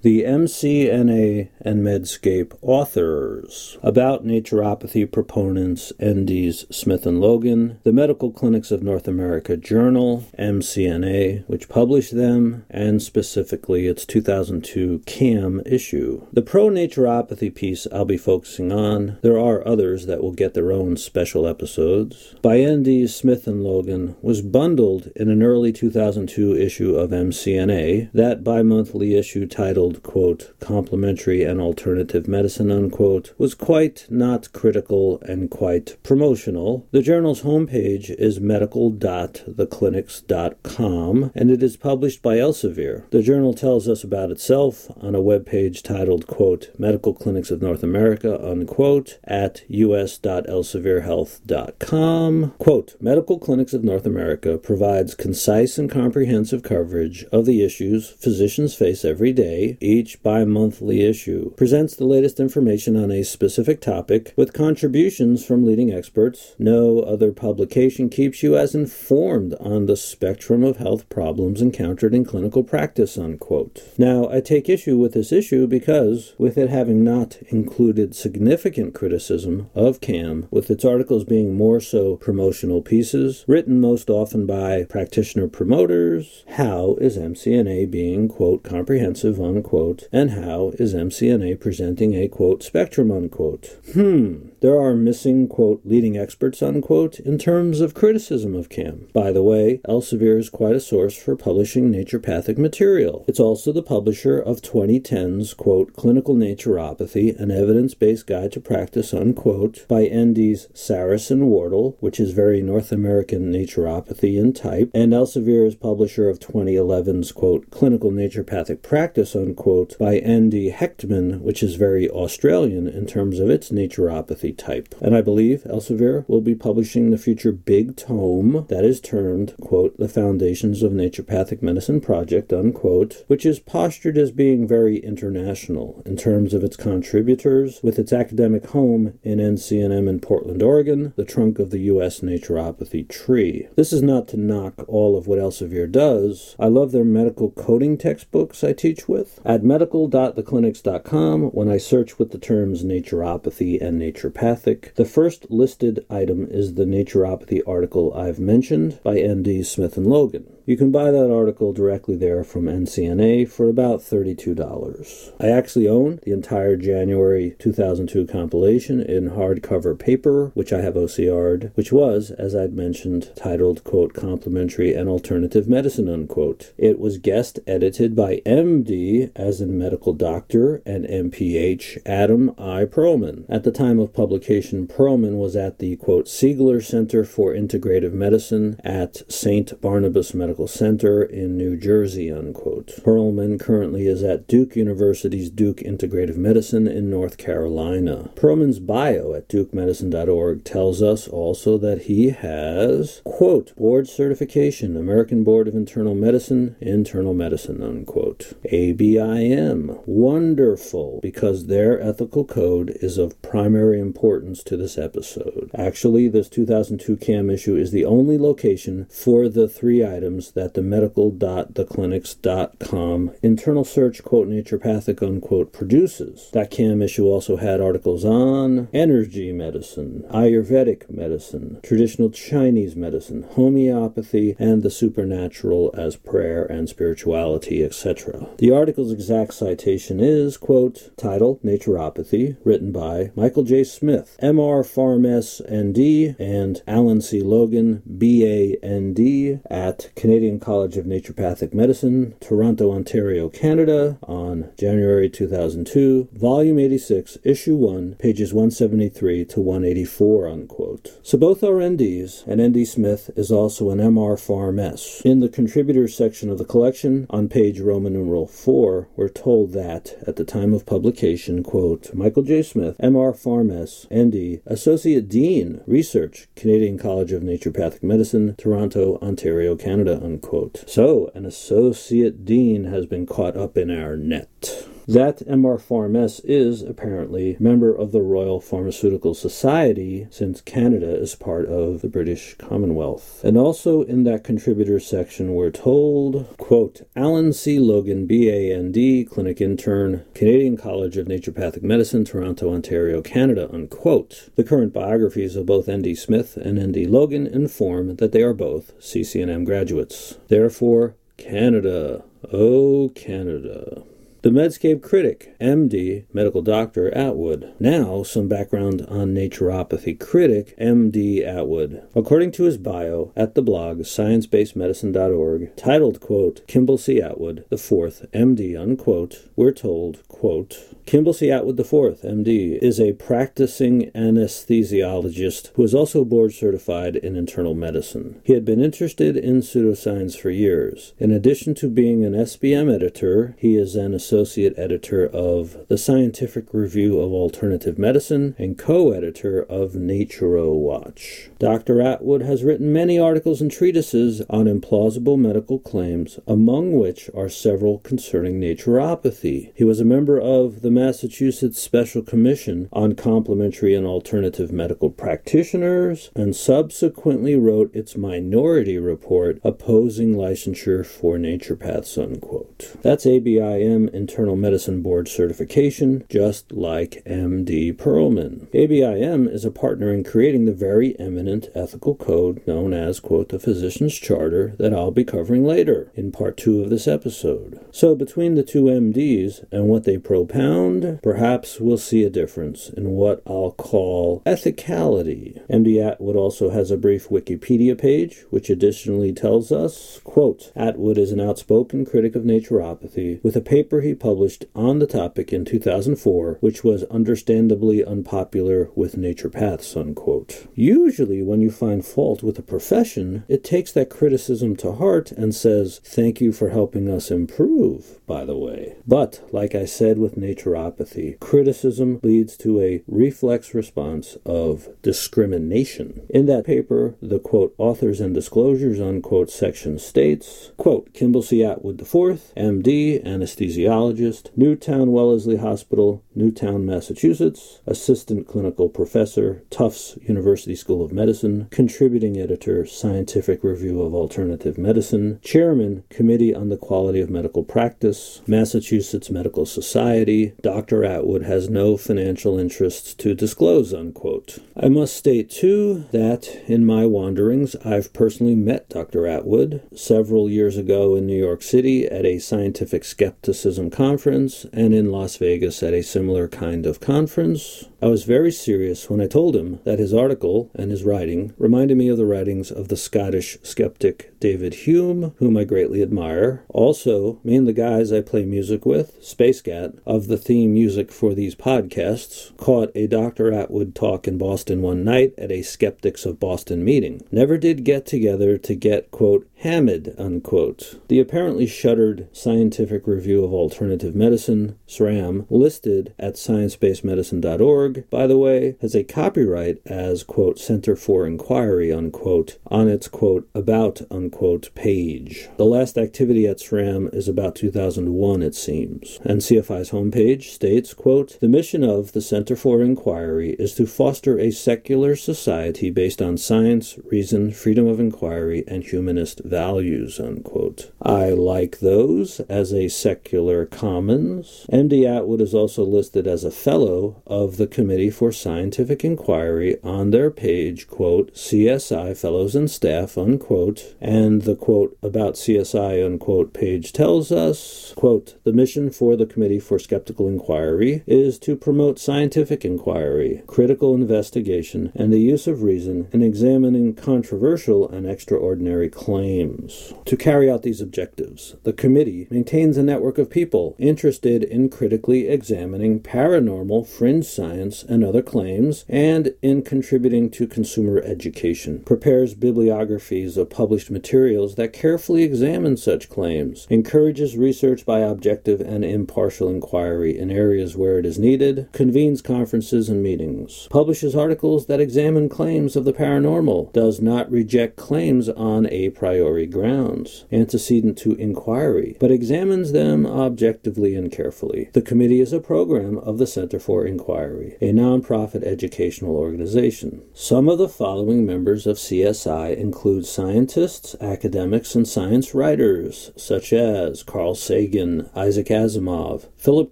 the 0.02 0.24
MCNA 0.24 1.50
and 1.62 1.86
Medscape 1.86 2.58
authors, 2.64 3.78
about 3.84 4.26
naturopathy 4.26 5.10
proponents 5.12 5.94
ND's 6.02 6.66
Smith 6.76 7.06
and 7.06 7.22
Logan, 7.22 7.80
the 7.84 7.94
Medical 7.94 8.32
Clinics 8.32 8.72
of 8.72 8.82
North 8.82 9.08
America 9.08 9.56
Journal, 9.56 10.26
MCNA, 10.40 11.48
which 11.48 11.70
published 11.70 12.16
them, 12.16 12.66
and 12.70 13.02
specifically 13.02 13.86
its 13.86 14.06
2002 14.06 15.04
CAM 15.06 15.62
issue. 15.68 16.26
The 16.34 16.42
pro 16.42 16.70
naturopathy 16.70 17.54
piece 17.54 17.86
I'll 17.92 18.06
be 18.06 18.18
focusing 18.18 18.72
on. 18.72 19.20
There 19.22 19.40
are 19.40 19.68
others 19.68 20.08
that 20.08 20.22
will 20.22 20.34
get 20.34 20.56
their 20.56 20.72
own 20.72 20.98
special 20.98 21.46
episodes. 21.46 22.34
By 22.42 22.58
ND's 22.58 23.16
Smith 23.16 23.46
and 23.46 23.64
Logan 23.64 24.16
was 24.22 24.42
bundled 24.42 25.12
in 25.16 25.30
an 25.30 25.44
early 25.44 25.72
2002 25.72 26.56
issue 26.56 26.96
of 26.96 27.12
MCNA, 27.12 28.12
that 28.14 28.44
bi 28.44 28.64
monthly 28.64 29.16
issue 29.16 29.46
titled 29.46 29.91
titled, 29.92 30.04
quote, 30.04 30.54
Complementary 30.60 31.44
and 31.44 31.60
Alternative 31.60 32.28
Medicine, 32.28 32.70
unquote, 32.72 33.34
was 33.38 33.54
quite 33.54 34.08
not 34.10 34.52
critical 34.54 35.20
and 35.22 35.52
quite 35.52 35.98
promotional. 36.04 36.88
The 36.92 37.02
journal's 37.02 37.42
homepage 37.42 38.10
is 38.12 38.40
medical.theclinics.com, 38.40 41.32
and 41.36 41.52
it 41.52 41.62
is 41.64 41.76
published 41.78 42.22
by 42.22 42.38
Elsevier. 42.38 43.10
The 43.10 43.22
journal 43.22 43.54
tells 43.54 43.90
us 43.90 44.04
about 44.04 44.32
itself 44.32 44.92
on 45.02 45.16
a 45.16 45.22
web 45.22 45.46
page 45.46 45.84
titled, 45.84 46.28
quote, 46.28 46.70
Medical 46.78 47.14
Clinics 47.14 47.52
of 47.52 47.62
North 47.62 47.84
America, 47.84 48.42
unquote, 48.46 49.20
at 49.26 49.64
us.elsevierhealth.com. 49.70 52.54
Quote, 52.60 52.96
Medical 53.02 53.40
Clinics 53.40 53.74
of 53.74 53.84
North 53.84 54.06
America 54.06 54.58
provides 54.58 55.16
concise 55.16 55.78
and 55.78 55.92
comprehensive 55.92 56.64
coverage 56.64 57.26
of 57.32 57.46
the 57.46 57.64
issues 57.64 58.10
physicians 58.10 58.74
face 58.74 59.04
every 59.04 59.34
day, 59.34 59.78
each 59.82 60.22
bi 60.22 60.46
monthly 60.46 61.02
issue 61.02 61.52
presents 61.56 61.96
the 61.96 62.06
latest 62.06 62.40
information 62.40 62.96
on 62.96 63.12
a 63.12 63.24
specific 63.24 63.82
topic 63.82 64.34
with 64.36 64.54
contributions 64.54 65.44
from 65.44 65.66
leading 65.66 65.92
experts. 65.92 66.56
No 66.60 67.00
other 67.00 67.32
publication 67.32 68.10
keeps 68.10 68.44
you 68.44 68.56
as 68.56 68.76
informed 68.76 69.56
on 69.56 69.88
the 69.88 69.98
spectrum 69.98 70.64
of 70.64 70.78
health 70.78 71.10
problems 71.10 71.62
encountered 71.62 72.14
in 72.14 72.24
clinical 72.24 72.64
practice. 72.64 73.18
Unquote. 73.18 73.84
Now, 73.98 74.30
I 74.30 74.42
take 74.42 74.70
issue 74.70 74.98
with 74.98 75.14
this 75.14 75.32
issue 75.32 75.66
because, 75.66 76.34
with 76.38 76.58
it 76.58 76.70
having 76.70 77.04
not 77.04 77.38
included 77.48 78.16
significant 78.16 78.94
criticism 78.94 79.70
of 79.74 80.02
CAM, 80.02 80.48
with 80.52 80.70
its 80.70 80.86
articles 80.86 81.24
being 81.24 81.56
more 81.56 81.80
so 81.80 82.18
promotional 82.18 82.82
pieces, 82.82 83.44
written 83.48 83.82
most 83.82 84.10
often 84.10 84.46
by 84.46 84.84
practitioner 84.84 85.48
promoters, 85.48 86.44
how 86.50 86.96
is 87.02 87.18
MCNA 87.18 87.90
being, 87.90 88.28
quote, 88.28 88.64
comprehensive, 88.64 89.42
unquote? 89.42 89.71
Unquote, 89.72 90.10
and 90.12 90.32
how 90.32 90.74
is 90.80 90.94
MCNA 90.94 91.58
presenting 91.62 92.14
a 92.14 92.28
quote 92.28 92.62
spectrum 92.62 93.10
unquote? 93.10 93.78
Hmm, 93.94 94.50
there 94.60 94.78
are 94.78 94.94
missing 94.94 95.48
quote 95.48 95.80
leading 95.86 96.18
experts 96.18 96.62
unquote 96.62 97.22
in 97.22 97.38
terms 97.38 97.80
of 97.80 97.94
criticism 97.94 98.54
of 98.54 98.68
CAM. 98.68 99.08
By 99.14 99.32
the 99.32 99.42
way, 99.42 99.80
Elsevier 99.88 100.38
is 100.38 100.50
quite 100.50 100.76
a 100.76 100.82
source 100.82 101.16
for 101.16 101.38
publishing 101.38 101.90
naturopathic 101.90 102.58
material. 102.58 103.24
It's 103.30 103.40
also 103.40 103.72
the 103.72 103.82
publisher 103.82 104.38
of 104.38 104.62
2010's 104.62 105.54
quote 105.54 105.94
Clinical 105.94 106.36
Naturopathy, 106.36 107.40
an 107.40 107.50
evidence-based 107.50 108.28
guide 108.28 108.52
to 108.52 108.60
practice 108.60 109.14
unquote 109.14 109.86
by 109.88 110.02
ND's 110.02 110.68
Sarris 110.74 111.32
and 111.32 111.48
Wardle, 111.48 111.96
which 112.02 112.20
is 112.20 112.32
very 112.32 112.62
North 112.62 112.92
American 112.92 113.54
naturopathy 113.54 114.38
in 114.38 114.52
type, 114.52 114.92
and 114.94 115.14
Elsevier 115.14 115.66
is 115.66 115.76
publisher 115.76 116.28
of 116.28 116.40
2011's 116.40 117.32
quote 117.32 117.72
Clinical 117.72 118.12
Naturopathic 118.12 118.82
Practice 118.82 119.34
unquote 119.34 119.61
quote, 119.62 119.96
by 120.00 120.16
ND 120.16 120.74
Hechtman, 120.74 121.42
which 121.42 121.62
is 121.62 121.76
very 121.76 122.10
Australian 122.10 122.88
in 122.88 123.06
terms 123.06 123.38
of 123.38 123.48
its 123.48 123.70
naturopathy 123.70 124.58
type. 124.58 124.96
And 125.00 125.16
I 125.16 125.22
believe 125.22 125.62
Elsevier 125.66 126.28
will 126.28 126.42
be 126.42 126.56
publishing 126.56 127.12
the 127.12 127.18
future 127.20 127.52
big 127.52 127.96
tome 127.96 128.66
that 128.70 128.84
is 128.84 129.00
termed, 129.00 129.54
quote, 129.62 129.96
The 130.00 130.10
Foundations 130.10 130.82
of 130.82 130.94
Naturopathic 130.94 131.62
Medicine 131.62 132.02
Project, 132.02 132.52
unquote, 132.52 133.24
which 133.28 133.46
is 133.46 133.60
postured 133.60 134.18
as 134.18 134.32
being 134.32 134.68
very 134.68 134.98
international 134.98 136.02
in 136.08 136.18
terms 136.18 136.56
of 136.56 136.64
its 136.64 136.76
contributors, 136.76 137.82
with 137.84 138.00
its 138.00 138.12
academic 138.12 138.66
home 138.66 139.20
in 139.22 139.38
NCNM 139.38 140.10
in 140.10 140.20
Portland, 140.22 140.64
Oregon, 140.64 141.14
the 141.16 141.24
trunk 141.24 141.60
of 141.60 141.70
the 141.70 141.82
U.S. 141.82 142.22
naturopathy 142.22 143.08
tree. 143.08 143.68
This 143.76 143.94
is 143.94 144.02
not 144.02 144.28
to 144.30 144.38
knock 144.38 144.84
all 144.88 145.16
of 145.16 145.28
what 145.28 145.38
Elsevier 145.38 145.92
does. 145.92 146.56
I 146.58 146.66
love 146.66 146.92
their 146.92 147.06
medical 147.06 147.52
coding 147.52 147.96
textbooks 147.96 148.64
I 148.64 148.74
teach 148.74 149.08
with. 149.08 149.40
At 149.44 149.64
medical.theclinics.com, 149.64 151.42
when 151.46 151.68
I 151.68 151.78
search 151.78 152.20
with 152.20 152.32
the 152.32 152.38
terms 152.38 152.84
naturopathy 152.84 153.82
and 153.82 154.00
naturopathic, 154.00 154.94
the 154.94 155.06
first 155.06 155.50
listed 155.50 156.06
item 156.12 156.48
is 156.52 156.76
the 156.76 156.86
naturopathy 156.86 157.62
article 157.66 158.14
I've 158.14 158.40
mentioned 158.40 159.00
by 159.04 159.20
ND 159.20 159.66
Smith 159.66 159.98
and 159.98 160.06
Logan. 160.06 160.46
You 160.64 160.78
can 160.78 160.92
buy 160.92 161.10
that 161.10 161.34
article 161.34 161.74
directly 161.74 162.16
there 162.16 162.44
from 162.44 162.66
MCNA 162.66 163.50
for 163.50 163.68
about 163.68 164.02
$32. 164.02 165.34
I 165.40 165.48
actually 165.48 165.88
own 165.88 166.20
the 166.24 166.34
entire 166.34 166.76
January 166.76 167.56
2002 167.58 168.28
compilation 168.28 169.02
in 169.02 169.32
hardcover 169.32 169.98
paper, 169.98 170.52
which 170.54 170.72
I 170.72 170.82
have 170.82 170.94
OCR'd, 170.94 171.72
which 171.74 171.92
was, 171.92 172.30
as 172.30 172.56
I'd 172.56 172.74
mentioned, 172.74 173.32
titled, 173.36 173.84
quote, 173.84 174.14
Complementary 174.14 174.94
and 174.94 175.10
Alternative 175.10 175.68
Medicine, 175.68 176.08
unquote. 176.08 176.74
It 176.78 177.00
was 177.00 177.18
guest 177.18 177.60
edited 177.66 178.16
by 178.16 178.44
MD, 178.46 179.32
as 179.36 179.62
in 179.62 179.80
medical 179.80 180.14
doctor, 180.14 180.84
and 180.86 181.06
MPH, 181.06 181.98
Adam 182.06 182.52
I. 182.60 182.86
Perlman. 182.86 183.46
At 183.50 183.64
the 183.64 183.72
time 183.72 184.00
of 184.00 184.14
publication, 184.14 184.86
Perlman 184.86 185.40
was 185.40 185.56
at 185.56 185.80
the, 185.80 185.96
quote, 185.96 186.28
Siegler 186.28 186.84
Center 186.84 187.24
for 187.24 187.52
Integrative 187.54 188.14
Medicine 188.14 188.80
at 188.84 189.24
St. 189.32 189.82
Barnabas 189.82 190.36
Medical 190.36 190.51
Center 190.68 191.24
in 191.24 191.58
New 191.58 191.78
Jersey, 191.78 192.32
unquote. 192.32 192.88
Perlman 193.04 193.60
currently 193.60 194.06
is 194.06 194.24
at 194.24 194.48
Duke 194.48 194.76
University's 194.76 195.50
Duke 195.50 195.78
Integrative 195.78 196.36
Medicine 196.36 196.88
in 196.88 197.10
North 197.10 197.38
Carolina. 197.38 198.30
Perlman's 198.36 198.80
bio 198.80 199.34
at 199.34 199.48
dukemedicine.org 199.48 200.64
tells 200.64 201.02
us 201.02 201.28
also 201.28 201.78
that 201.78 202.04
he 202.04 202.30
has, 202.30 203.22
quote, 203.24 203.76
board 203.76 204.08
certification, 204.08 204.98
American 204.98 205.44
Board 205.44 205.68
of 205.68 205.76
Internal 205.76 206.16
Medicine, 206.16 206.76
internal 206.82 207.34
medicine, 207.34 207.82
unquote. 207.82 208.54
ABIM, 208.72 210.02
wonderful, 210.06 211.20
because 211.22 211.68
their 211.68 212.02
ethical 212.02 212.44
code 212.44 212.92
is 213.02 213.18
of 213.18 213.42
primary 213.42 214.00
importance 214.00 214.64
to 214.64 214.76
this 214.76 214.98
episode. 214.98 215.72
Actually, 215.76 216.28
this 216.28 216.50
2002 216.50 217.16
CAM 217.18 217.50
issue 217.50 217.76
is 217.76 217.92
the 217.92 218.06
only 218.06 218.38
location 218.38 219.06
for 219.10 219.48
the 219.48 219.68
three 219.68 220.06
items 220.06 220.41
that 220.52 220.74
the 220.74 220.82
medical.theclinics.com 220.82 223.32
internal 223.44 223.84
search, 223.84 224.24
quote, 224.24 224.48
naturopathic, 224.48 225.22
unquote, 225.22 225.72
produces. 225.72 226.50
That 226.54 226.72
CAM 226.72 227.00
issue 227.02 227.26
also 227.26 227.58
had 227.58 227.82
articles 227.82 228.26
on 228.26 228.88
energy 228.94 229.52
medicine, 229.52 230.26
Ayurvedic 230.32 231.10
medicine, 231.10 231.80
traditional 231.84 232.32
Chinese 232.32 232.96
medicine, 232.96 233.44
homeopathy, 233.44 234.56
and 234.58 234.82
the 234.82 234.90
supernatural 234.90 235.94
as 235.98 236.16
prayer 236.16 236.66
and 236.66 236.90
spirituality, 236.90 237.84
etc. 237.84 238.48
The 238.58 238.72
article's 238.72 239.12
exact 239.12 239.54
citation 239.54 240.20
is, 240.20 240.58
quote, 240.58 241.16
title, 241.18 241.60
Naturopathy, 241.64 242.58
written 242.64 242.92
by 242.92 243.32
Michael 243.36 243.64
J. 243.64 243.84
Smith, 243.84 244.38
MR 244.42 244.84
PharmS 244.84 245.62
ND, 245.70 246.36
and 246.40 246.82
Alan 246.88 247.22
C. 247.22 247.42
Logan, 247.42 248.02
B.A.N.D. 248.18 249.60
at 249.70 250.10
Canadian 250.16 250.31
College 250.32 250.96
of 250.96 251.06
Naturopathic 251.06 251.74
Medicine, 251.74 252.36
Toronto, 252.40 252.94
Ontario, 252.94 253.50
Canada, 253.50 254.18
on 254.24 254.72
January 254.80 255.30
2002, 255.30 256.30
Volume 256.32 256.80
86, 256.80 257.38
Issue 257.44 257.76
1, 257.76 258.16
pages 258.16 258.54
173 258.54 259.44
to 259.44 259.60
184, 259.60 260.48
unquote. 260.48 261.20
So 261.22 261.38
both 261.38 261.64
are 261.64 261.82
NDs, 261.82 262.48
and 262.48 262.62
ND 262.62 262.88
Smith 262.88 263.30
is 263.36 263.52
also 263.52 263.90
an 263.90 264.00
MR 264.00 264.40
PharmS. 264.40 265.22
In 265.26 265.42
the 265.42 265.50
contributors 265.50 266.16
section 266.16 266.50
of 266.50 266.58
the 266.58 266.64
collection, 266.64 267.28
on 267.30 267.50
page 267.50 267.82
Roman 267.82 268.14
numeral 268.14 268.48
4, 268.48 269.10
we're 269.18 269.28
told 269.28 269.74
that, 269.74 270.16
at 270.26 270.38
the 270.38 270.46
time 270.46 270.74
of 270.74 270.86
publication, 270.86 271.62
quote, 271.62 272.14
Michael 272.14 272.44
J. 272.44 272.64
Smith, 272.64 272.96
MR 273.00 273.36
PharmS, 273.36 274.08
ND, 274.10 274.62
Associate 274.66 275.28
Dean, 275.28 275.82
Research, 275.86 276.48
Canadian 276.56 276.98
College 276.98 277.34
of 277.34 277.44
Naturopathic 277.44 278.02
Medicine, 278.02 278.56
Toronto, 278.58 279.20
Ontario, 279.22 279.76
Canada, 279.76 280.21
unquote. 280.24 280.84
So, 280.88 281.32
an 281.34 281.46
Associate 281.46 282.46
Dean 282.46 282.86
has 282.86 283.06
been 283.06 283.26
caught 283.26 283.58
up 283.58 283.78
in 283.78 283.90
our 283.90 284.16
net. 284.16 284.88
That 285.08 285.40
MR 285.48 285.82
PharmS 285.82 286.42
is 286.44 286.84
apparently 286.84 287.58
member 287.60 287.94
of 287.94 288.12
the 288.12 288.22
Royal 288.22 288.60
Pharmaceutical 288.60 289.34
Society 289.34 290.28
since 290.30 290.62
Canada 290.62 291.16
is 291.20 291.34
part 291.36 291.66
of 291.66 292.02
the 292.02 292.08
British 292.08 292.56
Commonwealth. 292.56 293.44
And 293.44 293.58
also 293.58 294.04
in 294.04 294.24
that 294.26 294.44
contributor 294.44 295.00
section 295.00 295.54
we're 295.54 295.72
told, 295.72 296.56
quote, 296.58 297.02
Alan 297.16 297.52
C. 297.52 297.80
Logan, 297.80 298.28
BAND, 298.28 299.30
clinic 299.30 299.60
intern, 299.60 300.24
Canadian 300.36 300.78
College 300.78 301.18
of 301.18 301.28
Naturopathic 301.28 301.82
Medicine, 301.82 302.24
Toronto, 302.24 302.72
Ontario, 302.72 303.22
Canada, 303.22 303.70
unquote. 303.74 304.50
The 304.56 304.64
current 304.64 304.94
biographies 304.94 305.56
of 305.56 305.66
both 305.66 305.90
ND 305.90 306.18
Smith 306.18 306.58
and 306.58 306.80
ND 306.80 307.10
Logan 307.10 307.48
inform 307.48 308.18
that 308.18 308.32
they 308.32 308.44
are 308.44 308.54
both 308.54 308.98
CCNM 309.00 309.66
graduates. 309.66 310.38
Therefore, 310.48 311.16
Canada. 311.38 312.24
Oh, 312.54 313.10
Canada. 313.16 314.04
The 314.44 314.50
Medscape 314.50 315.04
Critic, 315.04 315.54
MD, 315.62 316.24
medical 316.34 316.64
doctor 316.64 317.16
Atwood. 317.16 317.76
Now, 317.80 318.24
some 318.24 318.48
background 318.48 319.06
on 319.08 319.36
naturopathy 319.36 320.20
critic 320.20 320.76
MD 320.80 321.46
Atwood. 321.46 322.02
According 322.16 322.54
to 322.54 322.64
his 322.64 322.80
bio 322.80 323.34
at 323.36 323.54
the 323.54 323.62
blog 323.62 324.00
sciencebasedmedicine.org, 324.00 325.76
titled, 325.76 326.22
quote, 326.22 326.66
Kimball 326.66 326.98
C. 326.98 327.22
Atwood, 327.22 327.66
the 327.70 327.78
fourth, 327.78 328.26
MD, 328.34 328.76
unquote, 328.82 329.48
we're 329.56 329.72
told, 329.72 330.28
quote, 330.28 330.88
Kimball 331.06 331.34
C. 331.34 331.52
Atwood 331.52 331.80
IV, 331.80 332.22
MD, 332.22 332.80
is 332.82 333.00
a 333.00 333.14
practicing 333.14 334.10
anesthesiologist 334.16 335.70
who 335.76 335.84
is 335.84 335.94
also 335.94 336.26
board 336.26 336.52
certified 336.54 337.16
in 337.16 337.36
internal 337.36 337.76
medicine. 337.76 338.42
He 338.44 338.54
had 338.54 338.66
been 338.66 338.82
interested 338.82 339.38
in 339.38 339.62
pseudoscience 339.62 340.36
for 340.36 340.50
years. 340.50 341.14
In 341.20 341.32
addition 341.32 341.76
to 341.76 341.90
being 341.90 342.26
an 342.26 342.34
SBM 342.34 342.92
editor, 342.92 343.56
he 343.60 343.76
is 343.76 343.96
an 343.96 344.14
editor 344.32 345.28
of 345.28 345.86
the 345.90 345.98
Scientific 345.98 346.74
Review 346.74 347.20
of 347.20 347.34
Alternative 347.34 348.00
Medicine 348.00 348.56
and 348.58 348.78
co 348.78 349.12
editor 349.12 349.64
of 349.64 349.92
Naturo 349.92 350.74
Watch. 350.74 351.50
Dr. 351.60 352.02
Atwood 352.02 352.42
has 352.42 352.64
written 352.64 352.94
many 352.94 353.20
articles 353.20 353.60
and 353.60 353.70
treatises 353.70 354.42
on 354.50 354.66
implausible 354.66 355.38
medical 355.38 355.80
claims, 355.80 356.40
among 356.48 356.94
which 356.94 357.30
are 357.36 357.50
several 357.50 358.00
concerning 358.00 358.60
naturopathy. 358.62 359.72
He 359.76 359.84
was 359.84 360.00
a 360.00 360.06
member 360.06 360.40
of 360.40 360.82
the 360.82 360.92
Massachusetts 360.92 361.82
Special 361.82 362.22
Commission 362.22 362.88
on 362.94 363.16
Complementary 363.16 363.94
and 363.94 364.08
Alternative 364.08 364.72
Medical 364.72 365.10
Practitioners 365.10 366.32
and 366.36 366.56
subsequently 366.56 367.56
wrote 367.56 367.94
its 367.94 368.16
minority 368.16 368.98
report 368.98 369.60
opposing 369.64 370.36
licensure 370.36 371.06
for 371.06 371.38
naturopaths. 371.38 372.18
Unquote. 372.22 372.96
That's 373.02 373.26
ABIM 373.26 374.10
Internal 374.22 374.56
Medicine 374.56 375.02
Board 375.02 375.28
certification, 375.28 376.24
just 376.30 376.72
like 376.72 377.24
MD 377.26 377.92
Perlman. 377.92 378.70
ABIM 378.72 379.52
is 379.52 379.66
a 379.66 379.72
partner 379.72 380.14
in 380.14 380.24
creating 380.24 380.66
the 380.66 380.74
very 380.74 381.20
eminent 381.20 381.70
ethical 381.74 382.14
code 382.14 382.62
known 382.68 382.94
as, 382.94 383.20
quote, 383.20 383.50
the 383.50 383.58
Physician's 383.58 384.14
Charter 384.14 384.76
that 384.78 384.94
I'll 384.94 385.10
be 385.10 385.24
covering 385.24 385.66
later 385.66 386.12
in 386.14 386.32
part 386.32 386.56
two 386.56 386.84
of 386.84 386.92
this 386.92 387.08
episode. 387.08 387.84
So, 387.90 388.14
between 388.14 388.54
the 388.54 388.62
two 388.62 388.84
MDs 388.84 389.66
and 389.72 389.88
what 389.88 390.04
they 390.04 390.20
propound, 390.20 391.20
perhaps 391.24 391.80
we'll 391.80 391.98
see 391.98 392.24
a 392.24 392.30
difference 392.30 392.90
in 392.90 393.10
what 393.14 393.42
I'll 393.48 393.72
call 393.72 394.44
ethicality. 394.46 395.68
MD 395.68 396.00
Atwood 396.00 396.36
also 396.36 396.70
has 396.70 396.92
a 396.92 396.98
brief 396.98 397.30
Wikipedia 397.30 397.98
page, 397.98 398.44
which 398.52 398.70
additionally 398.70 399.34
tells 399.34 399.72
us, 399.72 400.22
quote, 400.24 400.72
Atwood 400.76 401.18
is 401.18 401.32
an 401.32 401.42
outspoken 401.42 402.06
critic 402.06 402.36
of 402.36 402.44
naturopathy 402.44 403.44
with 403.44 403.56
a 403.56 403.62
paper 403.62 404.02
he 404.02 404.11
published 404.16 404.66
on 404.76 405.00
the 405.00 405.08
topic 405.08 405.52
in 405.52 405.66
2004, 405.66 406.58
which 406.62 406.84
was 406.84 407.04
understandably 407.06 408.04
unpopular 408.04 408.90
with 408.96 409.16
naturopaths, 409.16 409.96
unquote. 409.96 410.68
Usually, 410.76 411.42
when 411.42 411.62
you 411.62 411.72
find 411.72 412.06
fault 412.06 412.44
with 412.44 412.58
a 412.60 412.64
profession, 412.64 413.44
it 413.48 413.64
takes 413.64 413.92
that 413.92 414.10
criticism 414.10 414.76
to 414.78 414.94
heart 414.94 415.32
and 415.32 415.54
says, 415.54 416.00
Thank 416.04 416.40
you 416.40 416.52
for 416.52 416.70
helping 416.70 417.10
us 417.10 417.32
improve, 417.32 418.20
by 418.32 418.46
the 418.46 418.56
way. 418.56 418.96
But, 419.06 419.42
like 419.52 419.76
I 419.76 419.84
said 419.84 420.18
with 420.18 420.38
naturopathy, 420.38 421.38
criticism 421.42 422.22
leads 422.24 422.56
to 422.58 422.80
a 422.80 423.04
reflex 423.06 423.74
response 423.74 424.38
of 424.46 424.88
discrimination. 425.02 426.22
In 426.30 426.46
that 426.46 426.66
paper, 426.66 427.16
the 427.22 427.40
quote, 427.40 427.76
authors 427.78 428.22
and 428.22 428.34
disclosures, 428.34 429.02
unquote, 429.02 429.50
section 429.50 430.00
states, 430.00 430.72
quote, 430.78 431.14
Kimball 431.14 431.42
C. 431.42 431.62
Atwood 431.62 432.00
IV, 432.00 432.54
MD, 432.56 433.22
anesthesiologist 433.26 434.50
Newton 434.56 435.12
Wellesley 435.12 435.58
Hospital, 435.58 436.24
Newton, 436.34 436.86
Massachusetts, 436.86 437.82
assistant 437.86 438.48
clinical 438.48 438.88
professor, 438.88 439.64
Tufts 439.70 440.18
University 440.22 440.76
School 440.76 441.04
of 441.04 441.12
Medicine, 441.12 441.68
contributing 441.70 442.38
editor, 442.38 442.86
Scientific 442.86 443.62
Review 443.62 444.02
of 444.02 444.16
Alternative 444.16 444.78
Medicine, 444.78 445.42
chairman, 445.44 446.06
Committee 446.10 446.56
on 446.56 446.70
the 446.70 446.78
Quality 446.78 447.20
of 447.20 447.30
Medical 447.30 447.66
Practice, 447.66 448.21
Massachusetts 448.48 449.30
Medical 449.30 449.66
Society. 449.66 450.54
Dr. 450.62 451.04
Atwood 451.04 451.44
has 451.44 451.70
no 451.70 451.98
financial 451.98 452.60
interests 452.60 453.14
to 453.16 453.34
disclose, 453.34 453.94
unquote. 453.94 454.60
I 454.76 454.90
must 454.90 455.16
state, 455.16 455.50
too, 455.50 456.06
that 456.12 456.48
in 456.68 456.86
my 456.86 457.06
wanderings, 457.06 457.76
I've 457.86 458.14
personally 458.14 458.56
met 458.56 458.90
Dr. 458.90 459.28
Atwood 459.28 459.82
several 459.96 460.50
years 460.50 460.78
ago 460.78 461.16
in 461.16 461.26
New 461.26 461.40
York 461.40 461.62
City 461.62 462.06
at 462.08 462.26
a 462.26 462.40
scientific 462.40 463.04
skepticism 463.04 463.90
conference 463.90 464.66
and 464.74 464.94
in 464.94 465.12
Las 465.12 465.38
Vegas 465.38 465.84
at 465.84 465.94
a 465.94 466.02
similar 466.02 466.48
kind 466.48 466.86
of 466.86 467.00
conference. 467.00 467.86
I 468.04 468.08
was 468.08 468.24
very 468.24 468.52
serious 468.52 469.12
when 469.12 469.22
I 469.22 469.28
told 469.28 469.56
him 469.56 469.80
that 469.84 470.00
his 470.00 470.12
article 470.12 470.72
and 470.74 470.90
his 470.90 471.04
writing 471.04 471.54
reminded 471.60 471.98
me 471.98 472.10
of 472.10 472.18
the 472.18 472.26
writings 472.26 472.72
of 472.72 472.88
the 472.88 472.98
Scottish 472.98 473.60
skeptic 473.62 474.34
David 474.40 474.74
Hume, 474.74 475.36
whom 475.38 475.56
I 475.56 475.66
greatly 475.66 476.02
admire. 476.02 476.64
Also, 476.70 477.40
me 477.44 477.56
and 477.56 477.68
the 477.68 477.74
guys 477.74 478.12
I 478.12 478.22
play 478.22 478.44
music 478.44 478.88
with, 478.88 479.22
Spacegat, 479.22 480.00
of 480.04 480.26
the 480.26 480.38
theme 480.38 480.74
music 480.74 481.12
for 481.12 481.36
these 481.36 481.54
podcasts, 481.54 482.58
caught 482.58 482.92
a 482.96 483.06
Dr. 483.06 483.54
Atwood 483.54 483.94
talk 483.94 484.28
in 484.28 484.40
Boston 484.40 484.82
one 484.82 485.04
night 485.04 485.36
at 485.38 485.52
a 485.52 485.62
Skeptics 485.62 486.26
of 486.26 486.40
Boston 486.40 486.84
meeting. 486.84 487.22
Never 487.32 487.60
did 487.60 487.84
get 487.84 488.08
together 488.08 488.58
to 488.58 488.74
get, 488.74 489.12
quote, 489.12 489.48
Hamid, 489.62 490.16
unquote. 490.18 491.00
The 491.08 491.20
apparently 491.20 491.68
shuttered 491.68 492.28
Scientific 492.34 493.06
Review 493.06 493.44
of 493.44 493.54
Alternative 493.54 494.16
Medicine, 494.16 494.76
SRAM, 494.88 495.46
listed 495.52 496.16
at 496.18 496.34
sciencebasedmedicine.org, 496.34 498.10
by 498.10 498.26
the 498.26 498.40
way, 498.40 498.76
has 498.82 498.96
a 498.96 499.04
copyright 499.04 499.80
as, 499.86 500.24
quote, 500.24 500.58
Center 500.58 500.96
for 500.96 501.28
Inquiry, 501.28 501.94
unquote, 501.94 502.58
on 502.72 502.88
its, 502.88 503.08
quote, 503.08 503.48
about, 503.54 504.02
unquote, 504.10 504.74
page. 504.74 505.50
The 505.58 505.66
last 505.66 505.96
activity 505.96 506.48
at 506.48 506.58
SRAM 506.58 507.14
is 507.14 507.28
about 507.28 507.56
2001, 507.56 508.42
it 508.42 508.56
seems. 508.56 509.20
And 509.24 509.42
CFI's 509.42 509.92
homepage 509.92 510.46
states, 510.46 510.96
quote, 510.96 511.40
The 511.40 511.48
mission 511.48 511.84
of 511.84 512.14
the 512.14 512.22
Center 512.22 512.56
for 512.56 512.82
Inquiry 512.82 513.52
is 513.60 513.76
to 513.76 513.86
foster 513.86 514.40
a 514.40 514.50
secular 514.50 515.16
society 515.16 515.92
based 515.92 516.20
on 516.20 516.38
science, 516.38 516.98
reason, 517.12 517.52
freedom 517.52 517.86
of 517.86 518.00
inquiry, 518.00 518.64
and 518.68 518.84
humanist 518.84 519.51
values, 519.52 520.20
unquote. 520.20 520.92
I 521.02 521.30
like 521.32 521.80
those 521.80 522.40
as 522.42 522.74
a 522.74 522.88
secular 522.88 523.66
commons. 523.66 524.66
MD 524.72 525.06
Atwood 525.06 525.42
is 525.42 525.54
also 525.54 525.84
listed 525.84 526.26
as 526.26 526.44
a 526.44 526.50
fellow 526.50 527.22
of 527.28 527.58
the 527.58 527.68
Committee 527.68 528.10
for 528.10 528.32
Scientific 528.32 529.04
Inquiry 529.04 529.78
on 529.84 530.12
their 530.12 530.32
page, 530.32 530.88
quote, 530.88 531.34
CSI 531.36 532.18
Fellows 532.18 532.56
and 532.56 532.72
Staff, 532.72 533.18
unquote, 533.18 533.94
and 534.00 534.44
the 534.44 534.56
quote 534.56 534.98
about 535.04 535.36
CSI, 535.36 536.04
unquote, 536.04 536.54
page 536.54 536.94
tells 536.94 537.30
us, 537.32 537.94
quote, 537.98 538.42
the 538.46 538.54
mission 538.54 538.90
for 538.90 539.18
the 539.18 539.26
Committee 539.26 539.60
for 539.60 539.78
Skeptical 539.78 540.30
Inquiry 540.30 541.04
is 541.06 541.38
to 541.40 541.58
promote 541.58 542.00
scientific 542.00 542.64
inquiry, 542.64 543.44
critical 543.48 543.94
investigation, 543.94 544.94
and 544.96 545.12
the 545.12 545.20
use 545.20 545.46
of 545.46 545.62
reason 545.62 546.08
in 546.14 546.22
examining 546.22 546.94
controversial 546.94 547.90
and 547.90 548.08
extraordinary 548.08 548.90
claims 548.90 549.41
To 549.42 550.18
carry 550.18 550.52
out 550.52 550.62
these 550.64 550.82
objectives, 550.82 551.56
the 551.64 551.74
committee 551.74 552.28
maintains 552.30 552.78
a 552.78 552.84
network 552.84 553.18
of 553.18 553.30
people 553.30 553.76
interested 553.80 554.44
in 554.44 554.70
critically 554.70 555.28
examining 555.28 556.00
paranormal, 556.00 556.88
fringe 556.88 557.26
science, 557.26 557.84
and 557.84 558.04
other 558.04 558.22
claims, 558.22 558.86
and 558.88 559.34
in 559.42 559.62
contributing 559.64 560.30
to 560.32 560.48
consumer 560.48 561.02
education, 561.02 561.80
prepares 561.86 562.34
bibliographies 562.34 563.38
of 563.38 563.50
published 563.50 563.90
materials 563.90 564.56
that 564.56 564.74
carefully 564.74 565.24
examine 565.24 565.78
such 565.78 566.10
claims, 566.10 566.68
encourages 566.70 567.38
research 567.38 567.86
by 567.86 568.00
objective 568.00 568.62
and 568.62 568.84
impartial 568.84 569.50
inquiry 569.50 570.18
in 570.18 570.30
areas 570.30 570.76
where 570.76 571.00
it 571.00 571.06
is 571.06 571.18
needed, 571.18 571.68
convenes 571.72 572.22
conferences 572.22 572.90
and 572.90 573.02
meetings, 573.02 573.68
publishes 573.72 574.16
articles 574.16 574.68
that 574.68 574.80
examine 574.80 575.30
claims 575.30 575.76
of 575.76 575.86
the 575.86 575.94
paranormal, 575.94 576.72
does 576.74 577.02
not 577.02 577.32
reject 577.32 577.76
claims 577.78 578.30
on 578.30 578.68
a 578.68 578.90
priori 578.90 579.31
grounds, 579.48 580.26
antecedent 580.32 580.98
to 581.00 581.16
inquiry, 581.16 581.98
but 582.00 582.12
examines 582.12 582.72
them 582.72 583.06
objectively 583.06 583.96
and 583.96 584.12
carefully. 584.12 584.70
The 584.74 584.82
committee 584.82 585.22
is 585.22 585.34
a 585.34 585.40
program 585.40 585.98
of 585.98 586.18
the 586.18 586.28
Center 586.28 586.60
for 586.60 586.86
Inquiry, 586.86 587.58
a 587.62 587.72
nonprofit 587.72 588.44
educational 588.44 589.16
organization. 589.16 590.04
Some 590.14 590.50
of 590.50 590.58
the 590.58 590.70
following 590.70 591.26
members 591.26 591.66
of 591.66 591.78
CSI 591.78 592.56
include 592.58 593.06
scientists, 593.06 593.96
academics, 594.02 594.76
and 594.76 594.88
science 594.88 595.34
writers, 595.34 596.12
such 596.16 596.54
as 596.54 597.04
Carl 597.04 597.36
Sagan, 597.36 598.10
Isaac 598.16 598.48
Asimov, 598.48 599.28
Philip 599.42 599.72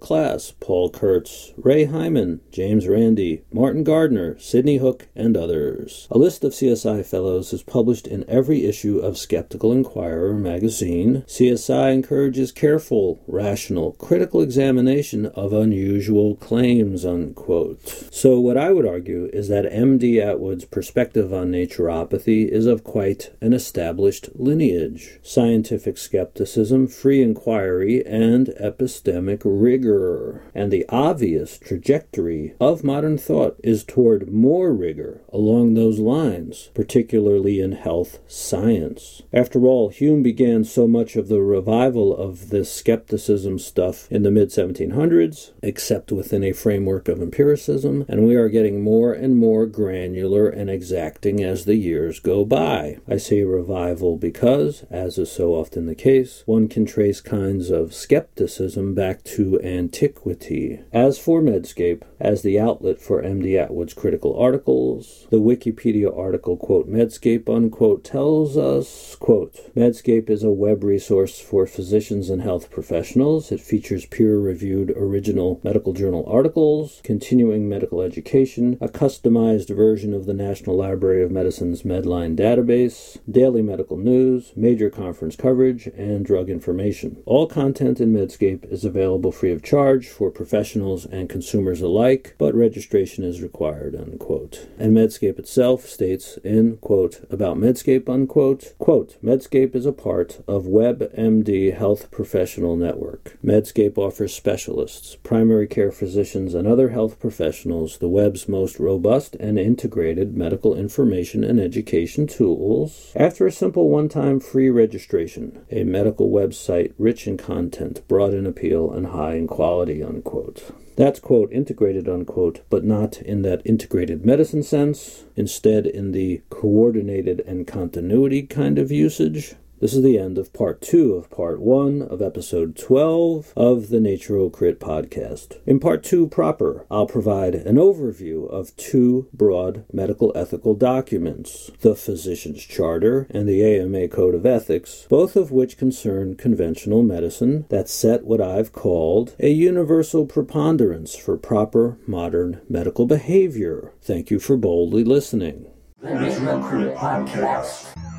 Klass, 0.00 0.52
Paul 0.58 0.90
Kurtz, 0.90 1.52
Ray 1.56 1.84
Hyman, 1.84 2.40
James 2.50 2.88
Randi, 2.88 3.44
Martin 3.52 3.84
Gardner, 3.84 4.36
Sidney 4.36 4.78
Hook, 4.78 5.06
and 5.14 5.36
others. 5.36 6.08
A 6.10 6.18
list 6.18 6.42
of 6.42 6.50
CSI 6.50 7.06
Fellows 7.06 7.52
is 7.52 7.62
published 7.62 8.08
in 8.08 8.28
every 8.28 8.64
issue 8.64 8.98
of 8.98 9.16
Skeptical 9.16 9.70
Inquirer 9.70 10.34
magazine, 10.34 11.22
CSI 11.28 11.94
encourages 11.94 12.50
careful, 12.50 13.22
rational, 13.28 13.92
critical 13.92 14.40
examination 14.40 15.26
of 15.26 15.52
unusual 15.52 16.34
claims, 16.34 17.04
unquote. 17.04 18.08
So, 18.10 18.40
what 18.40 18.56
I 18.56 18.72
would 18.72 18.86
argue 18.86 19.30
is 19.32 19.46
that 19.50 19.72
M.D. 19.72 20.20
Atwood's 20.20 20.64
perspective 20.64 21.32
on 21.32 21.52
naturopathy 21.52 22.48
is 22.48 22.66
of 22.66 22.82
quite 22.82 23.32
an 23.40 23.52
established 23.52 24.30
lineage 24.34 25.20
scientific 25.22 25.96
skepticism, 25.96 26.88
free 26.88 27.22
inquiry, 27.22 28.04
and 28.04 28.48
epistemic 28.60 29.42
rigor. 29.60 30.42
And 30.54 30.72
the 30.72 30.86
obvious 30.88 31.58
trajectory 31.58 32.54
of 32.60 32.82
modern 32.82 33.18
thought 33.18 33.56
is 33.62 33.84
toward 33.84 34.32
more 34.32 34.72
rigor 34.72 35.20
along 35.32 35.74
those 35.74 35.98
lines, 35.98 36.70
particularly 36.74 37.60
in 37.60 37.72
health 37.72 38.18
science. 38.26 39.22
After 39.32 39.66
all, 39.66 39.90
Hume 39.90 40.22
began 40.22 40.64
so 40.64 40.86
much 40.88 41.16
of 41.16 41.28
the 41.28 41.40
revival 41.40 42.16
of 42.16 42.50
this 42.50 42.72
skepticism 42.72 43.58
stuff 43.58 44.10
in 44.10 44.22
the 44.22 44.30
mid 44.30 44.48
1700s, 44.48 45.52
except 45.62 46.10
within 46.10 46.42
a 46.42 46.52
framework 46.52 47.08
of 47.08 47.20
empiricism, 47.20 48.04
and 48.08 48.26
we 48.26 48.34
are 48.34 48.48
getting 48.48 48.82
more 48.82 49.12
and 49.12 49.36
more 49.36 49.66
granular 49.66 50.48
and 50.48 50.70
exacting 50.70 51.42
as 51.42 51.64
the 51.64 51.76
years 51.76 52.18
go 52.20 52.44
by. 52.44 52.98
I 53.08 53.18
say 53.18 53.42
revival 53.42 54.16
because, 54.16 54.84
as 54.90 55.18
is 55.18 55.30
so 55.30 55.54
often 55.54 55.86
the 55.86 55.94
case, 55.94 56.42
one 56.46 56.68
can 56.68 56.86
trace 56.86 57.20
kinds 57.20 57.70
of 57.70 57.94
skepticism 57.94 58.94
back 58.94 59.22
to 59.24 59.49
antiquity. 59.58 60.80
As 60.92 61.18
for 61.18 61.40
Medscape, 61.40 62.02
as 62.20 62.42
the 62.42 62.60
outlet 62.60 63.00
for 63.00 63.22
M.D. 63.22 63.56
Atwood's 63.56 63.94
critical 63.94 64.38
articles, 64.38 65.26
the 65.30 65.38
Wikipedia 65.38 66.16
article, 66.16 66.56
quote, 66.56 66.88
Medscape, 66.88 67.48
unquote, 67.48 68.04
tells 68.04 68.56
us, 68.56 69.16
quote, 69.16 69.74
Medscape 69.74 70.28
is 70.28 70.42
a 70.42 70.50
web 70.50 70.84
resource 70.84 71.40
for 71.40 71.66
physicians 71.66 72.28
and 72.28 72.42
health 72.42 72.70
professionals. 72.70 73.50
It 73.50 73.60
features 73.60 74.06
peer-reviewed 74.06 74.90
original 74.96 75.60
medical 75.64 75.92
journal 75.92 76.24
articles, 76.28 77.00
continuing 77.02 77.68
medical 77.68 78.02
education, 78.02 78.76
a 78.80 78.88
customized 78.88 79.74
version 79.74 80.12
of 80.12 80.26
the 80.26 80.34
National 80.34 80.76
Library 80.76 81.22
of 81.22 81.30
Medicine's 81.30 81.82
Medline 81.82 82.36
database, 82.36 83.18
daily 83.30 83.62
medical 83.62 83.96
news, 83.96 84.52
major 84.54 84.90
conference 84.90 85.36
coverage, 85.36 85.86
and 85.96 86.26
drug 86.26 86.50
information. 86.50 87.22
All 87.24 87.46
content 87.46 88.00
in 88.00 88.12
Medscape 88.12 88.70
is 88.70 88.84
available 88.84 89.32
free 89.40 89.52
of 89.52 89.62
charge 89.62 90.06
for 90.06 90.30
professionals 90.30 91.06
and 91.06 91.30
consumers 91.30 91.80
alike, 91.80 92.34
but 92.36 92.54
registration 92.54 93.24
is 93.24 93.40
required, 93.40 93.94
unquote. 93.94 94.68
And 94.78 94.94
Medscape 94.94 95.38
itself 95.38 95.86
states 95.86 96.36
in, 96.44 96.76
quote, 96.76 97.24
about 97.30 97.56
Medscape, 97.56 98.06
unquote, 98.06 98.74
quote, 98.78 99.16
Medscape 99.24 99.74
is 99.74 99.86
a 99.86 99.92
part 99.92 100.44
of 100.46 100.64
WebMD 100.64 101.74
Health 101.74 102.10
Professional 102.10 102.76
Network. 102.76 103.38
Medscape 103.42 103.96
offers 103.96 104.34
specialists, 104.34 105.16
primary 105.22 105.66
care 105.66 105.90
physicians, 105.90 106.52
and 106.52 106.68
other 106.68 106.90
health 106.90 107.18
professionals 107.18 107.96
the 107.96 108.08
web's 108.10 108.46
most 108.46 108.78
robust 108.78 109.36
and 109.36 109.58
integrated 109.58 110.36
medical 110.36 110.76
information 110.76 111.42
and 111.42 111.58
education 111.58 112.26
tools. 112.26 113.10
After 113.16 113.46
a 113.46 113.52
simple 113.52 113.88
one 113.88 114.10
time 114.10 114.38
free 114.38 114.68
registration, 114.68 115.64
a 115.70 115.84
medical 115.84 116.28
website 116.28 116.92
rich 116.98 117.26
in 117.26 117.38
content, 117.38 118.06
broad 118.06 118.34
in 118.34 118.44
appeal, 118.44 118.92
and 118.92 119.06
high 119.06 119.29
quality. 119.46 120.02
Unquote. 120.02 120.72
That's, 120.96 121.20
quote, 121.20 121.50
integrated, 121.52 122.08
unquote, 122.08 122.60
but 122.68 122.84
not 122.84 123.22
in 123.22 123.42
that 123.42 123.62
integrated 123.64 124.24
medicine 124.24 124.62
sense, 124.62 125.24
instead, 125.34 125.86
in 125.86 126.12
the 126.12 126.42
coordinated 126.50 127.40
and 127.46 127.66
continuity 127.66 128.42
kind 128.42 128.78
of 128.78 128.90
usage. 128.90 129.54
This 129.80 129.94
is 129.94 130.02
the 130.02 130.18
end 130.18 130.36
of 130.36 130.52
part 130.52 130.82
two 130.82 131.14
of 131.14 131.30
part 131.30 131.58
one 131.58 132.02
of 132.02 132.20
episode 132.20 132.76
12 132.76 133.54
of 133.56 133.88
the 133.88 133.96
Naturocrit 133.96 134.74
podcast. 134.76 135.58
In 135.64 135.80
part 135.80 136.04
two 136.04 136.28
proper, 136.28 136.84
I'll 136.90 137.06
provide 137.06 137.54
an 137.54 137.76
overview 137.76 138.46
of 138.50 138.76
two 138.76 139.28
broad 139.32 139.86
medical 139.90 140.32
ethical 140.36 140.74
documents 140.74 141.70
the 141.80 141.96
Physician's 141.96 142.62
Charter 142.62 143.26
and 143.30 143.48
the 143.48 143.64
AMA 143.64 144.08
Code 144.08 144.34
of 144.34 144.44
Ethics, 144.44 145.06
both 145.08 145.34
of 145.34 145.50
which 145.50 145.78
concern 145.78 146.34
conventional 146.34 147.02
medicine 147.02 147.64
that 147.70 147.88
set 147.88 148.24
what 148.26 148.42
I've 148.42 148.74
called 148.74 149.34
a 149.38 149.48
universal 149.48 150.26
preponderance 150.26 151.16
for 151.16 151.38
proper 151.38 151.96
modern 152.06 152.60
medical 152.68 153.06
behavior. 153.06 153.94
Thank 154.02 154.30
you 154.30 154.40
for 154.40 154.58
boldly 154.58 155.04
listening. 155.04 155.64
The 156.02 156.08
Naturocrit 156.08 156.94
Podcast. 156.98 158.09